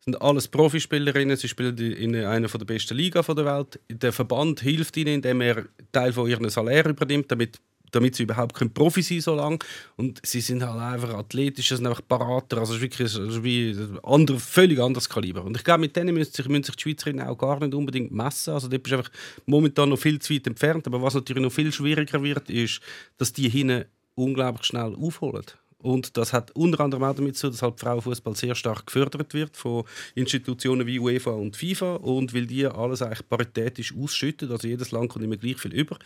[0.00, 3.80] sind alles Profispielerinnen, sie spielen in einer der besten Liga der Welt.
[3.90, 8.54] Der Verband hilft ihnen, indem er Teil von ihrem Salär übernimmt, damit damit sie überhaupt
[8.54, 9.58] kein Profi sein so lange.
[9.96, 13.42] Und sie sind halt einfach athletisch, sind einfach Berater, also es ist wirklich es ist
[13.42, 15.44] wie ein andere, völlig anderes Kaliber.
[15.44, 18.12] Und ich glaube, mit denen müssen sich, müssen sich die Schweizerinnen auch gar nicht unbedingt
[18.12, 18.52] messen.
[18.54, 19.10] Also dort bist einfach
[19.46, 20.86] momentan noch viel zu weit entfernt.
[20.86, 22.80] Aber was natürlich noch viel schwieriger wird, ist,
[23.16, 23.84] dass die hinten
[24.14, 25.44] unglaublich schnell aufholen.
[25.86, 29.56] Und das hat unter anderem auch damit zu dass halt Frauenfußball sehr stark gefördert wird
[29.56, 29.84] von
[30.16, 35.10] Institutionen wie UEFA und FIFA und weil die alles eigentlich paritätisch ausschütten, also jedes Land
[35.10, 35.96] kommt immer gleich viel über,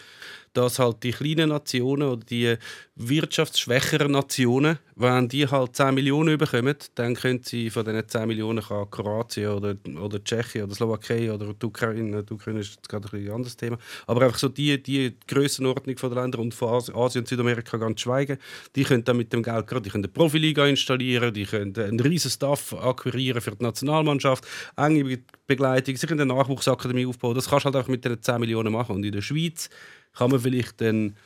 [0.53, 2.57] dass halt die kleinen Nationen oder die
[2.97, 8.63] wirtschaftsschwächeren Nationen, wenn die halt 10 Millionen bekommen, dann können sie von diesen 10 Millionen
[8.63, 13.31] Kroatien oder, oder Tschechien oder Slowakei oder die Ukraine, die Ukraine ist jetzt gerade ein
[13.31, 17.79] anderes Thema, aber einfach so die, die Grössenordnung der Länder und von Asien und Südamerika
[17.79, 18.37] ganz schweigen,
[18.77, 22.01] die können dann mit dem Geld gerade, die können eine Profiliga installieren, die können einen
[22.01, 24.47] riesen Staff akquirieren für die Nationalmannschaft,
[24.77, 28.41] enge Be- Begleitung, sich eine Nachwuchsakademie aufbauen, das kannst du halt einfach mit diesen 10
[28.41, 28.97] Millionen machen.
[28.97, 29.71] Und in der Schweiz
[30.15, 31.17] kann man vielleicht den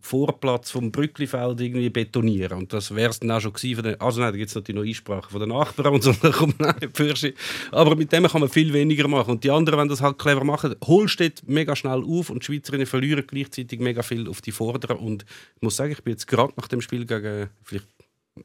[0.00, 2.58] Vorplatz vom Brücklifeld irgendwie betonieren.
[2.58, 3.82] Und das wäre es dann auch schon gewesen.
[3.82, 6.10] Den, also nein, da gibt es natürlich noch Einsprachen von den Nachbarn und so.
[7.72, 9.32] Aber mit dem kann man viel weniger machen.
[9.32, 12.46] Und die anderen, wenn das halt clever machen, holst du mega schnell auf und die
[12.46, 14.96] Schweizerinnen verlieren gleichzeitig mega viel auf die Vorderen.
[14.96, 15.24] Und
[15.56, 17.86] ich muss sagen, ich bin jetzt gerade nach dem Spiel gegen, vielleicht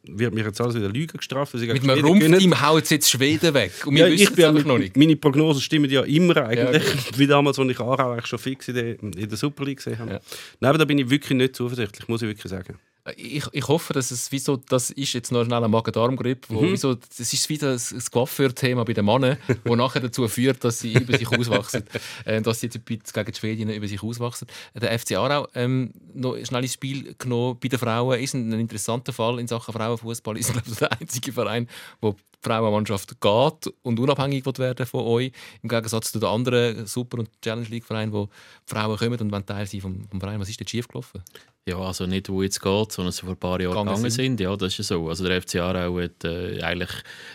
[0.03, 2.05] wird mir jetzt alles wieder Lügen gestraft, Mit einem.
[2.05, 3.71] Rumpfteam hauen sie jetzt Schweden weg.
[3.85, 4.97] Und wir Ja, wissen ich es bin einfach noch nicht.
[4.97, 6.83] Meine Prognosen stimmen ja immer eigentlich.
[6.83, 9.99] Ja, Wie damals, als ich Aarau schon fix in der, in der Super League gesehen
[9.99, 10.11] habe.
[10.13, 10.19] Ja.
[10.59, 12.77] Nein, aber da bin ich wirklich nicht zuversichtlich, muss ich wirklich sagen.
[13.15, 16.61] Ich, ich hoffe, dass es wie so, das ist jetzt noch schnell ein Magen-Darm-Grip, wo
[16.61, 16.71] Mhm.
[16.71, 20.63] wie so, das ist wie das, das Coiffeur-Thema bei den Männern, wo nachher dazu führt,
[20.63, 21.83] dass sie über sich auswachsen,
[22.25, 24.47] äh, dass sie jetzt ein gegen die Schwedinnen über sich auswachsen.
[24.73, 28.59] Der FC Aarau, ähm, noch schnell ins Spiel genommen bei den Frauen, ist ein, ein
[28.59, 30.37] interessanter Fall in Sachen Frauenfußball.
[30.39, 31.67] Ist glaube ich der einzige Verein,
[32.01, 35.31] wo die Frauenmannschaft geht und unabhängig wird werden von euch,
[35.61, 39.45] im Gegensatz zu den anderen Super- und Challenge League-Vereinen, wo die Frauen kommen und wollen
[39.45, 40.39] Teil sein vom, vom Verein.
[40.39, 41.23] Was ist denn schiefgelaufen?
[41.67, 44.37] Ja, also nicht, wo jetzt geht, sondern so vor ein paar Jahren Gegangen gegangen sind.
[44.37, 44.39] sind.
[44.39, 45.09] Ja, das ist ja so.
[45.09, 46.91] Also der FC Aarau hat äh, eigentlich...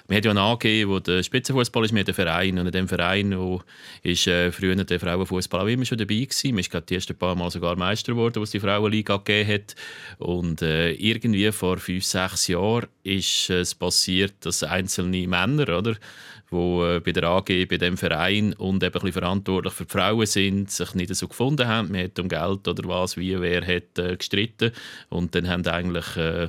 [0.06, 2.58] Wir haben ja eine AG, wo der Spitzenfußball ist, haben einen Verein.
[2.60, 3.60] Und in diesem Verein wo
[4.04, 6.50] ist äh, früher der Frauenfußball auch immer schon dabei gewesen.
[6.50, 9.74] Man ist gerade die ersten paar Mal sogar Meister geworden, was die Frauenliga gegeben hat.
[10.18, 15.96] Und äh, irgendwie vor fünf, sechs Jahren ist es passiert, dass einzelne Männer, oder,
[16.50, 20.26] wo äh, bei der AG, bei dem Verein und eben ein verantwortlich für die Frauen
[20.26, 21.92] sind, sich nicht so gefunden haben.
[21.92, 24.72] Man hat um Geld oder was, wie, wer hat äh, gestritten.
[25.08, 26.48] Und dann haben eigentlich äh,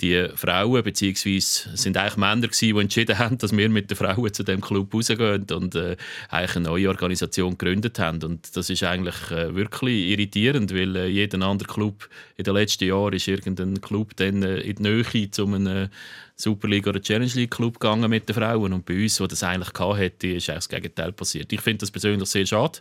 [0.00, 4.32] die Frauen, beziehungsweise sind eigentlich Männer gewesen, die entschieden haben, dass wir mit den Frauen
[4.32, 5.96] zu dem Club rausgehen und äh,
[6.28, 8.22] eigentlich eine neue Organisation gegründet haben.
[8.22, 12.84] Und das ist eigentlich äh, wirklich irritierend, weil äh, jeder andere Club in den letzten
[12.84, 15.88] Jahren ist irgendein Club dann äh, in die Nähe zu einem äh,
[16.36, 19.72] Superliga oder Challenge League Club gegangen mit den Frauen und bei uns, wo das eigentlich
[19.78, 21.50] hätte, ist eigentlich das Gegenteil passiert.
[21.52, 22.80] Ich finde das persönlich sehr schade.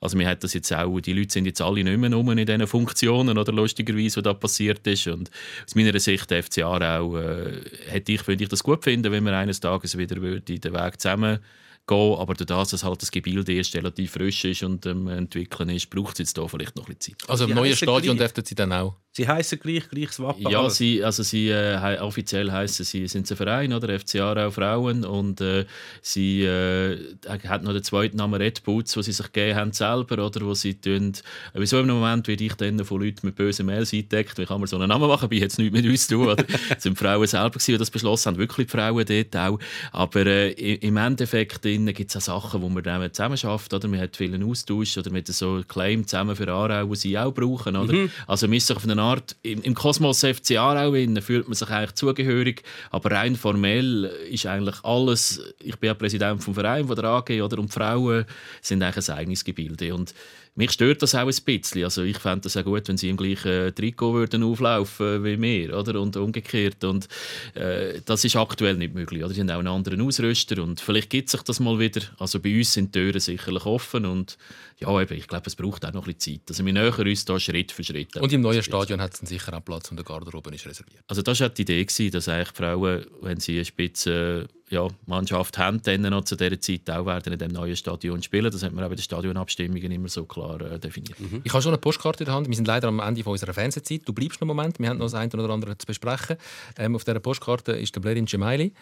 [0.00, 2.46] Also mir hat das jetzt auch, die Leute sind jetzt alle nicht mehr rum in
[2.46, 5.06] diesen Funktionen oder lustigerweise, was da passiert ist.
[5.06, 5.30] Und
[5.66, 9.24] aus meiner Sicht, der FC Aarau, äh, hätte ich, würde ich das gut finden, wenn
[9.24, 11.40] wir eines Tages wieder würde den Weg zusammen
[11.86, 12.16] gehen.
[12.18, 15.90] Aber durch das, dass halt das Gebilde erst relativ frisch ist und ähm, entwickeln ist,
[15.90, 17.30] braucht es jetzt da vielleicht noch ein bisschen Zeit.
[17.30, 18.28] Also im neuen Stadion gleich.
[18.28, 18.96] dürften sie dann auch.
[19.12, 20.48] Sie heißen gleich, gleiches Wappen.
[20.48, 20.76] Ja, alles.
[20.76, 23.98] sie, also sie, äh, offiziell heißen sie sind ein Verein, oder?
[23.98, 25.04] FC Aarau Frauen.
[25.04, 25.66] Und äh,
[26.00, 30.24] sie äh, hat noch den zweiten Namen Red Boots, wo sie sich gegeben haben selber,
[30.24, 30.42] oder?
[30.42, 31.12] Wo sie tun.
[31.54, 34.38] Wieso im Moment werde ich dann von Leuten mit bösen Mails eingedeckt?
[34.38, 35.28] Wie kann man so einen Namen machen?
[35.28, 36.44] Bei jetzt nichts mit uns zu tun, oder?
[36.76, 39.58] Es sind die Frauen selber gewesen, die das beschlossen haben, wirklich die Frauen dort auch.
[39.90, 43.88] Aber äh, im Endeffekt gibt es auch Sachen, wo man dann zusammen schafft, oder?
[43.88, 47.32] Man hat vielen Austausch oder mit so einem Claim zusammen für Aarau, wo sie auch
[47.32, 48.08] brauchen, oder?
[48.26, 51.54] Also man ist sich auf eine Art im, im Kosmos FC Aarau innen fühlt man
[51.54, 55.40] sich eigentlich zugehörig, aber rein formell ist eigentlich alles.
[55.60, 57.58] Ich bin ja Präsident vom Verein von der AG, oder?
[57.58, 58.24] Und die Frauen
[58.62, 60.14] sind eigentlich ein eigenes Gebilde und
[60.54, 61.84] mich stört das auch ein bisschen.
[61.84, 65.76] Also ich fände es auch gut, wenn sie im gleichen Trikot würden auflaufen wie wir,
[65.76, 66.00] oder?
[66.00, 66.84] Und umgekehrt.
[66.84, 67.08] Und
[67.54, 69.24] äh, das ist aktuell nicht möglich.
[69.24, 69.32] Oder?
[69.32, 72.02] Sie haben auch einen anderen Ausrüster und vielleicht gibt sich das mal wieder.
[72.18, 74.36] Also bei uns sind die Türen sicherlich offen und
[74.78, 76.50] ja, eben, ich glaube, es braucht auch noch ein bisschen Zeit.
[76.50, 78.16] Also wir nähern uns da Schritt für Schritt.
[78.16, 81.04] Und im neuen Stadion hat es sicher auch Platz und der Garderobe ist reserviert.
[81.06, 85.82] Also das war die Idee, dass eigentlich Frauen, wenn sie eine Spitze ja, Mannschaft haben,
[85.82, 88.50] dann noch zu dieser Zeit auch werden in dem neuen Stadion spielen.
[88.50, 91.16] Das hat man auch bei den Stadionabstimmungen immer so klar äh, definiert.
[91.42, 92.48] Ich habe schon eine Postkarte in der Hand.
[92.48, 94.02] Wir sind leider am Ende von unserer Fernsehzeit.
[94.04, 94.78] Du bleibst noch einen Moment.
[94.78, 96.36] Wir haben noch das eine oder andere zu besprechen.
[96.78, 98.72] Ähm, auf dieser Postkarte ist der Blerin Gemaili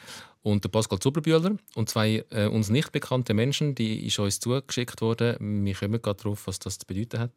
[0.43, 5.01] und der Pascal Zuberbühler und zwei äh, uns nicht bekannte Menschen, die ist uns zugeschickt
[5.01, 5.65] worden.
[5.65, 7.33] Wir kommen gerade darauf, was das zu bedeuten hat.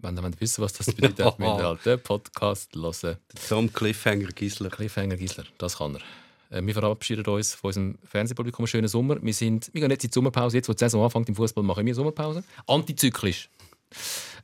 [0.00, 3.16] Wenn ihr wissen was das hat, müsst ihr halt den Podcast hören.
[3.48, 4.68] Tom Cliffhanger Gisler.
[4.70, 6.02] Cliffhanger Gisler, das kann er.
[6.50, 8.64] Äh, Wir verabschieden uns von unserem Fernsehpublikum.
[8.64, 9.22] Einen schönen Sommer.
[9.22, 10.56] Wir, sind, wir gehen jetzt in die Sommerpause.
[10.56, 12.42] Jetzt, wo die Saison anfängt im Fußball, machen wir Sommerpause.
[12.66, 13.48] Antizyklisch.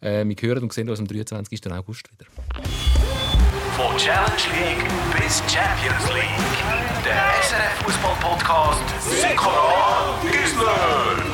[0.00, 1.70] Äh, wir hören und sehen uns am 23.
[1.72, 2.26] August wieder.
[3.76, 4.84] Von Challenge League
[5.20, 7.04] bis Champions League.
[7.04, 8.82] Der SRF Fußball Podcast
[9.20, 11.24] Sikora Gisler.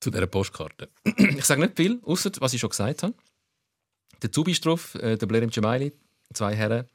[0.00, 0.90] Zu dieser Postkarte.
[1.16, 3.14] ich sage nicht viel, außer was ich schon gesagt habe.
[4.22, 5.92] Der Zubi ist drauf, äh, der Blerim Cemaili,
[6.32, 6.86] zwei Herren,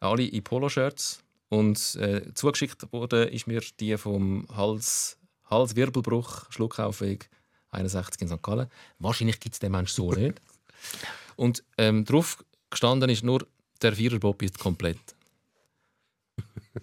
[0.00, 1.22] alle in Poloshirts.
[1.48, 5.18] Und äh, zugeschickt wurde ist mir die vom Hals,
[5.48, 7.30] Halswirbelbruch, Schluckaufweg
[7.70, 8.42] 61 in St.
[8.42, 8.68] Gallen.
[8.98, 10.40] Wahrscheinlich gibt es den Menschen so nicht.
[11.36, 13.46] Und ähm, drauf gestanden ist nur,
[13.80, 14.98] der Viererbob ist komplett.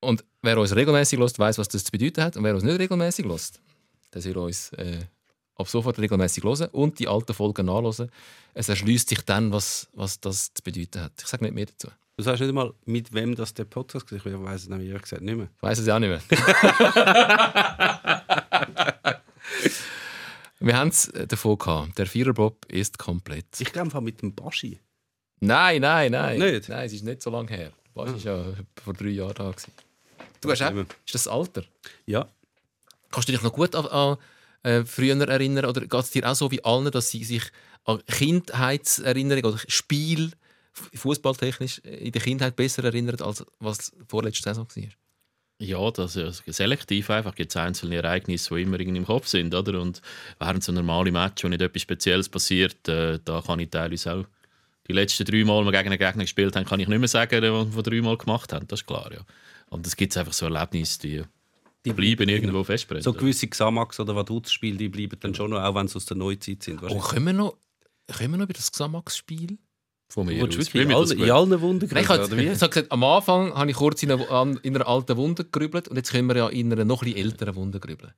[0.00, 2.36] Und wer uns regelmäßig lässt, weiß, was das zu bedeuten hat.
[2.36, 3.60] Und wer uns nicht regelmäßig lässt,
[4.14, 5.00] der soll uns äh,
[5.62, 8.10] ab sofort regelmäßig hören und die alten Folgen nachhören.
[8.54, 11.12] Es erschließt sich dann, was, was das zu bedeuten hat.
[11.20, 11.88] Ich sage nicht mehr dazu.
[12.16, 14.18] Du sagst nicht einmal, mit wem das der Podcast war.
[14.18, 15.48] Ich weiß es nämlich ehrlich gesagt nicht mehr.
[15.56, 16.20] Ich weiß es ja auch nicht mehr.
[20.60, 21.98] Wir haben es davon gehabt.
[21.98, 23.46] Der Viererbob ist komplett.
[23.58, 24.78] Ich glaube mit dem Baschi.
[25.40, 26.38] Nein, nein, nein.
[26.38, 26.68] Nicht?
[26.68, 27.72] Nein, es ist nicht so lange her.
[27.94, 28.44] Was ist ja
[28.84, 29.72] vor drei Jahren da gewesen.
[30.40, 31.64] Du hast auch, ist das das Alter?
[32.06, 32.28] Ja.
[33.10, 34.16] Kannst du dich noch gut an, an
[34.62, 37.42] äh, früher erinnern oder geht es dir auch so wie allen, dass sie sich
[37.84, 40.32] an Kindheitserinnerungen oder Spiel
[40.72, 44.88] fußballtechnisch in der Kindheit besser erinnern, als was vorletzte Saison war?
[45.58, 47.34] Ja, das ist selektiv einfach.
[47.36, 49.54] gibt es einzelne Ereignisse, die immer im Kopf sind.
[49.54, 49.80] Oder?
[49.80, 50.02] Und
[50.40, 54.24] während so normalen Match, wo nicht etwas Spezielles passiert, äh, da kann ich teilweise auch
[54.88, 57.06] Die letzten drei Mal, die wir gegen einen Gegner gespielt haben, kann ich nicht mehr
[57.06, 58.66] sagen, die wir drei Mal gemacht haben.
[58.66, 59.20] Das ist klar, ja.
[59.70, 61.22] Und es gibt einfach so Erlebnisse, die,
[61.84, 63.02] die bleiben irgendwo festbrennen.
[63.02, 66.16] So gewisse Xamax- oder Vaduz-Spiele, die bleiben dann schon noch, auch wenn sie aus der
[66.16, 66.80] Neuzeit sind.
[66.82, 67.56] Oh, können wir noch,
[68.06, 69.58] können wir noch über das Xamax-Spiel?
[70.12, 70.50] von mir aus.
[70.50, 74.02] wirklich in, gut- in allen Wunden Nein, ich habe gesagt, am Anfang habe ich kurz
[74.02, 77.00] in einer, in einer alten Wunde gerübelt und jetzt können wir ja in einer noch
[77.02, 78.12] bisschen älteren Wunde grübeln.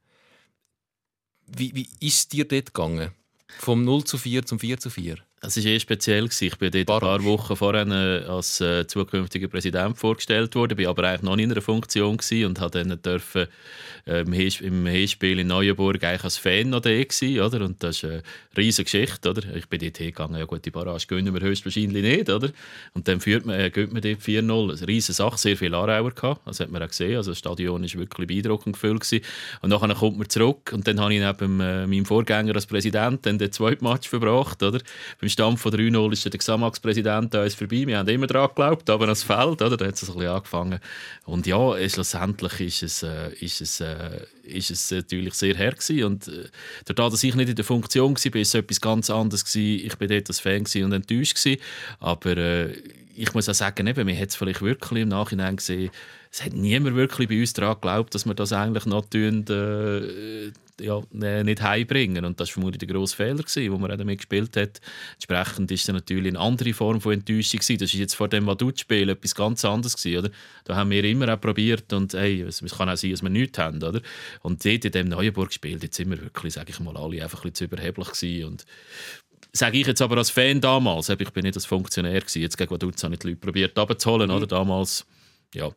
[1.47, 3.11] Wie, wie ist es dir dort gegangen?
[3.61, 5.19] Vom 0 zu 4 zum 4 zu 4?
[5.47, 6.25] Es war eh speziell.
[6.25, 6.45] gewesen.
[6.45, 10.87] Ich bin dort ein paar Wochen vorher äh, als äh, zukünftiger Präsident vorgestellt worden, bin
[10.87, 13.47] aber eigentlich noch nicht in einer Funktion gewesen und habe dann dürfen,
[14.07, 17.65] äh, im Hinspiel in Neuenburg eigentlich als Fan noch da gewesen, oder?
[17.65, 18.23] Und das ist eine
[18.57, 19.43] riesige Geschichte, oder?
[19.55, 22.51] Ich bin dort hingegangen, ja gut, die Barrage gewinnen wir höchstwahrscheinlich nicht, oder?
[22.95, 24.77] Und dann führt man, äh, gewinnt man dort 4-0.
[24.77, 27.17] Eine riesige Sache, sehr viele Aarauer gehabt, das hat man auch gesehen.
[27.17, 28.95] Also das Stadion war wirklich beeindruckend gefüllt.
[29.01, 29.25] Gewesen.
[29.61, 33.27] Und nachher kommt man zurück und dann habe ich neben äh, meinem Vorgänger als Präsident
[33.27, 34.81] dann den zweiten Match verbracht, oder?
[35.21, 37.87] Beim Stand von 3-0 ist der Xamax-Präsident an uns vorbei.
[37.87, 39.77] Wir haben immer daran geglaubt, aber ans Feld, oder?
[39.77, 40.81] Da hat es ein bisschen angefangen.
[41.27, 46.05] Und ja, schlussendlich ist es, äh, ist es, äh, ist es natürlich sehr her gewesen.
[46.05, 46.49] Und äh,
[46.87, 49.45] dadurch, dass ich nicht in der Funktion war, war es etwas ganz anderes.
[49.45, 49.87] Gewesen.
[49.87, 51.35] Ich war dort als Fan und enttäuscht.
[51.35, 51.61] Gewesen.
[52.01, 52.73] Aber äh,
[53.17, 55.91] ich muss auch sagen, eben, man hat es vielleicht wirklich im Nachhinein gesehen,
[56.31, 60.51] es hat niemand wirklich bei uns daran geglaubt, dass wir das eigentlich noch tun, äh,
[60.81, 62.25] ja, äh, nicht heimbringen.
[62.25, 64.81] Und das war vermutlich der grosse Fehler, gewesen, wo man auch damit gespielt hat.
[65.15, 67.61] Entsprechend ist es natürlich eine andere Form von Enttäuschung.
[67.61, 67.79] Gewesen.
[67.79, 69.97] Das ist jetzt vor dem Vaduz-Spiel etwas ganz anderes.
[69.97, 70.31] Gewesen, oder?
[70.65, 73.59] Da haben wir immer auch probiert und hey, es kann auch sein, dass wir nichts
[73.59, 73.83] haben.
[73.83, 74.01] Oder?
[74.43, 77.45] Und dort in dem Neuenburg gespielt, jetzt sind wir wirklich, sage ich mal, alle einfach
[77.45, 78.45] ein bisschen zu überheblich gewesen.
[78.49, 78.65] Und
[79.53, 82.71] sage ich jetzt aber als Fan damals, ich bin nicht als Funktionär gewesen, jetzt gegen
[82.71, 85.07] Vaduz habe ich die Leute probiert abzuholen, oder damals,
[85.55, 85.71] ja.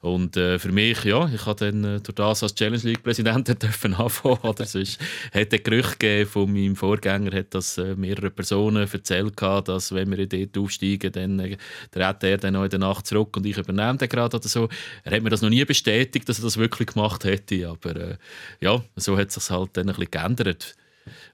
[0.00, 3.48] Und äh, für mich, ja, ich habe dann äh, durch das als Challenge League Präsident
[3.62, 5.00] dürfen anfangen, oder sonst
[5.32, 10.10] hat der Gerücht gegeben von meinem Vorgänger, hat das äh, mehrere Personen erzählt dass wenn
[10.10, 11.56] wir dort aufsteigen, dann äh,
[11.94, 14.68] er dann noch in der Nacht zurück und ich übernehme den gerade oder so.
[15.04, 18.16] Er hat mir das noch nie bestätigt, dass er das wirklich gemacht hätte, aber äh,
[18.60, 20.74] ja, so hat es sich halt dann ein bisschen geändert.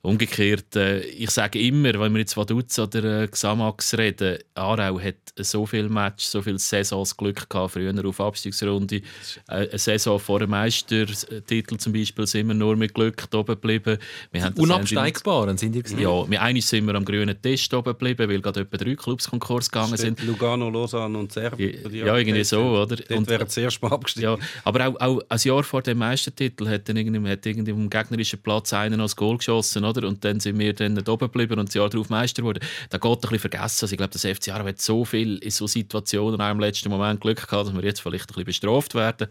[0.04, 5.14] Umgekehrt, äh, ich sage immer, wenn wir jetzt Vaduz oder äh, Xamax reden, Aarau hat
[5.38, 8.96] so viele Matches, so viele Saisons Glück gehabt, früher auf Abstiegsrunde.
[8.96, 9.00] Äh,
[9.48, 13.96] eine Saison vor dem Meistertitel zum Beispiel sind wir nur mit Glück oben geblieben.
[14.30, 15.98] Wir haben Unabsteigbaren sind die gewesen.
[15.98, 19.30] ja, wir einig sind wir am grünen Tisch oben geblieben, weil gerade etwa drei Clubs
[19.30, 20.22] Konkurs gegangen sind.
[20.22, 21.78] Lugano, Lausanne und Serbien.
[21.90, 22.96] Ja, irgendwie so, oder?
[22.96, 24.38] Dort Und- wären erst mal abgestiegen.
[24.38, 27.88] Ja, aber auch, auch ein Jahr vor dem Meistertitel hat dann irgendwie, hat irgendwie am
[27.88, 29.93] gegnerischen Platz einer noch das Goal geschossen, oder?
[30.02, 32.60] Und dann sind wir dann nicht oben geblieben und das Jahr darauf Meister geworden.
[32.90, 33.84] Da geht ein bisschen vergessen.
[33.84, 36.88] Also ich glaube, das FC Aarau hat so viel in so Situationen auch im letzten
[36.88, 39.28] Moment Glück gehabt, dass wir jetzt vielleicht ein bisschen bestraft werden.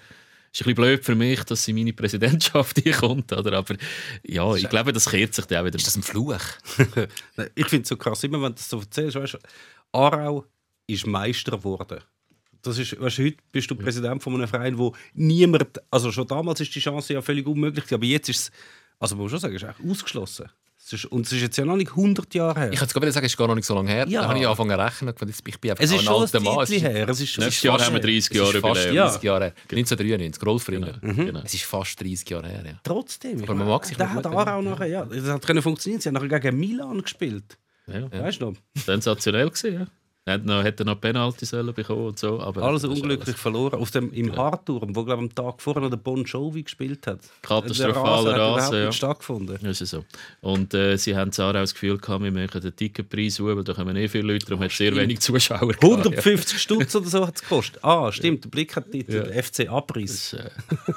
[0.54, 3.58] Ist ein bisschen blöd für mich, dass sie meine Präsidentschaft hier kommt, oder?
[3.58, 3.76] Aber
[4.24, 5.78] ja, ich glaube, das kehrt sich dann auch wieder.
[5.78, 6.44] Ist das ein Fluch?
[7.56, 9.38] Ich finde es so krass, immer wenn du das so erzählst, weißt du,
[9.92, 10.46] Aarau
[10.86, 12.02] ist Meister geworden.
[12.62, 16.62] Das ist, weißt heute bist du Präsident von einem Verein, wo niemand, also schon damals
[16.62, 18.52] ist die Chance ja völlig unmöglich, aber jetzt ist es,
[19.04, 20.50] also muss man schon sagen, ist eigentlich ausgeschlossen.
[20.86, 22.74] Es ist, und es ist jetzt ja noch nicht 100 Jahre her.
[22.74, 24.06] Ich kann gerade sagen, es ist gar noch nicht so lange her.
[24.10, 24.24] Ja.
[24.24, 25.14] Da habe ich angefangen zu rechnen.
[25.22, 26.60] und Ich bin einfach es ist ein schon alter ein Mann.
[26.64, 27.08] Es ist- her.
[27.10, 28.08] Es ist, es Nächstes Jahr fast haben wir her.
[28.08, 29.08] 30 Es ist Jahre fast Jubiläum.
[29.08, 29.54] 30 Jahre her.
[29.72, 30.94] 1993, Rolf Ringer.
[31.02, 31.40] Genau.
[31.46, 32.64] Es ist fast 30 Jahre her.
[32.66, 32.80] Ja.
[32.84, 33.38] Trotzdem.
[33.38, 36.02] ich Aber man mag sich Der noch hat Aarau nachher, ja, das hat können funktionieren.
[36.02, 37.58] Sie haben nachher gegen Milan gespielt.
[37.88, 38.12] Ja.
[38.12, 38.58] Weißt du noch?
[38.76, 39.88] Sensationell gewesen, ja.
[40.26, 42.40] Hätte noch, hätte noch Penalty sollen bekommen und so.
[42.40, 43.78] Aber Alles das ist unglücklich verloren.
[43.78, 47.20] Auf dem, Im Harturm, wo glaube am Tag vorher noch der Bon Jovi gespielt hat.
[47.42, 48.86] Katastrophaler Rasen hat Rasen, ja.
[48.86, 49.58] nicht stattgefunden.
[49.62, 50.06] Das ist so.
[50.40, 53.74] Und äh, sie haben auch das Gefühl gehabt, wir machen den Ticketpreis hoch, weil da
[53.74, 57.28] kommen eh viele Leute, darum hat es sehr wenig Zuschauer gehabt, 150 Stutz oder so
[57.28, 57.84] hat es gekostet.
[57.84, 59.30] Ah, stimmt, der Blick hat Titel.
[59.30, 59.44] Ja.
[59.44, 60.32] FC Abriss.
[60.32, 60.94] Ja.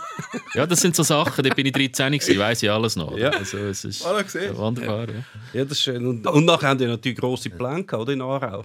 [0.55, 3.18] ja, das sind so Sachen, da bin ich 13 gewesen, weiss ich alles noch.
[3.18, 3.31] Ja.
[3.31, 4.53] Also, es ist Alle gesehen.
[4.53, 5.09] ja, wunderbar.
[5.09, 5.14] Ja.
[5.53, 6.07] Ja, das ist schön.
[6.07, 8.64] Und, und nachher haben die natürlich grosse Pläne gehabt, oder, in Aarau.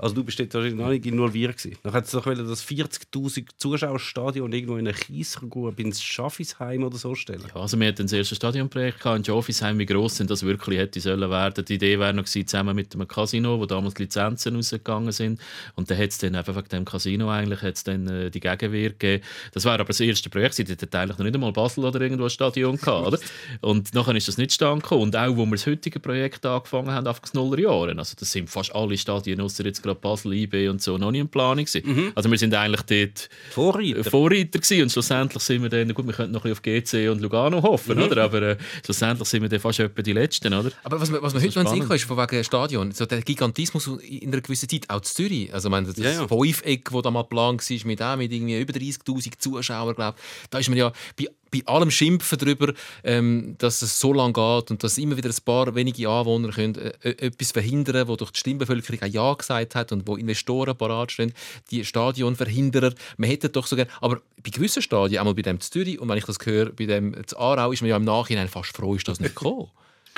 [0.00, 1.76] Also du bist dort wahrscheinlich noch nicht involviert gewesen.
[1.82, 6.96] Dann hat es doch wollen, das 40'000 Zuschauerstadion irgendwo in einer Kiesgrube ins Schaffisheim oder
[6.96, 7.42] so stellen.
[7.52, 11.00] Ja, also wir hatten das erste Stadionprojekt in Schoffisheim, wie gross denn das wirklich hätte
[11.00, 11.64] sollen werden.
[11.64, 15.40] Die Idee wäre noch gewesen, zusammen mit dem Casino, wo damals die Lizenzen rausgegangen sind.
[15.74, 18.90] Und dann hat es dann einfach wegen dem Casino eigentlich hat's dann, äh, die Gegenwehr
[18.90, 19.24] gegeben.
[19.52, 20.58] Das war aber das erste Projekt.
[20.58, 23.18] Die hatten eigentlich noch nicht einmal Basel oder irgendwo ein Stadion gehabt, oder?
[23.62, 25.02] Und nachher ist das nicht stand gekommen.
[25.02, 27.98] Und auch, wo wir das heutige Projekt angefangen haben, auf Nullerjahren.
[27.98, 31.20] Also das sind fast alle Stadien, außer jetzt gerade Basel, IB und so, noch nicht
[31.22, 32.12] in Planung gewesen.
[32.14, 34.10] Also wir sind eigentlich dort Vorreiter.
[34.10, 34.82] Vorreiter gewesen.
[34.82, 37.62] und schlussendlich sind wir dann, gut, wir könnten noch ein bisschen auf GC und Lugano
[37.62, 38.22] hoffen, oder?
[38.24, 40.70] aber äh, schlussendlich sind wir dann fast etwa die Letzten, oder?
[40.84, 43.22] Aber was, man- was man heute noch sehen kann, ist von wegen Stadion, so der
[43.22, 45.52] Gigantismus in einer gewissen Zeit, auch zu Zürich.
[45.52, 46.28] Also, meine, das Ja, ja.
[46.28, 50.16] Fünfeck, das da mal geplant war, mit, auch mit irgendwie über 30'000 Zuschauern, glaube
[50.50, 52.72] Da ist man ja, bei, bei allem Schimpfen darüber,
[53.04, 56.76] ähm, dass es so lange geht und dass immer wieder ein paar wenige Anwohner können,
[56.76, 60.76] äh, äh, etwas verhindern wo durch die Stimmbevölkerung ein Ja gesagt hat und wo Investoren
[60.76, 61.32] parat stehen,
[61.70, 62.92] die Stadionverhinderer.
[63.16, 66.18] Man hätte doch so gerne, aber bei gewissen Stadien, einmal bei dem Zürich und wenn
[66.18, 69.08] ich das höre, bei dem zu Aarau, ist man ja im Nachhinein fast froh, ist
[69.08, 69.70] das nicht gekommen.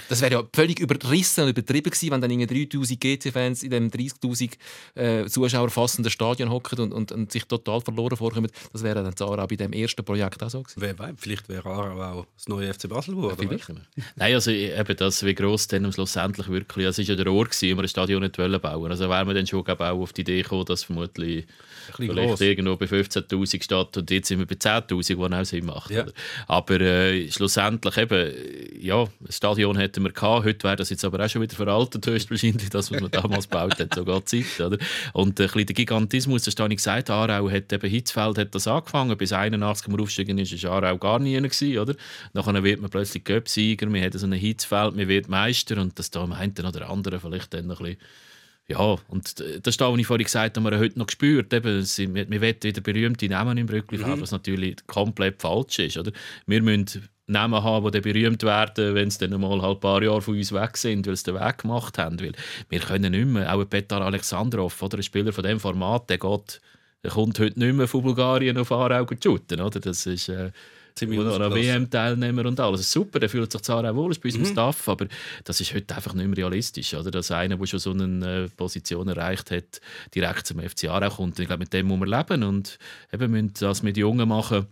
[0.09, 4.53] Das wäre ja völlig überrissen und übertrieben gewesen, wenn dann 3000 GC-Fans in dem 30.000
[4.95, 8.51] äh, Zuschauer fassenden Stadion hocken und, und, und, sich total verloren vorkommen.
[8.73, 10.81] Das wäre dann Zara bei dem ersten Projekt auch so gewesen.
[10.81, 13.51] Wer weiß, vielleicht wäre Aarau auch das neue FC Basel geworden.
[13.51, 13.75] Ja,
[14.17, 17.73] Nein, also eben das, wie gross dann schlussendlich wirklich, es war ja der Ort, gewesen,
[17.73, 20.65] um ein Stadion nicht bauen Also wäre man dann schon auch auf die Idee gekommen,
[20.65, 21.47] dass vermutlich
[21.95, 22.41] vielleicht gross.
[22.41, 25.91] irgendwo bei 15'000 statt und jetzt sind wir bei 10'000, wo auch Sinn macht.
[25.91, 26.07] Ja.
[26.47, 28.33] Aber äh, schlussendlich eben,
[28.81, 30.45] ja, das Stadion hat hätten wir gehabt.
[30.45, 33.78] Heute wäre das jetzt aber auch schon wieder veraltet, höchstwahrscheinlich, das, was man damals gebaut
[33.78, 34.61] hat, sogar Zeit.
[34.61, 34.78] Oder?
[35.12, 38.66] Und äh, ein der Gigantismus, das habe ich gesagt, Aarau hat eben, Hitzfeld hat das
[38.66, 41.95] angefangen, bis 81 wir aufgestiegen ist, war Aarau gar nie gewesen, oder?
[42.32, 46.11] Nachher wird man plötzlich Göpsieger, wir haben so ein Hitzfeld, man wird Meister und das
[46.11, 48.01] da meint dann oder andere vielleicht dann noch ein bisschen
[48.68, 51.53] ja, und das ist das, was ich vorhin gesagt habe, wir heute noch gespürt.
[51.53, 54.20] Eben, wir, wir wollen wieder berühmte Namen im Brückli mhm.
[54.20, 55.97] was natürlich komplett falsch ist.
[55.97, 56.12] Oder?
[56.47, 60.22] Wir müssen Namen haben, die berühmt werden, wenn sie dann mal halt ein paar Jahre
[60.22, 62.20] von uns weg sind, weil sie den Weg gemacht haben.
[62.20, 62.33] Weil
[62.68, 66.61] wir können nicht mehr, auch Petar Alexandrov, oder ein Spieler von diesem Format, der, geht,
[67.03, 69.61] der kommt heute nicht mehr von Bulgarien auf Aarau shooten.
[69.61, 69.81] Oder?
[69.81, 70.28] Das ist...
[70.28, 70.51] Äh,
[70.95, 72.91] ziemlich WM-Teilnehmer und alles.
[72.91, 74.53] Super, der fühlt sich zwar auch wohl, ist bei unserem mhm.
[74.53, 75.07] Staff, aber
[75.45, 76.95] das ist heute einfach nicht mehr realistisch.
[76.95, 77.11] Oder?
[77.11, 79.81] Dass einer, der schon so eine äh, Position erreicht hat,
[80.14, 81.39] direkt zum FC Aarau kommt.
[81.39, 82.78] Ich glaube, mit dem muss man leben und
[83.12, 84.66] eben müssen das mit Jungen machen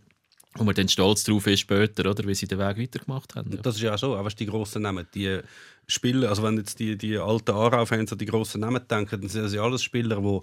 [0.54, 3.52] wo man dann stolz drauf ist später, oder, wie sie den Weg weitergemacht haben.
[3.52, 3.62] Ja.
[3.62, 5.40] Das ist ja auch so, aber die grossen Namen, die
[5.86, 9.44] Spieler, also wenn jetzt die, die alten Aarau-Fans an die grossen Namen denken, dann sind
[9.44, 10.40] das ja alles Spieler, die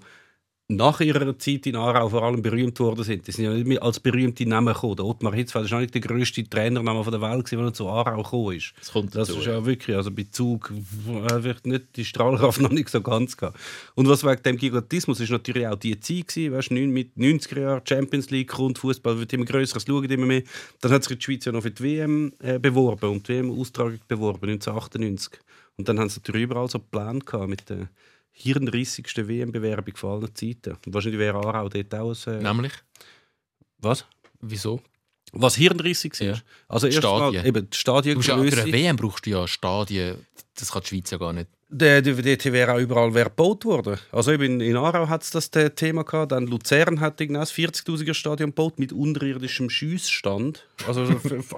[0.68, 3.26] nach ihrer Zeit in Aarau vor allem berühmt worden sind.
[3.26, 4.96] Die sind ja nicht mehr als berühmte Namen gekommen.
[4.96, 8.72] Der Ottmar Hitzfeld war nicht der grösste Trainername der Welt, der zu Aarau gekommen ist.
[8.80, 12.88] Das, kommt das ist ja wirklich, also bei Zug wird nicht die Strahlkraft noch nicht
[12.88, 13.58] so ganz gehabt.
[13.94, 17.82] Und was wegen dem Gigantismus ist natürlich auch die Zeit gewesen, weißt, mit 90er Jahren
[17.86, 20.42] Champions League, Grundfußball wird immer größer, es schauen immer mehr.
[20.80, 24.00] Dann hat sich die Schweiz ja noch für die WM äh, beworben und die WM-Austragung
[24.08, 25.38] beworben 1998.
[25.76, 27.88] Und dann haben sie natürlich überall so Pläne gehabt mit den
[28.38, 30.76] hirnrissigste WM-Bewerbung von allen Zeiten.
[30.84, 32.34] Und wahrscheinlich wäre Aarau dort auch ein...
[32.34, 32.72] Äh, Nämlich?
[33.78, 34.04] Was?
[34.40, 34.82] Wieso?
[35.32, 36.20] Was hirnrissig ist.
[36.20, 36.34] Ja.
[36.68, 37.42] Also erst Stadien.
[37.42, 38.30] mal eben die Stadiengröße.
[38.30, 41.48] Ja, für eine WM brauchst du ja Stadien, das kann die Schweiz ja gar nicht.
[41.68, 43.98] Der DVD wäre auch überall gebaut worden.
[44.12, 46.30] Also eben in Aarau hat es das Thema gehabt.
[46.30, 50.64] Dann Luzern hat ein 40.000er Stadion gebaut mit unterirdischem Schiessstand.
[50.86, 51.02] Also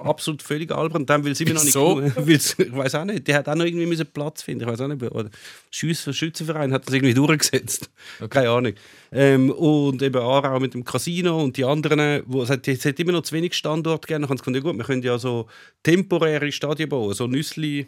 [0.03, 1.05] absolut völlig albern.
[1.05, 1.73] Dann will sie mir noch nicht.
[1.73, 2.01] So?
[2.25, 3.27] ich weiß auch nicht.
[3.27, 4.63] Die hat auch noch irgendwie müssen Platz finden.
[4.63, 5.03] Ich weiß auch nicht.
[5.03, 5.29] Oder
[5.69, 7.91] Schiess Schützenverein hat das irgendwie durchgesetzt.
[8.17, 8.29] Okay.
[8.29, 8.73] Keine Ahnung.
[9.11, 12.23] Ähm, und eben Aarau mit dem Casino und die anderen.
[12.25, 14.23] Wo, es, hat, es hat immer noch zu wenig Standorte gegeben.
[14.23, 15.45] Dann haben sie gesagt, ja gut, wir können ja so
[15.83, 17.85] temporäre Stadien bauen, so Nüssli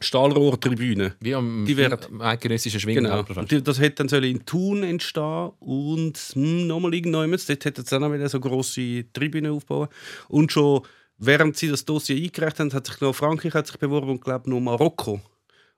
[0.00, 1.14] Stahlrohrtribüne.
[1.20, 3.04] Wie am die wären, eidgenössischen Schwingen.
[3.04, 3.22] Genau.
[3.60, 8.12] Das hätte dann in Thun entstehen und hm, nochmal irgendjemand, dort hätte es dann auch
[8.12, 9.88] wieder so grosse Tribüne aufbauen.
[10.28, 10.82] Und schon
[11.18, 14.50] während sie das Dossier eingereicht haben, hat sich noch Frankreich hat sich beworben und glaube
[14.50, 15.20] noch Marokko.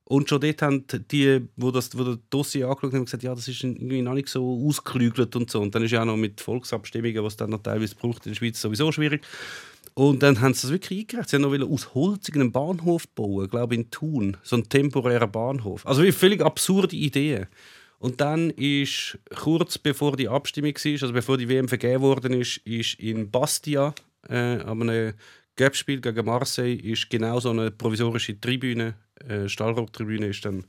[0.08, 3.48] Und schon dort haben die, wo das, wo das Dossier angeschaut haben, gesagt, ja, das
[3.48, 5.60] ist irgendwie noch nicht so ausgeklügelt und so.
[5.60, 8.36] Und dann ist ja auch noch mit Volksabstimmungen, was dann noch teilweise braucht in der
[8.36, 9.26] Schweiz, sowieso schwierig.
[9.98, 11.30] Und dann haben sie das wirklich eingereicht.
[11.30, 14.36] Sie haben noch aus Holz einen Bahnhof bauen, glaube in Thun.
[14.42, 15.86] So einen temporären Bahnhof.
[15.86, 17.46] Also wie völlig absurde Ideen.
[17.98, 22.58] Und dann ist kurz bevor die Abstimmung war, also bevor die WM vergeben worden ist,
[22.58, 23.94] ist in Bastia
[24.28, 25.14] äh, an einem
[25.56, 30.66] Gapspiel gegen Marseille ist genau so eine provisorische Tribüne, äh, Stahlrohrtribüne, ist dann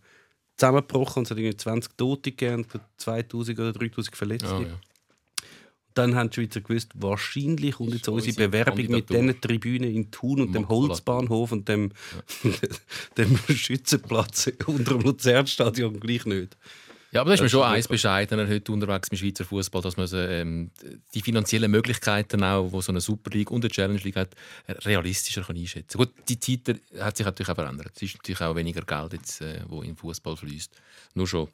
[0.55, 2.65] zusammengebrochen und es hat irgendwie 20 Tote gegeben,
[2.95, 4.55] 2000 oder 3000 Verletzte.
[4.55, 4.79] Oh, ja
[5.97, 10.41] dann haben die Schweizer gewusst, wahrscheinlich kommt jetzt unsere Bewerbung mit diesen Tribünen in Thun
[10.41, 11.91] und dem Holzbahnhof und dem,
[12.43, 12.51] ja.
[13.17, 16.57] dem Schützenplatz unter dem Luzernstadion gleich nicht.
[17.11, 20.09] Ja, aber das ist mir schon eins bescheidener heute unterwegs im Schweizer Fußball, dass man
[20.13, 20.71] ähm,
[21.13, 24.35] die finanziellen Möglichkeiten auch, wo so eine Super League und eine Challenge League hat,
[24.67, 25.97] realistischer kann einschätzen.
[25.97, 27.93] Gut, die Zeit hat sich natürlich auch verändert.
[27.95, 30.73] Es ist natürlich auch weniger Geld jetzt, äh, wo in Fußball fließt.
[31.15, 31.47] Nur schon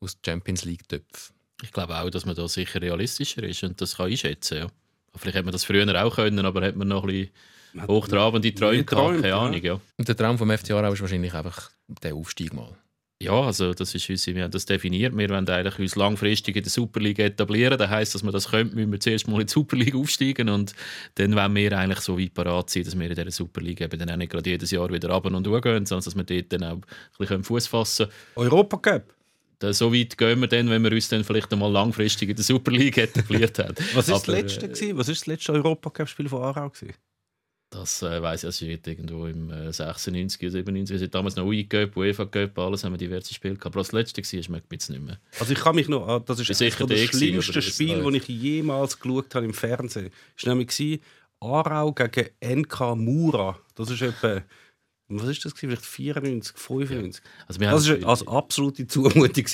[0.00, 1.35] aus Champions League Töpfen.
[1.62, 4.58] Ich glaube auch, dass man da sicher realistischer ist und das kann einschätzen.
[4.58, 4.66] Ja.
[5.14, 8.84] Vielleicht hätte man das früher auch können, aber hat man noch ein bisschen hochtrabende Träume
[8.84, 9.62] gehabt, keine Ahnung.
[9.62, 9.80] Ja.
[9.96, 11.70] Und der Traum vom FC Aarau ist wahrscheinlich einfach
[12.02, 12.76] der Aufstieg mal.
[13.18, 15.16] Ja, also das ist uns, wir haben das definiert.
[15.16, 17.78] Wir wollen eigentlich uns langfristig in der Superliga etablieren.
[17.78, 20.74] Das heisst, dass wir das können, müssen wir zuerst mal in die Superliga aufsteigen und
[21.14, 24.10] dann wollen wir eigentlich so weit parat sein, dass wir in dieser Superliga eben dann
[24.10, 26.74] auch nicht gerade jedes Jahr wieder runter und hochgehen, sondern dass wir dort dann auch
[26.74, 26.82] ein
[27.18, 28.50] bisschen Fuß fassen können.
[28.50, 29.15] Europa Cup?
[29.72, 32.70] So weit gehen wir dann, wenn wir uns dann vielleicht einmal langfristig in der Super
[32.72, 33.74] League etabliert haben.
[33.94, 34.66] Was war das letzte?
[34.66, 36.68] Äh, Was ist das letzte Europacup-Spiel von Aarau?
[36.70, 36.94] Gewesen?
[37.70, 40.92] Das äh, weiss ich, es ist irgendwo im äh, 96 oder 97.
[40.94, 43.66] Wir sind damals noch UI-Cup, UEFA-Cup, alles haben wir diverse Spiele gehabt.
[43.74, 45.18] Aber das letzte war, schmeckt mir jetzt nicht mehr.
[45.40, 47.60] Also ich kann mich noch, an- das ist sicher von der der gewesen, schlimmsten oder
[47.60, 50.10] das- Spiel, das ich jemals geschaut habe im Fernsehen.
[50.36, 51.02] Das war nämlich gewesen,
[51.40, 53.58] Aarau gegen NK Mura.
[53.74, 54.42] Das ist etwa,
[55.08, 55.70] was ist das gewesen?
[55.70, 57.22] Vielleicht 94, 95.
[57.46, 59.44] Also wir Das war als absolute Zumutung.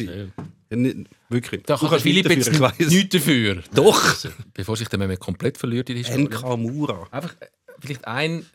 [0.70, 1.62] Ja, nicht- wirklich.
[1.64, 2.50] Da Du kann Philipp jetzt
[2.88, 3.62] nichts dafür.
[3.74, 4.16] Doch!
[4.54, 6.24] Bevor sich der Mehmet komplett verliert in die Historie.
[6.24, 7.06] NK Mura.
[7.10, 7.46] Einfach äh,
[7.80, 8.46] vielleicht ein,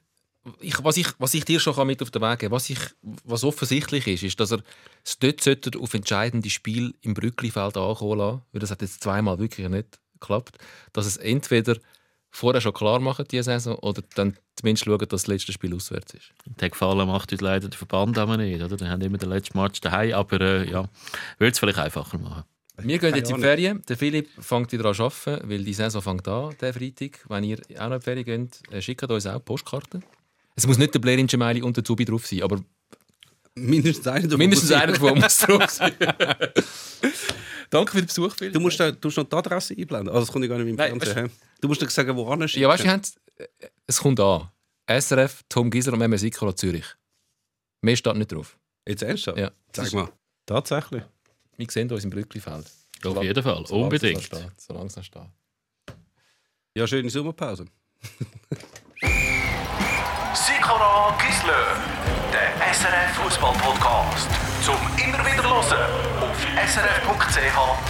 [0.60, 2.80] ich, was, ich, was ich dir schon mit auf den Weg geben was, ich,
[3.24, 4.64] was offensichtlich ist, ist, dass er
[5.03, 9.68] es dort auf entscheidende Spiel im Brücklifeld ankommen lassen, weil das hat jetzt zweimal wirklich
[9.69, 10.57] nicht geklappt,
[10.94, 11.78] dass es entweder
[12.38, 16.14] vorher schon klar machen, diese Saison, oder dann zumindest schauen, dass das letzte Spiel auswärts
[16.14, 16.32] ist.
[16.46, 18.62] Den Gefallen macht uns leider der Verband aber nicht.
[18.62, 18.78] Oder?
[18.78, 20.88] Dann haben immer den letzten Match daheim, aber äh, ja,
[21.40, 22.44] würde es vielleicht einfacher machen.
[22.80, 23.82] Wir gehen jetzt in die Ferien.
[23.90, 27.26] Der Philipp fängt wieder an zu arbeiten, weil die Saison fängt an, der Freitag.
[27.28, 30.04] Wenn ihr auch noch in die Ferien geht, äh, schickt uns auch Postkarten.
[30.56, 32.60] Es muss nicht der Blair in Gemeinde und der Zubi drauf sein, aber
[33.56, 34.38] Mindestens einer davon.
[34.38, 35.94] mindestens einer davon muss drauf sein.
[37.69, 38.53] Danke für den Besuch, Philipp.
[38.53, 40.10] Du musst, da, du musst noch die Adresse einblenden.
[40.10, 41.27] Also das kommt ja gar nicht im Nein, Fernsehen.
[41.27, 41.31] hä?
[41.61, 42.61] Du musst dir sagen, wo anschicken.
[42.64, 43.02] Ja, weißt du, wir haben-
[43.38, 43.48] äh,
[43.88, 44.49] es kommt an.
[44.88, 46.85] SRF, Tom Gieser und Mehmet Sikora Zürich.
[47.81, 48.57] Mehr steht nicht drauf.
[48.88, 49.38] Jetzt ernsthaft?
[49.38, 49.52] Ja.
[49.76, 50.10] Sag mal.
[50.45, 51.03] Tatsächlich.
[51.57, 52.72] Wir sehen uns im Brücklifeld.
[53.06, 54.30] Auf jeden Fall, Solange unbedingt.
[54.57, 55.22] Solange es noch steht.
[56.76, 57.65] Ja, schöne Sommerpause.
[60.34, 61.77] Sikora Gisler,
[62.31, 64.30] der SRF Fußball Podcast.
[64.68, 65.64] Zum immer wieder hören
[66.19, 66.35] auf
[66.68, 67.88] srf.ch/audio.